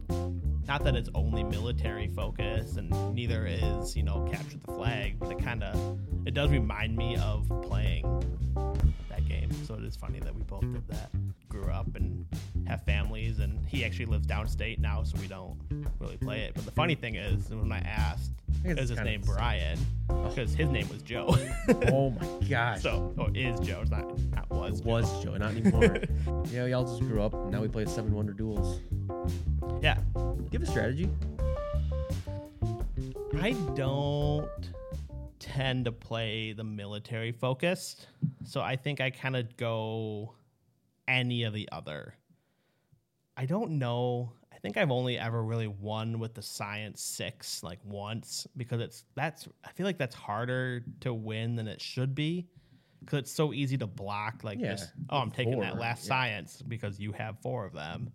not 0.72 0.86
that 0.86 0.96
it's 0.96 1.10
only 1.16 1.44
military 1.44 2.08
focus 2.08 2.78
and 2.78 2.90
neither 3.14 3.46
is 3.46 3.94
you 3.94 4.04
know 4.04 4.26
capture 4.32 4.58
the 4.58 4.72
flag, 4.72 5.20
but 5.20 5.30
it 5.30 5.38
kind 5.38 5.66
of 5.66 6.00
it 6.26 6.34
does 6.34 6.50
remind 6.50 6.96
me 6.96 7.18
of 7.18 7.46
playing 7.62 8.06
that 9.10 9.28
game. 9.28 9.52
So 9.66 9.74
it 9.74 9.84
is 9.84 9.98
funny 9.98 10.22
that 10.22 10.34
we 10.34 10.44
both 10.44 10.62
did 10.62 10.88
that. 10.88 11.10
Grew 11.50 11.70
up 11.70 11.94
and 11.98 12.26
have 12.68 12.86
families, 12.86 13.40
and 13.40 13.60
he 13.68 13.84
actually 13.84 14.06
lives 14.06 14.26
downstate 14.26 14.80
now, 14.80 15.04
so 15.04 15.18
we 15.20 15.28
don't 15.28 15.60
really 16.00 16.16
play 16.16 16.44
it. 16.44 16.54
But 16.56 16.64
the 16.64 16.72
funny 16.72 16.96
thing 16.96 17.16
is, 17.16 17.50
when 17.50 17.74
I 17.74 17.80
asked, 17.80 18.32
is 18.64 18.90
his 18.90 19.00
name. 19.02 19.24
Brian? 19.26 19.78
Because 20.08 20.54
his 20.54 20.70
name 20.70 20.88
was 20.88 21.02
Joe. 21.02 21.36
oh 21.92 22.12
my 22.12 22.48
gosh. 22.50 22.82
so, 22.82 23.14
oh, 23.18 23.24
or 23.24 23.32
is 23.34 23.60
Joe? 23.60 23.80
It's 23.82 23.92
not, 23.92 24.18
not 24.30 24.50
was. 24.50 24.80
it 24.80 24.86
was 24.86 25.24
Joe, 25.24 25.36
not 25.36 25.52
anymore. 25.52 25.98
yeah, 26.52 26.64
we 26.64 26.72
all 26.72 26.86
just 26.86 27.02
grew 27.02 27.22
up. 27.22 27.34
Now 27.50 27.62
we 27.62 27.68
play 27.68 27.86
Seven 27.86 28.14
Wonder 28.14 28.34
Duels. 28.34 28.80
Yeah, 29.82 29.98
Give 30.52 30.64
a 30.64 30.66
strategy. 30.66 31.10
I 33.40 33.52
don't 33.74 34.50
tend 35.40 35.86
to 35.86 35.94
play 35.94 36.52
the 36.52 36.66
military 36.66 37.32
focused. 37.32 38.08
So 38.44 38.60
I 38.60 38.76
think 38.76 39.00
I 39.00 39.12
kind 39.12 39.38
of 39.38 39.56
go 39.56 40.36
any 41.08 41.44
of 41.44 41.54
the 41.54 41.70
other. 41.72 42.16
I 43.38 43.46
don't 43.46 43.80
know. 43.80 44.34
I 44.54 44.58
think 44.58 44.76
I've 44.76 44.92
only 44.92 45.18
ever 45.18 45.42
really 45.42 45.68
won 45.68 46.20
with 46.20 46.34
the 46.34 46.42
science 46.42 47.02
6 47.02 47.64
like 47.64 47.80
once 47.86 48.46
because 48.58 48.82
it's 48.82 49.06
that's 49.16 49.48
I 49.64 49.72
feel 49.72 49.86
like 49.86 49.98
that's 49.98 50.16
harder 50.16 50.84
to 51.00 51.14
win 51.14 51.56
than 51.56 51.70
it 51.70 51.82
should 51.82 52.14
be 52.14 52.48
cuz 53.06 53.20
it's 53.20 53.32
so 53.32 53.54
easy 53.54 53.78
to 53.78 53.88
block 53.88 54.44
like 54.44 54.60
Yeah, 54.60 54.72
just 54.72 54.92
oh 55.10 55.18
I'm 55.18 55.32
taking 55.32 55.60
that 55.62 55.80
last 55.80 56.04
yeah. 56.04 56.10
science 56.10 56.62
because 56.62 57.00
you 57.00 57.14
have 57.14 57.40
four 57.40 57.66
of 57.66 57.74
them 57.74 58.12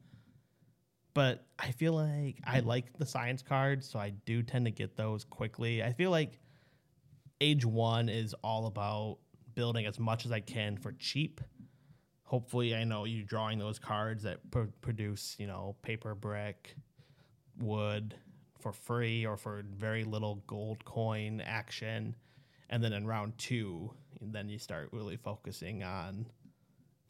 but 1.16 1.46
I 1.58 1.70
feel 1.70 1.94
like 1.94 2.36
I 2.44 2.58
mm-hmm. 2.58 2.68
like 2.68 2.98
the 2.98 3.06
science 3.06 3.40
cards, 3.40 3.88
so 3.88 3.98
I 3.98 4.10
do 4.26 4.42
tend 4.42 4.66
to 4.66 4.70
get 4.70 4.98
those 4.98 5.24
quickly. 5.24 5.82
I 5.82 5.94
feel 5.94 6.10
like 6.10 6.38
age 7.40 7.64
one 7.64 8.10
is 8.10 8.34
all 8.44 8.66
about 8.66 9.16
building 9.54 9.86
as 9.86 9.98
much 9.98 10.26
as 10.26 10.30
I 10.30 10.40
can 10.40 10.76
for 10.76 10.92
cheap. 10.92 11.40
Hopefully, 12.24 12.74
I 12.74 12.84
know 12.84 13.06
you're 13.06 13.24
drawing 13.24 13.58
those 13.58 13.78
cards 13.78 14.24
that 14.24 14.50
pr- 14.50 14.64
produce, 14.82 15.36
you 15.38 15.46
know, 15.46 15.74
paper 15.80 16.14
brick, 16.14 16.76
wood 17.60 18.14
for 18.60 18.74
free 18.74 19.24
or 19.24 19.38
for 19.38 19.64
very 19.74 20.04
little 20.04 20.42
gold 20.46 20.84
coin 20.84 21.40
action. 21.40 22.14
And 22.68 22.84
then 22.84 22.92
in 22.92 23.06
round 23.06 23.38
two, 23.38 23.90
then 24.20 24.50
you 24.50 24.58
start 24.58 24.90
really 24.92 25.16
focusing 25.16 25.82
on 25.82 26.26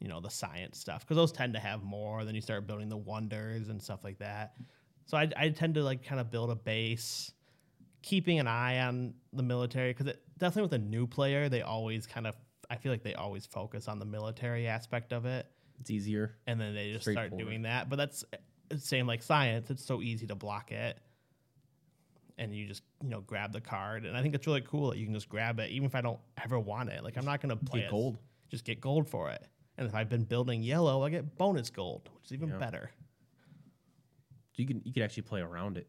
you 0.00 0.08
know 0.08 0.20
the 0.20 0.30
science 0.30 0.78
stuff 0.78 1.00
because 1.00 1.16
those 1.16 1.32
tend 1.32 1.54
to 1.54 1.60
have 1.60 1.82
more 1.82 2.24
then 2.24 2.34
you 2.34 2.40
start 2.40 2.66
building 2.66 2.88
the 2.88 2.96
wonders 2.96 3.68
and 3.68 3.80
stuff 3.82 4.04
like 4.04 4.18
that 4.18 4.54
so 5.06 5.16
i, 5.16 5.28
I 5.36 5.48
tend 5.48 5.74
to 5.74 5.82
like 5.82 6.04
kind 6.04 6.20
of 6.20 6.30
build 6.30 6.50
a 6.50 6.54
base 6.56 7.32
keeping 8.02 8.38
an 8.38 8.46
eye 8.46 8.80
on 8.80 9.14
the 9.32 9.42
military 9.42 9.90
because 9.92 10.06
it 10.06 10.22
definitely 10.38 10.62
with 10.62 10.74
a 10.74 10.84
new 10.84 11.06
player 11.06 11.48
they 11.48 11.62
always 11.62 12.06
kind 12.06 12.26
of 12.26 12.36
i 12.70 12.76
feel 12.76 12.92
like 12.92 13.02
they 13.02 13.14
always 13.14 13.46
focus 13.46 13.88
on 13.88 13.98
the 13.98 14.04
military 14.04 14.66
aspect 14.68 15.12
of 15.12 15.24
it 15.24 15.46
It's 15.80 15.90
easier. 15.90 16.36
and 16.46 16.60
then 16.60 16.74
they 16.74 16.92
just 16.92 17.10
start 17.10 17.36
doing 17.36 17.62
that 17.62 17.88
but 17.88 17.96
that's 17.96 18.24
same 18.78 19.06
like 19.06 19.22
science 19.22 19.70
it's 19.70 19.84
so 19.84 20.02
easy 20.02 20.26
to 20.26 20.34
block 20.34 20.72
it 20.72 20.98
and 22.38 22.54
you 22.54 22.66
just 22.66 22.82
you 23.02 23.08
know 23.08 23.22
grab 23.22 23.52
the 23.52 23.60
card 23.60 24.04
and 24.04 24.16
i 24.16 24.20
think 24.22 24.34
it's 24.34 24.46
really 24.46 24.60
cool 24.60 24.90
that 24.90 24.98
you 24.98 25.04
can 25.06 25.14
just 25.14 25.28
grab 25.28 25.58
it 25.58 25.70
even 25.70 25.86
if 25.86 25.94
i 25.94 26.00
don't 26.00 26.18
ever 26.44 26.58
want 26.60 26.90
it 26.90 27.02
like 27.02 27.16
i'm 27.16 27.24
not 27.24 27.40
going 27.40 27.56
to 27.56 27.64
play 27.64 27.80
Get 27.80 27.90
gold. 27.90 28.18
just 28.50 28.64
get 28.64 28.80
gold 28.80 29.08
for 29.08 29.30
it. 29.30 29.46
And 29.78 29.86
if 29.86 29.94
I've 29.94 30.08
been 30.08 30.24
building 30.24 30.62
yellow, 30.62 31.02
I 31.02 31.10
get 31.10 31.36
bonus 31.36 31.70
gold, 31.70 32.08
which 32.14 32.26
is 32.26 32.32
even 32.32 32.48
Yeah. 32.50 32.58
better. 32.58 32.90
So 34.52 34.62
you 34.62 34.66
can 34.66 34.80
you 34.84 34.92
could 34.92 35.02
actually 35.02 35.24
play 35.24 35.40
around 35.40 35.76
it. 35.76 35.88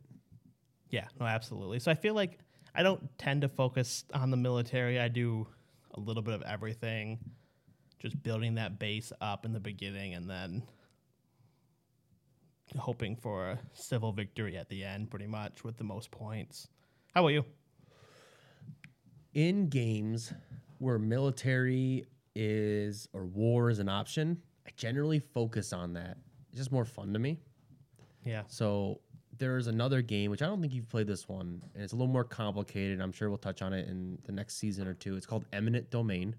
Yeah, 0.90 1.08
no, 1.20 1.26
absolutely. 1.26 1.80
So 1.80 1.92
I 1.92 1.96
feel 1.96 2.14
like 2.14 2.40
I 2.76 2.84
don't 2.84 3.18
tend 3.18 3.42
to 3.42 3.50
focus 3.50 4.04
on 4.14 4.30
the 4.30 4.38
military. 4.38 5.00
I 5.00 5.08
do 5.08 5.48
a 5.92 6.00
little 6.00 6.22
bit 6.22 6.34
of 6.34 6.42
everything, 6.44 7.20
just 8.00 8.22
building 8.24 8.56
that 8.56 8.78
base 8.78 9.12
up 9.22 9.46
in 9.46 9.54
the 9.54 9.60
beginning 9.60 10.14
and 10.14 10.30
then 10.30 10.64
hoping 12.78 13.16
for 13.16 13.52
a 13.52 13.60
civil 13.74 14.12
victory 14.12 14.58
at 14.58 14.70
the 14.70 14.84
end, 14.84 15.10
pretty 15.10 15.28
much 15.28 15.64
with 15.64 15.78
the 15.78 15.84
most 15.84 16.12
points. 16.12 16.68
How 17.14 17.22
about 17.22 17.30
you? 17.30 17.46
In 19.34 19.70
games 19.70 20.34
where 20.80 21.00
military 21.00 22.06
is 22.40 23.10
or 23.14 23.26
war 23.26 23.70
is 23.70 23.80
an 23.80 23.90
option, 23.90 24.38
I 24.66 24.70
generally 24.76 25.20
focus 25.20 25.74
on 25.74 25.94
that. 25.94 26.18
It's 26.50 26.58
just 26.60 26.72
more 26.72 26.86
fun 26.86 27.12
to 27.14 27.20
me. 27.20 27.40
Yeah. 28.24 28.44
So 28.48 29.02
there's 29.38 29.68
another 29.68 30.02
game 30.02 30.30
which 30.32 30.42
I 30.42 30.46
don't 30.46 30.62
think 30.62 30.74
you've 30.74 30.90
played 30.90 31.08
this 31.08 31.28
one, 31.28 31.62
and 31.74 31.84
it's 31.84 31.94
a 31.94 31.96
little 31.96 32.12
more 32.12 32.24
complicated. 32.24 33.02
I'm 33.02 33.12
sure 33.12 33.30
we'll 33.30 33.38
touch 33.38 33.62
on 33.62 33.74
it 33.74 33.88
in 33.88 34.18
the 34.26 34.32
next 34.32 34.58
season 34.58 34.88
or 34.88 34.94
two. 34.94 35.16
It's 35.16 35.26
called 35.26 35.46
Eminent 35.54 35.90
Domain, 35.90 36.36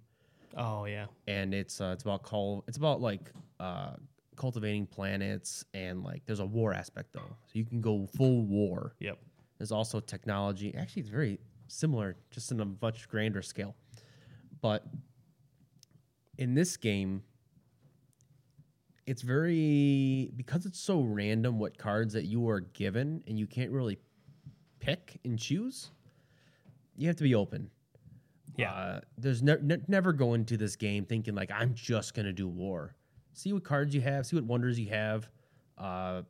Oh 0.57 0.85
yeah. 0.85 1.07
and 1.27 1.53
it's 1.55 1.81
uh, 1.81 1.91
it's 1.95 2.03
about 2.05 2.23
call 2.23 2.65
it's 2.69 2.77
about 2.79 3.01
like 3.01 3.31
uh, 3.61 3.93
cultivating 4.37 4.87
planets 4.87 5.65
and 5.75 6.03
like 6.05 6.23
there's 6.27 6.41
a 6.41 6.47
war 6.47 6.73
aspect 6.75 7.13
though, 7.13 7.21
so 7.47 7.53
you 7.53 7.65
can 7.65 7.81
go 7.81 8.07
full 8.17 8.43
war. 8.43 8.95
Yep. 9.01 9.19
There's 9.59 9.73
also 9.73 9.99
technology. 10.01 10.75
Actually, 10.77 11.01
it's 11.01 11.11
very 11.11 11.39
similar, 11.69 12.17
just 12.31 12.53
in 12.53 12.61
a 12.61 12.67
much 12.81 13.09
grander 13.09 13.43
scale. 13.43 13.75
But 14.61 14.85
in 16.39 16.55
this 16.55 16.77
game, 16.77 17.23
it's 19.07 19.23
very 19.23 20.31
because 20.37 20.67
it's 20.67 20.79
so 20.79 21.01
random 21.01 21.59
what 21.59 21.77
cards 21.77 22.15
that 22.15 22.25
you 22.25 22.49
are 22.49 22.61
given, 22.61 23.23
and 23.27 23.39
you 23.39 23.47
can't 23.47 23.71
really 23.71 23.99
pick 24.81 25.19
and 25.25 25.39
choose. 25.39 25.91
You 26.97 27.09
have 27.09 27.17
to 27.17 27.25
be 27.25 27.35
open. 27.35 27.71
Yeah. 28.57 28.73
Uh, 28.73 29.01
there's 29.17 29.43
ne- 29.43 29.59
ne- 29.63 29.83
never 29.87 30.13
go 30.13 30.35
into 30.35 30.57
this 30.57 30.77
game 30.77 31.05
thinking 31.05 31.35
like 31.35 31.51
I'm 31.51 31.75
just 31.75 32.15
gonna 32.15 32.33
do 32.33 32.49
war. 32.49 32.95
See 33.33 33.53
what 33.53 33.65
cards 33.65 33.95
you 33.95 34.01
have. 34.01 34.27
See 34.27 34.37
what 34.37 34.45
wonders 34.45 34.79
you 34.79 34.89
have. 34.89 35.29
Uh, 35.77 36.23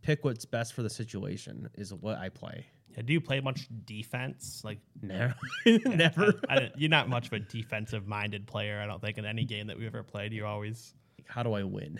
pick 0.00 0.24
what's 0.24 0.44
best 0.44 0.72
for 0.74 0.82
the 0.82 0.90
situation 0.90 1.68
is 1.74 1.92
what 1.94 2.18
I 2.18 2.30
play. 2.30 2.66
Yeah, 2.96 3.02
do 3.02 3.12
you 3.12 3.20
play 3.20 3.40
much 3.40 3.68
defense? 3.84 4.62
Like 4.64 4.78
Never, 5.00 5.34
never. 5.66 6.34
I, 6.48 6.56
I, 6.56 6.70
you're 6.76 6.90
not 6.90 7.08
much 7.08 7.28
of 7.28 7.32
a 7.32 7.40
defensive 7.40 8.06
minded 8.06 8.46
player. 8.46 8.80
I 8.80 8.86
don't 8.86 9.00
think 9.00 9.18
in 9.18 9.24
any 9.24 9.44
game 9.44 9.66
that 9.68 9.78
we've 9.78 9.86
ever 9.86 10.02
played. 10.02 10.32
You 10.32 10.46
always, 10.46 10.94
How 11.26 11.42
do 11.42 11.54
I 11.54 11.62
win? 11.62 11.98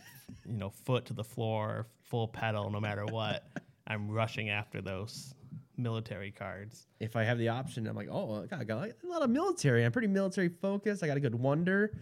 you 0.46 0.56
know, 0.56 0.70
foot 0.70 1.06
to 1.06 1.14
the 1.14 1.24
floor, 1.24 1.86
full 2.02 2.28
pedal, 2.28 2.70
no 2.70 2.80
matter 2.80 3.06
what. 3.06 3.44
I'm 3.86 4.10
rushing 4.10 4.50
after 4.50 4.80
those 4.80 5.34
military 5.76 6.30
cards. 6.30 6.86
If 7.00 7.16
I 7.16 7.24
have 7.24 7.38
the 7.38 7.48
option, 7.48 7.86
I'm 7.86 7.96
like, 7.96 8.08
oh, 8.10 8.46
I 8.50 8.64
got 8.64 8.78
a 8.78 8.94
lot 9.06 9.22
of 9.22 9.30
military. 9.30 9.84
I'm 9.84 9.92
pretty 9.92 10.08
military 10.08 10.48
focused. 10.48 11.02
I 11.02 11.06
got 11.06 11.16
a 11.16 11.20
good 11.20 11.34
wonder. 11.34 11.92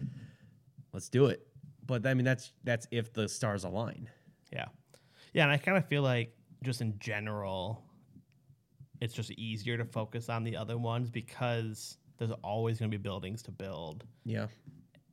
Let's 0.93 1.09
do 1.09 1.25
it. 1.25 1.45
But 1.85 2.05
I 2.05 2.13
mean, 2.13 2.25
that's 2.25 2.53
that's 2.63 2.87
if 2.91 3.13
the 3.13 3.27
stars 3.27 3.63
align. 3.63 4.09
Yeah. 4.51 4.65
Yeah, 5.33 5.43
and 5.43 5.51
I 5.51 5.57
kind 5.57 5.77
of 5.77 5.87
feel 5.87 6.03
like 6.03 6.35
just 6.63 6.81
in 6.81 6.97
general, 6.99 7.83
it's 9.01 9.13
just 9.13 9.31
easier 9.31 9.77
to 9.77 9.85
focus 9.85 10.29
on 10.29 10.43
the 10.43 10.55
other 10.55 10.77
ones 10.77 11.09
because 11.09 11.97
there's 12.17 12.31
always 12.43 12.79
going 12.79 12.89
to 12.91 12.97
be 12.97 13.01
buildings 13.01 13.41
to 13.43 13.51
build. 13.51 14.05
Yeah. 14.25 14.47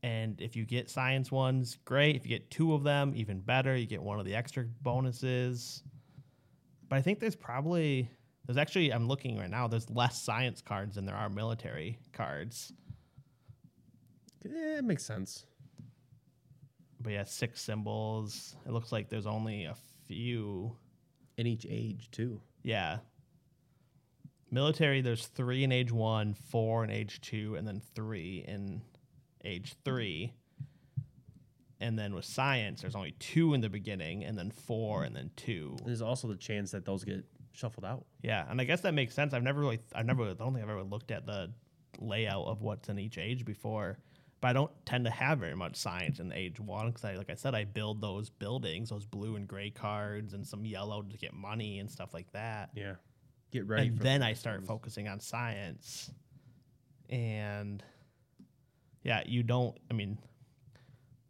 And 0.02 0.40
if 0.40 0.56
you 0.56 0.64
get 0.64 0.88
science 0.88 1.30
ones, 1.30 1.76
great. 1.84 2.16
If 2.16 2.24
you 2.24 2.30
get 2.30 2.50
two 2.50 2.74
of 2.74 2.82
them, 2.82 3.12
even 3.14 3.40
better. 3.40 3.76
You 3.76 3.86
get 3.86 4.02
one 4.02 4.18
of 4.18 4.24
the 4.24 4.34
extra 4.34 4.64
bonuses. 4.82 5.82
But 6.88 6.96
I 6.96 7.02
think 7.02 7.20
there's 7.20 7.36
probably 7.36 8.10
there's 8.46 8.56
actually 8.56 8.92
I'm 8.92 9.06
looking 9.06 9.38
right 9.38 9.50
now. 9.50 9.68
There's 9.68 9.90
less 9.90 10.20
science 10.20 10.62
cards 10.62 10.96
than 10.96 11.04
there 11.04 11.16
are 11.16 11.28
military 11.28 11.98
cards. 12.12 12.72
Eh, 14.44 14.78
it 14.78 14.84
makes 14.84 15.04
sense. 15.04 15.44
But 17.00 17.12
yeah, 17.12 17.24
six 17.24 17.60
symbols. 17.60 18.56
It 18.66 18.72
looks 18.72 18.92
like 18.92 19.08
there's 19.08 19.26
only 19.26 19.64
a 19.64 19.74
few. 20.06 20.76
In 21.36 21.46
each 21.46 21.66
age 21.70 22.10
too. 22.10 22.38
Yeah. 22.62 22.98
Military, 24.50 25.00
there's 25.00 25.26
three 25.26 25.64
in 25.64 25.72
age 25.72 25.92
one, 25.92 26.34
four 26.34 26.82
in 26.84 26.90
age 26.90 27.20
two, 27.20 27.54
and 27.54 27.66
then 27.66 27.80
three 27.94 28.44
in 28.46 28.82
age 29.44 29.74
three. 29.84 30.32
And 31.80 31.98
then 31.98 32.14
with 32.14 32.24
science, 32.24 32.82
there's 32.82 32.94
only 32.94 33.12
two 33.12 33.54
in 33.54 33.60
the 33.60 33.70
beginning, 33.70 34.24
and 34.24 34.36
then 34.36 34.50
four, 34.50 35.04
and 35.04 35.16
then 35.16 35.30
two. 35.36 35.76
There's 35.84 36.02
also 36.02 36.28
the 36.28 36.36
chance 36.36 36.72
that 36.72 36.84
those 36.84 37.04
get 37.04 37.24
shuffled 37.52 37.84
out. 37.84 38.04
Yeah, 38.22 38.44
and 38.50 38.60
I 38.60 38.64
guess 38.64 38.82
that 38.82 38.92
makes 38.92 39.14
sense. 39.14 39.32
I've 39.32 39.42
never 39.42 39.60
really, 39.60 39.80
I've 39.94 40.04
never, 40.04 40.24
I 40.24 40.34
don't 40.34 40.52
think 40.52 40.64
I've 40.64 40.70
ever 40.70 40.82
looked 40.82 41.10
at 41.10 41.26
the 41.26 41.52
layout 41.98 42.46
of 42.46 42.60
what's 42.60 42.88
in 42.88 42.98
each 42.98 43.18
age 43.18 43.44
before, 43.44 43.98
but 44.40 44.48
I 44.48 44.52
don't 44.52 44.70
tend 44.84 45.04
to 45.06 45.10
have 45.10 45.38
very 45.38 45.56
much 45.56 45.76
science 45.76 46.18
in 46.18 46.32
age 46.32 46.60
one 46.60 46.88
because, 46.88 47.04
I, 47.04 47.14
like 47.14 47.30
I 47.30 47.34
said, 47.34 47.54
I 47.54 47.64
build 47.64 48.00
those 48.00 48.30
buildings, 48.30 48.90
those 48.90 49.06
blue 49.06 49.36
and 49.36 49.48
gray 49.48 49.70
cards, 49.70 50.34
and 50.34 50.46
some 50.46 50.64
yellow 50.64 51.02
to 51.02 51.16
get 51.16 51.32
money 51.32 51.78
and 51.78 51.90
stuff 51.90 52.12
like 52.12 52.30
that. 52.32 52.70
Yeah. 52.74 52.94
Get 53.50 53.66
ready. 53.66 53.88
and 53.88 53.98
then 53.98 54.22
I 54.22 54.34
start 54.34 54.64
focusing 54.64 55.08
on 55.08 55.20
science. 55.20 56.10
And 57.08 57.82
yeah, 59.02 59.22
you 59.26 59.42
don't. 59.42 59.76
I 59.90 59.94
mean, 59.94 60.18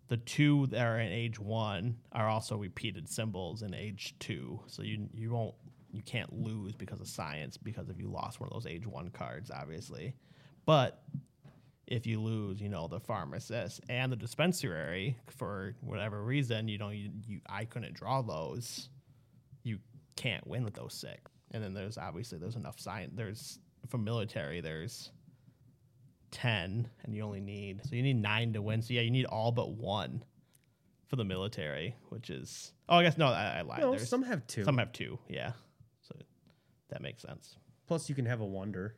the 0.09 0.19
two 0.19 0.67
that 0.69 0.85
are 0.85 0.99
in 0.99 1.13
age 1.13 1.39
one 1.39 1.97
are 2.13 2.29
also 2.29 2.57
repeated 2.57 3.09
symbols 3.09 3.63
in 3.63 3.75
age 3.75 4.15
two, 4.19 4.61
so 4.67 4.83
you 4.83 5.09
you 5.15 5.31
won't 5.31 5.55
you 5.93 6.03
can't 6.03 6.33
lose 6.33 6.75
because 6.75 7.01
of 7.01 7.09
science 7.09 7.57
because 7.57 7.89
if 7.89 7.99
you 7.99 8.09
lost 8.09 8.41
one 8.41 8.49
of 8.49 8.53
those 8.53 8.67
age 8.67 8.87
one 8.87 9.09
cards, 9.11 9.51
obviously. 9.51 10.15
But 10.67 11.03
if 11.87 12.07
you 12.07 12.21
lose, 12.21 12.61
you 12.61 12.69
know, 12.69 12.87
the 12.87 13.01
pharmacist 13.01 13.81
and 13.89 14.13
the 14.13 14.17
dispensary 14.17 15.17
for 15.27 15.75
whatever 15.81 16.23
reason, 16.23 16.69
you 16.69 16.79
don't 16.79 16.95
you, 16.95 17.11
you 17.27 17.41
I 17.49 17.65
couldn't 17.65 17.95
draw 17.95 18.23
those. 18.23 18.89
You 19.63 19.79
can't 20.17 20.47
win 20.47 20.65
with 20.65 20.75
those 20.75 20.95
six. 20.95 21.31
And 21.53 21.63
then 21.63 21.75
there's 21.75 21.99
obviously 21.99 22.39
there's 22.39 22.57
enough 22.57 22.79
science. 22.79 23.13
There's 23.15 23.59
for 23.89 23.99
military 23.99 24.61
there's 24.61 25.11
ten, 26.31 26.89
and 27.05 27.15
you 27.15 27.23
only 27.23 27.41
need 27.41 27.81
so 27.85 27.97
you 27.97 28.03
need 28.03 28.21
nine 28.23 28.53
to 28.53 28.63
win. 28.63 28.83
So 28.83 28.95
yeah, 28.95 29.01
you 29.01 29.11
need 29.11 29.27
all 29.27 29.51
but 29.53 29.73
one 29.73 30.25
for 31.09 31.17
the 31.17 31.25
military, 31.25 31.97
which 32.11 32.31
is 32.31 32.73
oh 32.89 32.99
I 32.99 33.03
guess 33.03 33.19
no 33.19 33.27
I, 33.27 33.59
I 33.59 33.61
lied. 33.63 33.81
No, 33.81 33.91
there's, 33.91 34.09
some 34.09 34.23
have 34.23 34.47
two. 34.47 34.63
some 34.65 34.79
have 34.79 34.93
two. 34.93 35.19
Yeah, 35.29 35.53
so 36.03 36.15
that 36.91 37.03
makes 37.03 37.23
sense. 37.23 37.57
Plus, 37.89 38.09
you 38.09 38.15
can 38.15 38.27
have 38.27 38.41
a 38.41 38.47
wonder. 38.47 38.95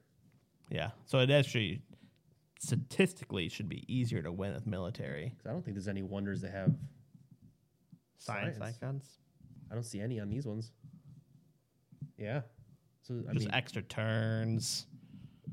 Yeah, 0.69 0.91
so 1.07 1.19
it 1.21 1.31
actually 1.31 1.81
statistically 2.59 3.49
should 3.49 3.69
be 3.69 3.85
easier 3.93 4.23
to 4.23 4.31
win 4.31 4.53
with 4.55 4.67
military 4.67 5.35
'Cause 5.38 5.47
I 5.47 5.53
don't 5.53 5.65
think 5.65 5.75
there's 5.75 5.88
any 5.88 6.03
wonders 6.03 6.43
that 6.43 6.53
have. 6.53 6.75
science, 8.19 8.59
Science. 8.59 8.77
icons. 8.83 9.19
I 9.71 9.75
don't 9.75 9.83
see 9.85 10.01
any 10.01 10.21
on 10.21 10.29
these 10.29 10.47
ones. 10.47 10.71
Yeah. 12.19 12.43
So 13.03 13.23
I 13.29 13.33
Just 13.33 13.47
mean, 13.47 13.55
extra 13.55 13.83
turns, 13.83 14.87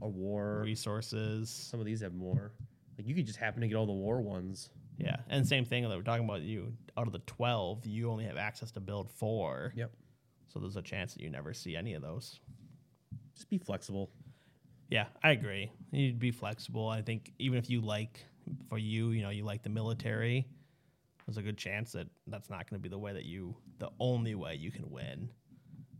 a 0.01 0.07
war. 0.07 0.61
resources. 0.63 1.49
Some 1.49 1.79
of 1.79 1.85
these 1.85 2.01
have 2.01 2.13
more. 2.13 2.51
Like 2.97 3.07
you 3.07 3.15
could 3.15 3.25
just 3.25 3.39
happen 3.39 3.61
to 3.61 3.67
get 3.67 3.75
all 3.75 3.85
the 3.85 3.91
war 3.93 4.21
ones. 4.21 4.69
Yeah, 4.97 5.15
and 5.29 5.47
same 5.47 5.63
thing 5.63 5.87
that 5.87 5.95
we're 5.95 6.03
talking 6.03 6.25
about. 6.25 6.41
You 6.41 6.73
out 6.97 7.07
of 7.07 7.13
the 7.13 7.19
twelve, 7.19 7.85
you 7.85 8.11
only 8.11 8.25
have 8.25 8.37
access 8.37 8.71
to 8.71 8.81
build 8.81 9.09
four. 9.09 9.71
Yep. 9.75 9.91
So 10.49 10.59
there's 10.59 10.75
a 10.75 10.81
chance 10.81 11.13
that 11.13 11.21
you 11.21 11.29
never 11.29 11.53
see 11.53 11.75
any 11.75 11.93
of 11.93 12.01
those. 12.01 12.39
Just 13.33 13.49
be 13.49 13.57
flexible. 13.57 14.09
Yeah, 14.89 15.05
I 15.23 15.31
agree. 15.31 15.71
You'd 15.91 16.19
be 16.19 16.31
flexible. 16.31 16.89
I 16.89 17.01
think 17.01 17.31
even 17.39 17.57
if 17.57 17.69
you 17.69 17.79
like, 17.79 18.19
for 18.67 18.77
you, 18.77 19.11
you 19.11 19.21
know, 19.21 19.29
you 19.29 19.45
like 19.45 19.61
the 19.63 19.69
military, 19.69 20.47
there's 21.25 21.37
a 21.37 21.43
good 21.43 21.57
chance 21.57 21.91
that 21.91 22.07
that's 22.27 22.49
not 22.49 22.67
going 22.69 22.79
to 22.79 22.83
be 22.83 22.89
the 22.89 22.97
way 22.97 23.13
that 23.13 23.25
you, 23.25 23.55
the 23.77 23.91
only 23.99 24.33
way 24.35 24.55
you 24.55 24.71
can 24.71 24.89
win. 24.89 25.29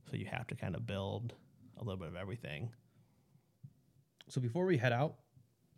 So 0.10 0.18
you 0.18 0.26
have 0.26 0.48
to 0.48 0.56
kind 0.56 0.76
of 0.76 0.88
build 0.88 1.34
a 1.78 1.84
little 1.84 2.00
bit 2.00 2.08
of 2.08 2.16
everything. 2.16 2.72
So 4.28 4.42
before 4.42 4.66
we 4.66 4.78
head 4.78 4.94
out, 4.94 5.16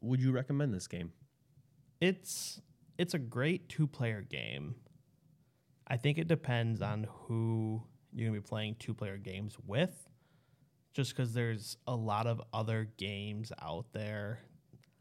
would 0.01 0.21
you 0.21 0.31
recommend 0.31 0.73
this 0.73 0.87
game? 0.87 1.11
It's 1.99 2.61
it's 2.97 3.13
a 3.13 3.19
great 3.19 3.69
two 3.69 3.87
player 3.87 4.21
game. 4.21 4.75
I 5.87 5.97
think 5.97 6.17
it 6.17 6.27
depends 6.27 6.81
on 6.81 7.07
who 7.09 7.83
you're 8.13 8.29
gonna 8.29 8.39
be 8.39 8.47
playing 8.47 8.75
two 8.79 8.93
player 8.93 9.17
games 9.17 9.57
with. 9.65 10.07
Just 10.93 11.15
because 11.15 11.33
there's 11.33 11.77
a 11.87 11.95
lot 11.95 12.27
of 12.27 12.41
other 12.53 12.89
games 12.97 13.51
out 13.61 13.85
there. 13.93 14.39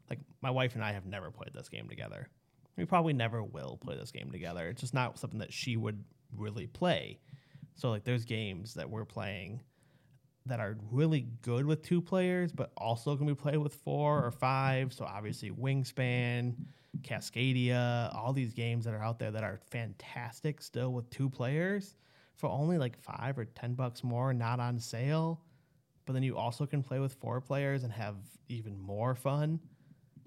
Like 0.09 0.19
my 0.41 0.49
wife 0.49 0.75
and 0.75 0.83
I 0.83 0.93
have 0.93 1.05
never 1.05 1.31
played 1.31 1.53
this 1.53 1.69
game 1.69 1.87
together. 1.89 2.29
We 2.77 2.85
probably 2.85 3.13
never 3.13 3.43
will 3.43 3.77
play 3.81 3.97
this 3.97 4.11
game 4.11 4.31
together. 4.31 4.67
It's 4.67 4.81
just 4.81 4.93
not 4.93 5.19
something 5.19 5.39
that 5.39 5.53
she 5.53 5.75
would 5.75 6.03
really 6.35 6.67
play. 6.67 7.19
So 7.75 7.89
like 7.89 8.03
there's 8.03 8.25
games 8.25 8.73
that 8.75 8.89
we're 8.89 9.05
playing 9.05 9.61
that 10.45 10.59
are 10.59 10.77
really 10.91 11.27
good 11.43 11.65
with 11.65 11.83
two 11.83 12.01
players, 12.01 12.51
but 12.51 12.71
also 12.77 13.15
can 13.15 13.27
be 13.27 13.35
played 13.35 13.57
with 13.57 13.75
four 13.75 14.25
or 14.25 14.31
five. 14.31 14.93
So 14.93 15.05
obviously 15.05 15.51
Wingspan, 15.51 16.55
Cascadia, 17.01 18.13
all 18.15 18.33
these 18.33 18.53
games 18.53 18.85
that 18.85 18.93
are 18.93 19.03
out 19.03 19.19
there 19.19 19.31
that 19.31 19.43
are 19.43 19.59
fantastic 19.71 20.61
still 20.61 20.93
with 20.93 21.09
two 21.09 21.29
players 21.29 21.95
for 22.35 22.49
only 22.49 22.77
like 22.77 22.97
five 22.97 23.37
or 23.37 23.45
ten 23.45 23.75
bucks 23.75 24.03
more, 24.03 24.33
not 24.33 24.59
on 24.59 24.79
sale. 24.79 25.41
but 26.05 26.13
then 26.13 26.23
you 26.23 26.37
also 26.37 26.65
can 26.65 26.83
play 26.83 26.99
with 26.99 27.13
four 27.15 27.39
players 27.41 27.83
and 27.83 27.93
have 27.93 28.15
even 28.49 28.77
more 28.79 29.15
fun. 29.15 29.59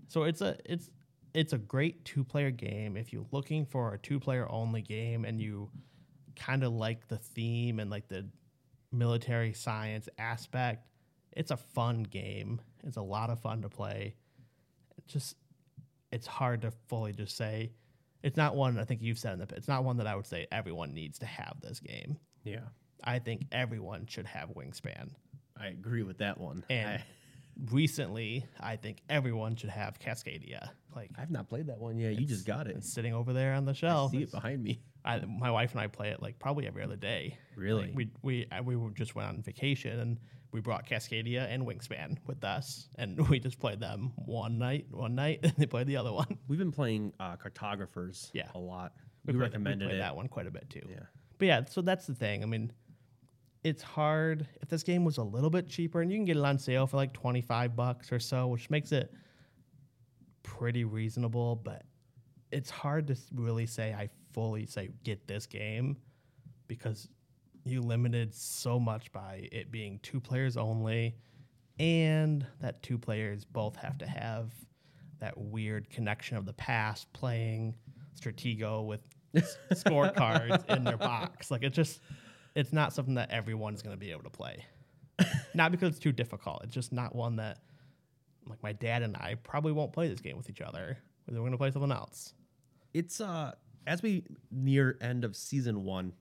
So 0.09 0.25
it's 0.25 0.41
a 0.41 0.57
it's 0.65 0.91
it's 1.35 1.53
a 1.53 1.59
great 1.59 2.05
two 2.05 2.25
player 2.25 2.51
game 2.51 2.97
if 2.97 3.13
you're 3.13 3.27
looking 3.33 3.67
for 3.67 3.95
a 3.95 3.99
two 3.99 4.21
player 4.21 4.47
only 4.51 4.83
game 4.83 5.25
and 5.25 5.41
you 5.41 5.71
kind 6.37 6.65
of 6.65 6.73
like 6.73 7.09
the 7.09 7.17
theme 7.19 7.79
and 7.81 7.91
like 7.91 8.09
the 8.09 8.29
military 8.93 9.53
science 9.53 10.09
aspect. 10.19 10.87
It's 11.33 11.51
a 11.51 11.57
fun 11.57 12.05
game. 12.05 12.61
It's 12.85 12.97
a 12.97 13.03
lot 13.03 13.31
of 13.31 13.41
fun 13.41 13.63
to 13.63 13.69
play. 13.69 14.15
It 14.97 15.07
just 15.07 15.37
it's 16.13 16.27
hard 16.27 16.63
to 16.63 16.73
fully 16.89 17.13
just 17.13 17.37
say 17.37 17.73
it's 18.23 18.37
not 18.37 18.55
one 18.55 18.79
I 18.79 18.85
think 18.85 19.03
you've 19.03 19.19
said 19.19 19.35
in 19.35 19.39
the 19.41 19.49
it's 19.57 19.69
not 19.69 19.85
one 19.85 19.97
that 19.99 20.07
I 20.07 20.15
would 20.15 20.27
say 20.27 20.47
everyone 20.53 20.95
needs 20.95 21.19
to 21.19 21.27
have 21.27 21.57
this 21.61 21.81
game. 21.81 22.19
Yeah. 22.45 22.61
I 23.03 23.19
think 23.19 23.43
everyone 23.53 24.07
should 24.07 24.27
have 24.27 24.51
Wingspan. 24.51 25.11
I 25.61 25.69
agree 25.69 26.03
with 26.03 26.19
that 26.19 26.39
one. 26.41 26.65
And 26.71 26.89
I, 26.89 27.05
recently, 27.71 28.47
I 28.61 28.77
think 28.77 29.03
everyone 29.09 29.57
should 29.57 29.71
have 29.71 29.99
Cascadia. 29.99 30.69
Like 30.95 31.11
I've 31.19 31.31
not 31.31 31.49
played 31.49 31.67
that 31.67 31.79
one 31.79 31.99
yet. 31.99 32.19
You 32.19 32.27
just 32.27 32.47
got 32.47 32.67
it. 32.67 32.77
it's 32.77 32.93
sitting 32.93 33.13
over 33.13 33.33
there 33.33 33.55
on 33.55 33.65
the 33.65 33.73
I 33.73 33.75
shelf. 33.75 34.13
see 34.13 34.23
it 34.23 34.31
behind 34.31 34.63
me. 34.63 34.81
I, 35.05 35.21
my 35.27 35.51
wife 35.51 35.73
and 35.73 35.81
I 35.81 35.87
play 35.87 36.09
it 36.11 36.23
like 36.23 36.39
probably 36.39 36.67
every 36.67 36.83
other 36.83 36.97
day. 36.97 37.37
Really? 37.57 37.87
Like, 37.89 37.95
we 37.95 38.11
we 38.23 38.47
uh, 38.51 38.63
we 38.63 38.77
just 38.95 39.15
went 39.15 39.29
on 39.29 39.43
vacation 39.43 39.99
and 40.01 40.19
we 40.53 40.61
brought 40.61 40.87
Cascadia 40.89 41.47
and 41.53 41.67
Wingspan 41.67 42.17
with 42.27 42.45
us, 42.45 42.89
and 42.97 43.29
we 43.29 43.41
just 43.41 43.59
played 43.59 43.81
them 43.81 44.13
one 44.25 44.57
night, 44.59 44.87
one 44.91 45.15
night, 45.15 45.41
and 45.43 45.53
they 45.59 45.67
played 45.67 45.87
the 45.89 45.97
other 45.97 46.13
one. 46.13 46.39
We've 46.49 46.59
been 46.59 46.73
playing 46.73 47.13
uh, 47.21 47.37
cartographers 47.37 48.31
Yeah. 48.33 48.49
a 48.55 48.59
lot. 48.59 48.93
We, 49.27 49.33
We, 49.33 49.39
played- 49.39 49.43
recommended 49.53 49.91
we 49.91 49.99
that 49.99 50.15
one 50.15 50.29
quite 50.29 50.47
a 50.47 50.51
bit 50.51 50.71
too. 50.71 50.87
Yeah. 50.89 51.01
But 51.39 51.47
yeah, 51.49 51.65
so 51.69 51.83
that's 51.83 52.07
the 52.07 52.15
thing. 52.15 52.43
I 52.43 52.47
mean, 52.47 52.71
it's 53.65 53.83
hard. 53.83 54.47
If 54.63 54.69
this 54.69 54.83
game 54.85 55.05
was 55.05 55.19
a 55.19 55.23
little 55.25 55.51
bit 55.51 55.69
cheaper, 55.69 56.01
and 56.03 56.11
you 56.13 56.17
can 56.19 56.25
get 56.25 56.37
it 56.37 56.45
on 56.45 56.59
sale 56.59 56.87
for 56.87 56.97
like 56.97 57.13
twenty 57.13 57.41
five 57.43 57.75
bucks 57.75 58.13
or 58.13 58.21
so, 58.21 58.47
which 58.47 58.71
makes 58.71 58.93
it 58.93 59.13
pretty 60.43 60.85
reasonable, 60.85 61.57
but 61.57 61.83
it's 62.55 62.71
hard 62.71 63.09
to 63.09 63.17
really 63.35 63.67
say 63.67 63.93
I 63.93 64.09
fully 64.33 64.65
say 64.65 64.91
get 65.03 65.27
this 65.27 65.45
game 65.45 65.97
because 66.69 67.09
you 67.65 67.83
limited 67.83 68.33
so 68.33 68.79
much 68.79 69.11
by 69.13 69.49
it 69.51 69.73
being 69.73 69.99
two 70.03 70.21
players 70.21 70.57
only, 70.57 71.17
and 71.81 72.47
that 72.61 72.83
two 72.83 72.97
players 72.97 73.45
both 73.45 73.75
have 73.77 73.99
to 73.99 74.07
have 74.07 74.53
that 75.19 75.37
weird 75.37 75.91
connection 75.91 76.37
of 76.37 76.47
the 76.47 76.53
past 76.53 77.13
playing 77.13 77.75
Stratego 78.19 78.87
with 78.87 79.01
scorecards 79.73 80.69
in 80.77 80.85
their 80.85 80.97
box. 80.97 81.51
Like 81.51 81.65
it's 81.65 81.75
just 81.75 82.01
it's 82.55 82.73
not 82.73 82.93
something 82.93 83.15
that 83.15 83.33
everyone's 83.33 83.83
going 83.83 83.97
to 83.97 84.01
be 84.01 84.13
able 84.13 84.23
to 84.23 84.31
play. 84.31 84.65
not 85.55 85.73
because 85.73 85.91
it's 85.91 85.99
too 85.99 86.13
difficult. 86.13 86.63
It's 86.63 86.75
just 86.75 86.93
not 86.93 87.17
one 87.17 87.37
that 87.37 87.59
like 88.49 88.63
my 88.63 88.73
dad 88.73 89.03
and 89.03 89.17
I 89.17 89.37
probably 89.43 89.73
won't 89.73 89.93
play 89.93 90.07
this 90.07 90.21
game 90.21 90.37
with 90.37 90.49
each 90.49 90.61
other. 90.61 90.99
We're 91.29 91.39
going 91.39 91.53
to 91.53 91.59
play 91.59 91.71
something 91.73 91.91
else. 91.91 92.35
It's 92.95 93.21
uh 93.21 93.53
as 93.87 94.03
we 94.03 94.25
near 94.51 94.97
end 95.03 95.25
of 95.25 95.37
season 95.37 95.85
one, 95.85 96.13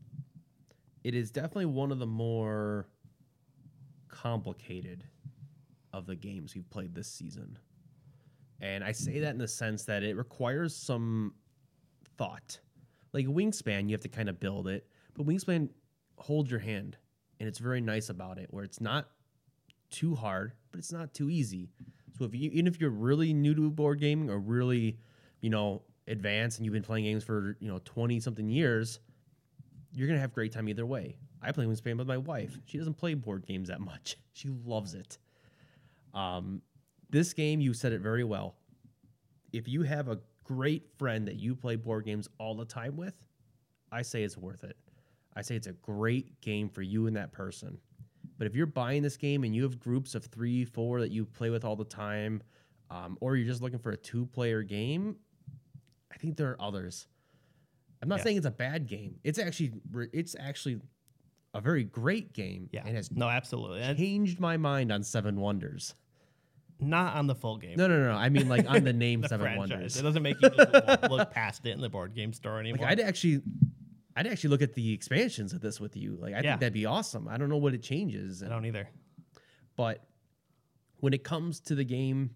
it 1.03 1.15
is 1.15 1.31
definitely 1.31 1.67
one 1.67 1.91
of 1.91 1.99
the 1.99 2.07
more 2.07 2.87
complicated 4.09 5.03
of 5.93 6.05
the 6.07 6.15
games 6.15 6.55
we've 6.55 6.69
played 6.69 6.93
this 6.93 7.07
season. 7.07 7.57
And 8.59 8.83
I 8.83 8.91
say 8.91 9.19
that 9.19 9.29
in 9.29 9.37
the 9.37 9.47
sense 9.47 9.83
that 9.85 10.03
it 10.03 10.17
requires 10.17 10.75
some 10.75 11.35
thought. 12.17 12.59
Like 13.13 13.27
Wingspan, 13.27 13.87
you 13.87 13.93
have 13.93 14.01
to 14.01 14.09
kind 14.09 14.27
of 14.27 14.39
build 14.39 14.67
it, 14.67 14.87
but 15.13 15.25
Wingspan 15.25 15.69
holds 16.17 16.49
your 16.49 16.59
hand, 16.59 16.97
and 17.39 17.47
it's 17.47 17.59
very 17.59 17.81
nice 17.81 18.09
about 18.09 18.39
it, 18.39 18.47
where 18.51 18.63
it's 18.63 18.81
not 18.81 19.09
too 19.89 20.15
hard, 20.15 20.53
but 20.71 20.79
it's 20.79 20.91
not 20.91 21.13
too 21.13 21.29
easy. 21.29 21.69
So 22.17 22.25
if 22.25 22.33
you, 22.33 22.49
even 22.51 22.67
if 22.67 22.79
you're 22.81 22.89
really 22.89 23.33
new 23.33 23.53
to 23.53 23.69
board 23.69 23.99
gaming 23.99 24.29
or 24.29 24.39
really, 24.39 24.97
you 25.41 25.49
know, 25.49 25.83
advanced 26.07 26.57
and 26.57 26.65
you've 26.65 26.73
been 26.73 26.83
playing 26.83 27.05
games 27.05 27.23
for 27.23 27.57
you 27.59 27.67
know 27.67 27.79
twenty 27.85 28.19
something 28.19 28.49
years, 28.49 28.99
you're 29.91 30.07
gonna 30.07 30.19
have 30.19 30.31
a 30.31 30.35
great 30.35 30.51
time 30.51 30.67
either 30.69 30.85
way. 30.85 31.15
I 31.41 31.51
play 31.51 31.65
Wingspan 31.65 31.97
with 31.97 32.07
my 32.07 32.17
wife. 32.17 32.57
She 32.65 32.77
doesn't 32.77 32.95
play 32.95 33.13
board 33.13 33.45
games 33.45 33.69
that 33.69 33.81
much. 33.81 34.17
She 34.35 34.49
loves 34.65 34.95
it. 34.95 35.19
Um, 36.15 36.63
this 37.11 37.33
game, 37.33 37.61
you 37.61 37.71
said 37.71 37.93
it 37.93 38.01
very 38.01 38.23
well. 38.23 38.55
If 39.51 39.67
you 39.67 39.83
have 39.83 40.07
a 40.07 40.17
great 40.43 40.89
friend 40.97 41.27
that 41.27 41.35
you 41.35 41.53
play 41.53 41.75
board 41.75 42.05
games 42.05 42.27
all 42.39 42.55
the 42.55 42.65
time 42.65 42.97
with, 42.97 43.13
I 43.91 44.01
say 44.01 44.23
it's 44.23 44.35
worth 44.35 44.63
it. 44.63 44.75
I 45.35 45.43
say 45.43 45.55
it's 45.55 45.67
a 45.67 45.73
great 45.73 46.41
game 46.41 46.67
for 46.67 46.81
you 46.81 47.05
and 47.05 47.15
that 47.15 47.31
person. 47.31 47.77
But 48.39 48.47
if 48.47 48.55
you're 48.55 48.65
buying 48.65 49.03
this 49.03 49.17
game 49.17 49.43
and 49.43 49.55
you 49.55 49.61
have 49.63 49.79
groups 49.79 50.15
of 50.15 50.25
three, 50.25 50.65
four 50.65 50.99
that 51.01 51.11
you 51.11 51.25
play 51.25 51.51
with 51.51 51.63
all 51.63 51.75
the 51.75 51.85
time, 51.85 52.41
um, 52.89 53.17
or 53.21 53.35
you're 53.35 53.47
just 53.47 53.61
looking 53.61 53.79
for 53.79 53.91
a 53.91 53.97
two 53.97 54.25
player 54.25 54.63
game, 54.63 55.15
I 56.13 56.17
think 56.17 56.37
there 56.37 56.51
are 56.51 56.61
others. 56.61 57.07
I'm 58.01 58.09
not 58.09 58.19
Yeah. 58.19 58.23
saying 58.25 58.37
it's 58.37 58.45
a 58.45 58.51
bad 58.51 58.87
game. 58.87 59.15
It's 59.23 59.39
actually 59.39 59.73
it's 60.13 60.35
actually 60.39 60.79
a 61.53 61.61
very 61.61 61.83
great 61.83 62.33
game. 62.33 62.69
Yeah. 62.71 62.83
and 62.85 62.95
has 62.95 63.11
No, 63.11 63.29
absolutely. 63.29 63.81
Changed 63.95 64.39
my 64.39 64.57
mind 64.57 64.91
on 64.91 65.03
Seven 65.03 65.39
Wonders. 65.39 65.95
not 66.79 67.15
on 67.15 67.27
the 67.27 67.35
full 67.35 67.57
game. 67.57 67.77
No, 67.77 67.87
no, 67.87 67.97
no. 68.03 68.11
I 68.11 68.27
mean 68.29 68.49
like 68.49 68.69
on 68.69 68.83
the 68.83 68.91
name 69.05 69.21
the 69.21 69.29
Seven 69.29 69.45
franchise. 69.45 69.69
Wonders. 69.69 69.97
It 69.97 70.01
doesn't 70.01 70.23
make 70.23 70.41
you 70.41 70.49
look 71.09 71.31
past 71.31 71.65
it 71.65 71.71
in 71.71 71.81
the 71.81 71.89
board 71.89 72.13
game 72.13 72.33
store 72.33 72.53
Like 72.55 72.59
anymore. 72.61 72.87
I'd 72.87 72.99
actually, 72.99 73.41
I'd 74.17 74.27
actually 74.27 74.49
look 74.49 74.61
at 74.61 74.73
the 74.73 74.91
expansions 74.93 75.53
of 75.53 75.61
this 75.61 75.79
with 75.79 75.95
you. 75.95 76.17
Like 76.19 76.33
I 76.33 76.37
Yeah. 76.37 76.41
think 76.51 76.59
that'd 76.61 76.73
be 76.73 76.85
awesome. 76.85 77.27
I 77.29 77.37
don't 77.37 77.47
know 77.49 77.57
what 77.57 77.73
it 77.73 77.81
changes, 77.83 78.43
I 78.43 78.49
don't 78.49 78.65
either. 78.65 78.89
but 79.77 80.05
when 80.99 81.13
it 81.13 81.23
comes 81.23 81.59
to 81.61 81.75
the 81.75 81.83
game, 81.85 82.31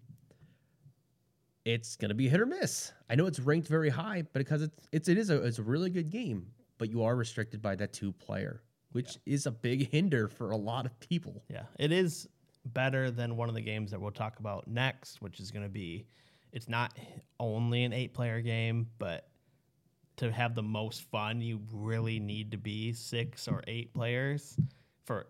it's 1.64 1.96
gonna 1.96 2.14
be 2.14 2.28
hit 2.28 2.40
or 2.40 2.46
miss. 2.46 2.92
I 3.10 3.14
know 3.14 3.26
it's 3.26 3.40
ranked 3.40 3.68
very 3.68 3.90
high, 3.90 4.22
but 4.32 4.38
because 4.40 4.62
it's 4.62 4.88
it's 4.92 5.08
it 5.08 5.18
is 5.18 5.30
a 5.30 5.42
it's 5.42 5.58
a 5.58 5.62
really 5.62 5.90
good 5.90 6.10
game, 6.10 6.46
but 6.78 6.90
you 6.90 7.02
are 7.02 7.16
restricted 7.16 7.60
by 7.62 7.76
that 7.76 7.92
two 7.92 8.12
player, 8.12 8.62
which 8.92 9.18
is 9.26 9.46
a 9.46 9.50
big 9.50 9.88
hinder 9.92 10.28
for 10.28 10.50
a 10.50 10.56
lot 10.56 10.86
of 10.86 10.98
people. 11.00 11.42
Yeah, 11.48 11.64
it 11.78 11.92
is 11.92 12.28
better 12.66 13.10
than 13.10 13.36
one 13.36 13.48
of 13.48 13.54
the 13.54 13.60
games 13.60 13.90
that 13.90 14.00
we'll 14.00 14.10
talk 14.10 14.38
about 14.40 14.68
next, 14.68 15.22
which 15.22 15.40
is 15.40 15.50
going 15.50 15.64
to 15.64 15.70
be. 15.70 16.06
It's 16.52 16.68
not 16.68 16.98
only 17.38 17.84
an 17.84 17.92
eight-player 17.92 18.40
game, 18.40 18.88
but 18.98 19.28
to 20.16 20.32
have 20.32 20.54
the 20.54 20.62
most 20.62 21.02
fun, 21.04 21.40
you 21.40 21.60
really 21.72 22.18
need 22.18 22.50
to 22.50 22.56
be 22.58 22.92
six 22.92 23.48
or 23.48 23.62
eight 23.66 23.92
players. 23.94 24.56
For 25.04 25.26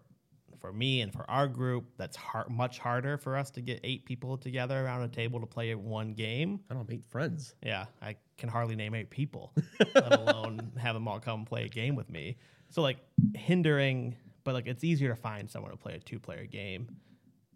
for 0.60 0.72
me 0.72 1.00
and 1.00 1.12
for 1.12 1.28
our 1.30 1.48
group, 1.48 1.86
that's 1.96 2.16
hard, 2.16 2.50
much 2.50 2.78
harder 2.78 3.16
for 3.16 3.36
us 3.36 3.50
to 3.52 3.60
get 3.60 3.80
eight 3.84 4.04
people 4.04 4.36
together 4.36 4.84
around 4.84 5.02
a 5.02 5.08
table 5.08 5.40
to 5.40 5.46
play 5.46 5.74
one 5.74 6.14
game. 6.14 6.60
I 6.70 6.74
don't 6.74 6.88
make 6.88 7.04
friends. 7.06 7.54
Yeah, 7.62 7.86
I 8.02 8.16
can 8.36 8.48
hardly 8.48 8.76
name 8.76 8.94
eight 8.94 9.10
people, 9.10 9.52
let 9.94 10.12
alone 10.12 10.72
have 10.76 10.94
them 10.94 11.08
all 11.08 11.20
come 11.20 11.44
play 11.44 11.64
a 11.64 11.68
game 11.68 11.94
with 11.94 12.10
me. 12.10 12.36
So 12.70 12.82
like 12.82 12.98
hindering, 13.34 14.16
but 14.44 14.54
like 14.54 14.66
it's 14.66 14.84
easier 14.84 15.10
to 15.10 15.16
find 15.16 15.50
someone 15.50 15.70
to 15.70 15.76
play 15.76 15.94
a 15.94 15.98
two-player 15.98 16.46
game. 16.46 16.88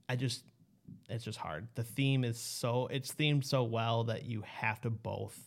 I 0.09 0.17
just, 0.17 0.45
it's 1.09 1.25
just 1.25 1.39
hard. 1.39 1.69
The 1.75 1.85
theme 1.85 2.25
is 2.25 2.39
so 2.39 2.89
it's 2.91 3.13
themed 3.13 3.45
so 3.45 3.65
well 3.65 4.05
that 4.05 4.25
you 4.25 4.43
have 4.47 4.81
to 4.83 4.91
both 4.91 5.39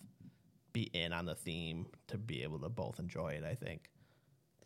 be 0.73 0.83
in 0.93 1.13
on 1.13 1.25
the 1.25 1.35
theme 1.35 1.85
to 2.07 2.17
be 2.17 2.43
able 2.43 2.59
to 2.59 2.69
both 2.69 2.99
enjoy 2.99 3.29
it. 3.29 3.43
I 3.43 3.55
think, 3.55 3.89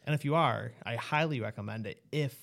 and 0.05 0.15
if 0.15 0.25
you 0.25 0.35
are, 0.35 0.71
I 0.83 0.95
highly 0.95 1.39
recommend 1.39 1.85
it 1.85 2.01
if 2.11 2.35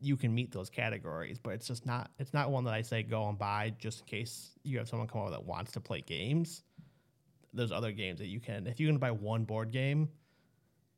you 0.00 0.16
can 0.16 0.34
meet 0.34 0.50
those 0.52 0.70
categories, 0.70 1.38
but 1.38 1.50
it's 1.50 1.66
just 1.66 1.86
not 1.86 2.10
it's 2.18 2.32
not 2.34 2.50
one 2.50 2.64
that 2.64 2.74
I 2.74 2.82
say 2.82 3.02
go 3.02 3.28
and 3.28 3.38
buy 3.38 3.74
just 3.78 4.00
in 4.00 4.06
case 4.06 4.52
you 4.62 4.78
have 4.78 4.88
someone 4.88 5.08
come 5.08 5.20
over 5.22 5.30
that 5.30 5.44
wants 5.44 5.72
to 5.72 5.80
play 5.80 6.00
games. 6.00 6.62
There's 7.52 7.72
other 7.72 7.92
games 7.92 8.18
that 8.20 8.28
you 8.28 8.40
can 8.40 8.66
if 8.66 8.80
you're 8.80 8.88
gonna 8.88 8.98
buy 8.98 9.10
one 9.10 9.44
board 9.44 9.70
game, 9.72 10.08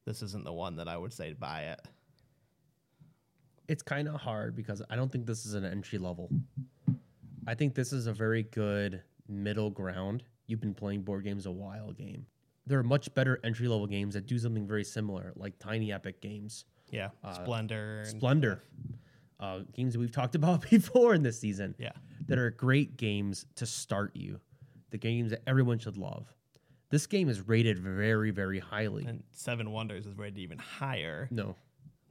this 0.05 0.23
isn't 0.23 0.45
the 0.45 0.53
one 0.53 0.77
that 0.77 0.89
I 0.89 0.97
would 0.97 1.13
say 1.13 1.31
to 1.31 1.37
buy 1.37 1.63
it. 1.63 1.81
it's 3.69 3.83
kind 3.83 4.09
of 4.09 4.17
hard 4.21 4.55
because 4.57 4.83
I 4.91 4.97
don't 4.97 5.11
think 5.11 5.27
this 5.27 5.47
is 5.47 5.55
an 5.55 5.65
entry 5.65 5.99
level. 5.99 6.31
I 7.47 7.55
think 7.55 7.75
this 7.75 7.93
is 7.93 8.07
a 8.07 8.13
very 8.13 8.43
good 8.45 9.03
middle 9.29 9.71
ground. 9.71 10.25
You've 10.47 10.61
been 10.61 10.75
playing 10.75 11.03
board 11.03 11.25
games 11.25 11.47
a 11.47 11.51
while 11.51 11.93
game. 11.93 12.27
There 12.67 12.79
are 12.79 12.85
much 12.85 13.13
better 13.15 13.41
entry 13.45 13.69
level 13.69 13.87
games 13.87 14.15
that 14.15 14.27
do 14.27 14.39
something 14.39 14.67
very 14.67 14.85
similar, 14.85 15.33
like 15.37 15.59
Tiny 15.59 15.93
Epic 15.93 16.21
games, 16.21 16.65
Yeah. 16.93 17.09
Splendor 17.35 18.01
and 18.07 18.09
Splendor, 18.19 18.63
uh, 19.41 19.61
games 19.75 19.95
that 19.95 19.99
we've 19.99 20.13
talked 20.13 20.35
about 20.41 20.69
before 20.71 21.15
in 21.15 21.23
this 21.23 21.41
season. 21.41 21.75
Yeah. 21.79 21.93
that 22.29 22.39
are 22.39 22.51
great 22.51 22.97
games 22.97 23.47
to 23.57 23.67
start 23.67 24.15
you, 24.15 24.39
the 24.91 24.99
games 24.99 25.31
that 25.31 25.43
everyone 25.49 25.79
should 25.81 25.97
love. 25.97 26.33
This 26.91 27.07
game 27.07 27.29
is 27.29 27.49
rated 27.49 27.79
very, 27.79 28.31
very 28.31 28.59
highly. 28.59 29.05
and 29.07 29.23
Seven 29.33 29.71
Wonders 29.73 30.07
is 30.07 30.17
rated 30.17 30.39
even 30.39 30.59
higher. 30.59 31.27
no, 31.31 31.57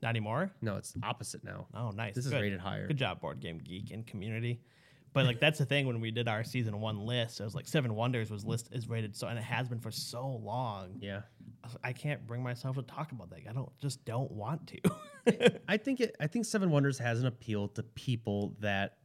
Not 0.02 0.10
anymore? 0.10 0.52
no, 0.62 0.76
it's 0.78 0.94
opposite 1.04 1.44
now. 1.44 1.68
Oh 1.76 1.92
nice. 1.92 2.16
This 2.16 2.26
is 2.26 2.34
rated 2.34 2.60
higher. 2.60 2.88
Good 2.88 2.98
job, 2.98 3.22
Board 3.22 3.40
Game 3.40 3.60
Geek 3.64 3.92
and 3.92 4.06
community. 4.08 4.60
But 5.14 5.26
like 5.26 5.40
that's 5.40 5.60
the 5.60 5.66
thing 5.66 5.88
when 5.88 6.00
we 6.00 6.12
did 6.12 6.28
our 6.28 6.44
season 6.44 6.80
one 6.80 7.06
list, 7.06 7.40
it 7.40 7.44
was 7.44 7.56
like 7.56 7.68
Seven 7.68 7.96
Wonders 7.96 8.32
was 8.32 8.46
list 8.46 8.70
is 8.72 8.88
rated 8.88 9.16
so 9.16 9.28
and 9.28 9.38
it 9.38 9.44
has 9.44 9.68
been 9.68 9.80
for 9.80 9.92
so 9.92 10.28
long. 10.28 10.98
Yeah. 11.00 11.22
I 11.84 11.94
can't 11.94 12.26
bring 12.26 12.42
myself 12.42 12.76
to 12.78 12.82
talk 12.82 13.12
about 13.12 13.30
that. 13.32 13.42
I 13.50 13.54
don't 13.54 13.70
just 13.80 14.04
don't 14.06 14.32
want 14.32 14.68
to. 14.68 15.60
I 15.68 15.78
think 15.78 16.00
it. 16.00 16.16
I 16.20 16.28
think 16.28 16.46
Seven 16.46 16.72
Wonders 16.72 16.98
has 16.98 17.20
an 17.20 17.28
appeal 17.28 17.68
to 17.70 17.84
people 17.84 18.56
that 18.62 18.98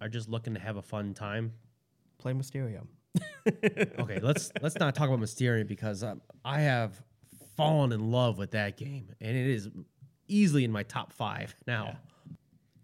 are 0.00 0.08
just 0.08 0.28
looking 0.28 0.54
to 0.54 0.60
have 0.60 0.76
a 0.76 0.82
fun 0.82 1.14
time. 1.14 1.52
Play 2.18 2.32
Mysterium. 2.32 2.88
Okay, 3.46 4.20
let's 4.20 4.52
let's 4.62 4.78
not 4.78 4.94
talk 4.94 5.08
about 5.08 5.20
Mysterium 5.20 5.66
because 5.66 6.02
um, 6.02 6.20
I 6.44 6.60
have 6.60 7.02
fallen 7.56 7.92
in 7.92 8.10
love 8.10 8.38
with 8.38 8.52
that 8.52 8.76
game, 8.76 9.08
and 9.20 9.36
it 9.36 9.46
is 9.46 9.68
easily 10.28 10.64
in 10.64 10.72
my 10.72 10.82
top 10.82 11.12
five 11.12 11.54
now. 11.66 11.84
Yeah, 11.84 11.94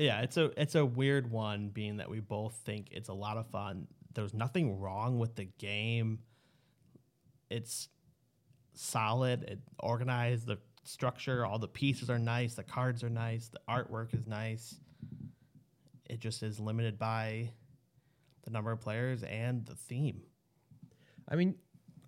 it's 0.00 0.36
a 0.36 0.50
it's 0.60 0.74
a 0.74 0.84
weird 0.84 1.30
one 1.30 1.68
being 1.68 1.98
that 1.98 2.08
we 2.08 2.20
both 2.20 2.54
think 2.64 2.88
it's 2.90 3.08
a 3.08 3.14
lot 3.14 3.36
of 3.36 3.46
fun. 3.48 3.86
There's 4.14 4.32
nothing 4.32 4.78
wrong 4.80 5.18
with 5.18 5.36
the 5.36 5.44
game. 5.44 6.20
It's 7.50 7.88
solid, 8.74 9.42
it 9.44 9.58
organized, 9.78 10.46
the 10.46 10.58
structure, 10.84 11.44
all 11.44 11.58
the 11.58 11.68
pieces 11.68 12.08
are 12.08 12.18
nice, 12.18 12.54
the 12.54 12.62
cards 12.62 13.04
are 13.04 13.10
nice, 13.10 13.48
the 13.48 13.60
artwork 13.68 14.14
is 14.14 14.26
nice. 14.26 14.76
It 16.08 16.20
just 16.20 16.42
is 16.42 16.58
limited 16.58 16.98
by 16.98 17.50
the 18.44 18.50
number 18.50 18.72
of 18.72 18.80
players 18.80 19.22
and 19.22 19.66
the 19.66 19.74
theme. 19.74 20.22
I 21.28 21.36
mean, 21.36 21.56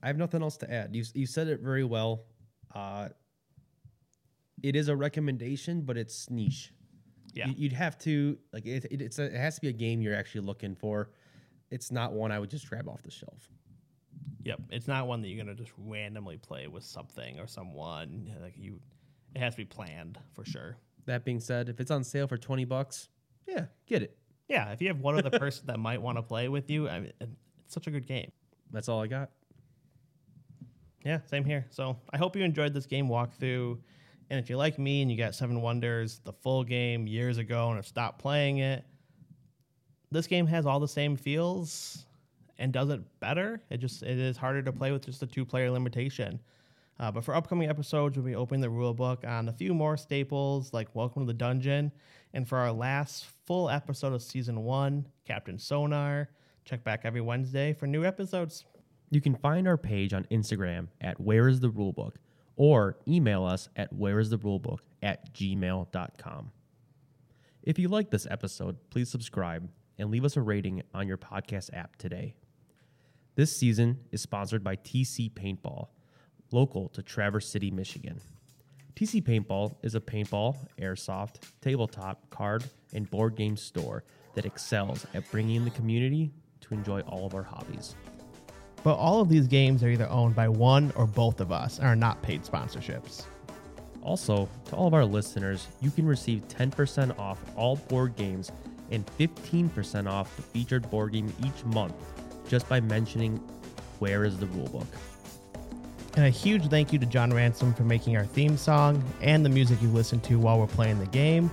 I 0.02 0.06
have 0.06 0.16
nothing 0.16 0.42
else 0.42 0.56
to 0.58 0.72
add. 0.72 0.94
You 0.96 1.04
you 1.14 1.26
said 1.26 1.48
it 1.48 1.60
very 1.60 1.84
well. 1.84 2.24
Uh, 2.74 3.10
it 4.62 4.76
is 4.76 4.88
a 4.88 4.96
recommendation, 4.96 5.82
but 5.82 5.96
it's 5.96 6.30
niche. 6.30 6.72
Yeah. 7.32 7.48
You- 7.48 7.54
you'd 7.56 7.72
have 7.72 7.98
to 8.00 8.38
like 8.52 8.66
it. 8.66 8.84
it 8.90 9.00
it's 9.00 9.18
a, 9.18 9.24
it 9.24 9.34
has 9.34 9.54
to 9.56 9.60
be 9.60 9.68
a 9.68 9.72
game 9.72 10.00
you're 10.02 10.14
actually 10.14 10.42
looking 10.42 10.74
for. 10.74 11.10
It's 11.70 11.90
not 11.90 12.12
one 12.12 12.30
I 12.32 12.38
would 12.38 12.50
just 12.50 12.68
grab 12.68 12.88
off 12.88 13.02
the 13.02 13.10
shelf. 13.10 13.48
Yep, 14.44 14.60
it's 14.70 14.88
not 14.88 15.06
one 15.06 15.22
that 15.22 15.28
you're 15.28 15.42
gonna 15.42 15.54
just 15.56 15.72
randomly 15.78 16.36
play 16.36 16.66
with 16.66 16.84
something 16.84 17.38
or 17.38 17.46
someone. 17.46 18.30
Like 18.42 18.54
you, 18.56 18.80
it 19.34 19.38
has 19.38 19.54
to 19.54 19.58
be 19.58 19.64
planned 19.64 20.18
for 20.34 20.44
sure. 20.44 20.76
That 21.06 21.24
being 21.24 21.40
said, 21.40 21.68
if 21.68 21.80
it's 21.80 21.90
on 21.90 22.04
sale 22.04 22.26
for 22.26 22.36
twenty 22.36 22.64
bucks, 22.64 23.08
yeah, 23.48 23.66
get 23.86 24.02
it. 24.02 24.16
Yeah, 24.48 24.70
if 24.72 24.82
you 24.82 24.88
have 24.88 25.00
one 25.00 25.16
other 25.16 25.30
person 25.38 25.66
that 25.68 25.78
might 25.78 26.02
want 26.02 26.18
to 26.18 26.22
play 26.22 26.48
with 26.48 26.68
you, 26.70 26.88
I 26.88 27.00
mean, 27.00 27.12
it's 27.20 27.72
such 27.72 27.86
a 27.86 27.90
good 27.90 28.06
game. 28.06 28.30
That's 28.72 28.88
all 28.88 29.00
I 29.00 29.06
got. 29.06 29.30
Yeah, 31.04 31.18
same 31.26 31.44
here. 31.44 31.66
So 31.70 31.96
I 32.12 32.18
hope 32.18 32.36
you 32.36 32.44
enjoyed 32.44 32.74
this 32.74 32.86
game 32.86 33.08
walkthrough. 33.08 33.78
And 34.30 34.40
if 34.40 34.48
you're 34.48 34.58
like 34.58 34.78
me 34.78 35.02
and 35.02 35.10
you 35.10 35.16
got 35.16 35.34
Seven 35.34 35.60
Wonders, 35.60 36.20
the 36.24 36.32
full 36.32 36.64
game 36.64 37.06
years 37.06 37.38
ago, 37.38 37.68
and 37.68 37.76
have 37.76 37.86
stopped 37.86 38.18
playing 38.18 38.58
it, 38.58 38.84
this 40.10 40.26
game 40.26 40.46
has 40.46 40.66
all 40.66 40.80
the 40.80 40.88
same 40.88 41.16
feels 41.16 42.06
and 42.58 42.72
does 42.72 42.90
it 42.90 43.00
better. 43.20 43.62
It 43.70 43.78
just 43.78 44.02
it 44.02 44.18
is 44.18 44.36
harder 44.36 44.62
to 44.62 44.72
play 44.72 44.92
with 44.92 45.04
just 45.04 45.22
a 45.22 45.26
two 45.26 45.44
player 45.44 45.70
limitation. 45.70 46.40
Uh, 47.00 47.10
but 47.10 47.24
for 47.24 47.34
upcoming 47.34 47.68
episodes, 47.68 48.16
we'll 48.16 48.26
be 48.26 48.34
opening 48.34 48.60
the 48.60 48.70
rule 48.70 48.94
book 48.94 49.24
on 49.26 49.48
a 49.48 49.52
few 49.52 49.74
more 49.74 49.96
staples 49.96 50.72
like 50.72 50.94
Welcome 50.94 51.22
to 51.22 51.26
the 51.26 51.34
Dungeon. 51.34 51.90
And 52.34 52.48
for 52.48 52.58
our 52.58 52.72
last 52.72 53.26
full 53.46 53.68
episode 53.68 54.12
of 54.12 54.22
season 54.22 54.62
one, 54.62 55.08
Captain 55.26 55.58
Sonar, 55.58 56.28
check 56.64 56.84
back 56.84 57.00
every 57.04 57.20
Wednesday 57.20 57.72
for 57.72 57.86
new 57.86 58.04
episodes. 58.04 58.64
You 59.10 59.20
can 59.20 59.34
find 59.34 59.66
our 59.66 59.76
page 59.76 60.14
on 60.14 60.24
Instagram 60.30 60.88
at 61.00 61.20
Where 61.20 61.48
is 61.48 61.60
the 61.60 61.70
Rulebook 61.70 62.12
or 62.56 62.98
email 63.06 63.44
us 63.44 63.68
at 63.76 63.92
Where 63.92 64.18
is 64.18 64.30
the 64.30 64.38
Rulebook 64.38 64.78
at 65.02 65.34
gmail.com. 65.34 66.52
If 67.62 67.78
you 67.78 67.88
like 67.88 68.10
this 68.10 68.26
episode, 68.30 68.76
please 68.90 69.10
subscribe 69.10 69.68
and 69.98 70.10
leave 70.10 70.24
us 70.24 70.36
a 70.36 70.40
rating 70.40 70.82
on 70.94 71.06
your 71.06 71.18
podcast 71.18 71.70
app 71.72 71.96
today. 71.96 72.34
This 73.34 73.56
season 73.56 74.00
is 74.10 74.20
sponsored 74.20 74.62
by 74.62 74.76
TC 74.76 75.32
Paintball, 75.32 75.88
local 76.50 76.88
to 76.90 77.02
Traverse 77.02 77.50
City, 77.50 77.70
Michigan. 77.70 78.20
TC 78.94 79.22
Paintball 79.22 79.74
is 79.82 79.94
a 79.94 80.00
paintball, 80.00 80.56
airsoft, 80.78 81.36
tabletop, 81.62 82.28
card, 82.30 82.64
and 82.92 83.10
board 83.10 83.36
game 83.36 83.56
store 83.56 84.04
that 84.34 84.44
excels 84.44 85.06
at 85.14 85.30
bringing 85.30 85.64
the 85.64 85.70
community 85.70 86.30
to 86.60 86.74
enjoy 86.74 87.00
all 87.02 87.24
of 87.26 87.34
our 87.34 87.42
hobbies. 87.42 87.94
But 88.82 88.94
all 88.94 89.20
of 89.20 89.28
these 89.28 89.46
games 89.46 89.82
are 89.82 89.88
either 89.88 90.08
owned 90.08 90.34
by 90.34 90.48
one 90.48 90.92
or 90.96 91.06
both 91.06 91.40
of 91.40 91.52
us 91.52 91.78
and 91.78 91.86
are 91.86 91.96
not 91.96 92.20
paid 92.22 92.42
sponsorships. 92.42 93.24
Also, 94.02 94.48
to 94.64 94.76
all 94.76 94.88
of 94.88 94.94
our 94.94 95.04
listeners, 95.04 95.68
you 95.80 95.90
can 95.90 96.06
receive 96.06 96.46
10% 96.48 97.16
off 97.18 97.38
all 97.56 97.76
board 97.76 98.16
games 98.16 98.50
and 98.90 99.06
15% 99.18 100.10
off 100.10 100.34
the 100.36 100.42
featured 100.42 100.90
board 100.90 101.12
game 101.12 101.32
each 101.44 101.64
month 101.66 101.94
just 102.48 102.68
by 102.68 102.80
mentioning 102.80 103.36
where 104.00 104.24
is 104.24 104.36
the 104.38 104.46
rulebook. 104.46 104.86
And 106.14 106.26
a 106.26 106.30
huge 106.30 106.66
thank 106.66 106.92
you 106.92 106.98
to 106.98 107.06
John 107.06 107.32
Ransom 107.32 107.72
for 107.72 107.84
making 107.84 108.16
our 108.16 108.26
theme 108.26 108.56
song 108.56 109.02
and 109.22 109.44
the 109.44 109.48
music 109.48 109.80
you 109.80 109.88
listen 109.88 110.20
to 110.20 110.38
while 110.38 110.58
we're 110.58 110.66
playing 110.66 110.98
the 110.98 111.06
game. 111.06 111.50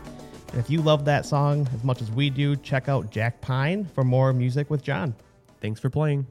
And 0.52 0.60
if 0.60 0.70
you 0.70 0.82
love 0.82 1.06
that 1.06 1.26
song 1.26 1.70
as 1.74 1.84
much 1.84 2.02
as 2.02 2.12
we 2.12 2.30
do, 2.30 2.56
check 2.58 2.90
out 2.90 3.12
Jack 3.12 3.40
Pine 3.40 3.86
for 3.86 4.04
more 4.04 4.34
music 4.34 4.70
with 4.70 4.84
John. 4.84 5.14
Thanks 5.62 5.80
for 5.80 5.90
playing. 5.90 6.26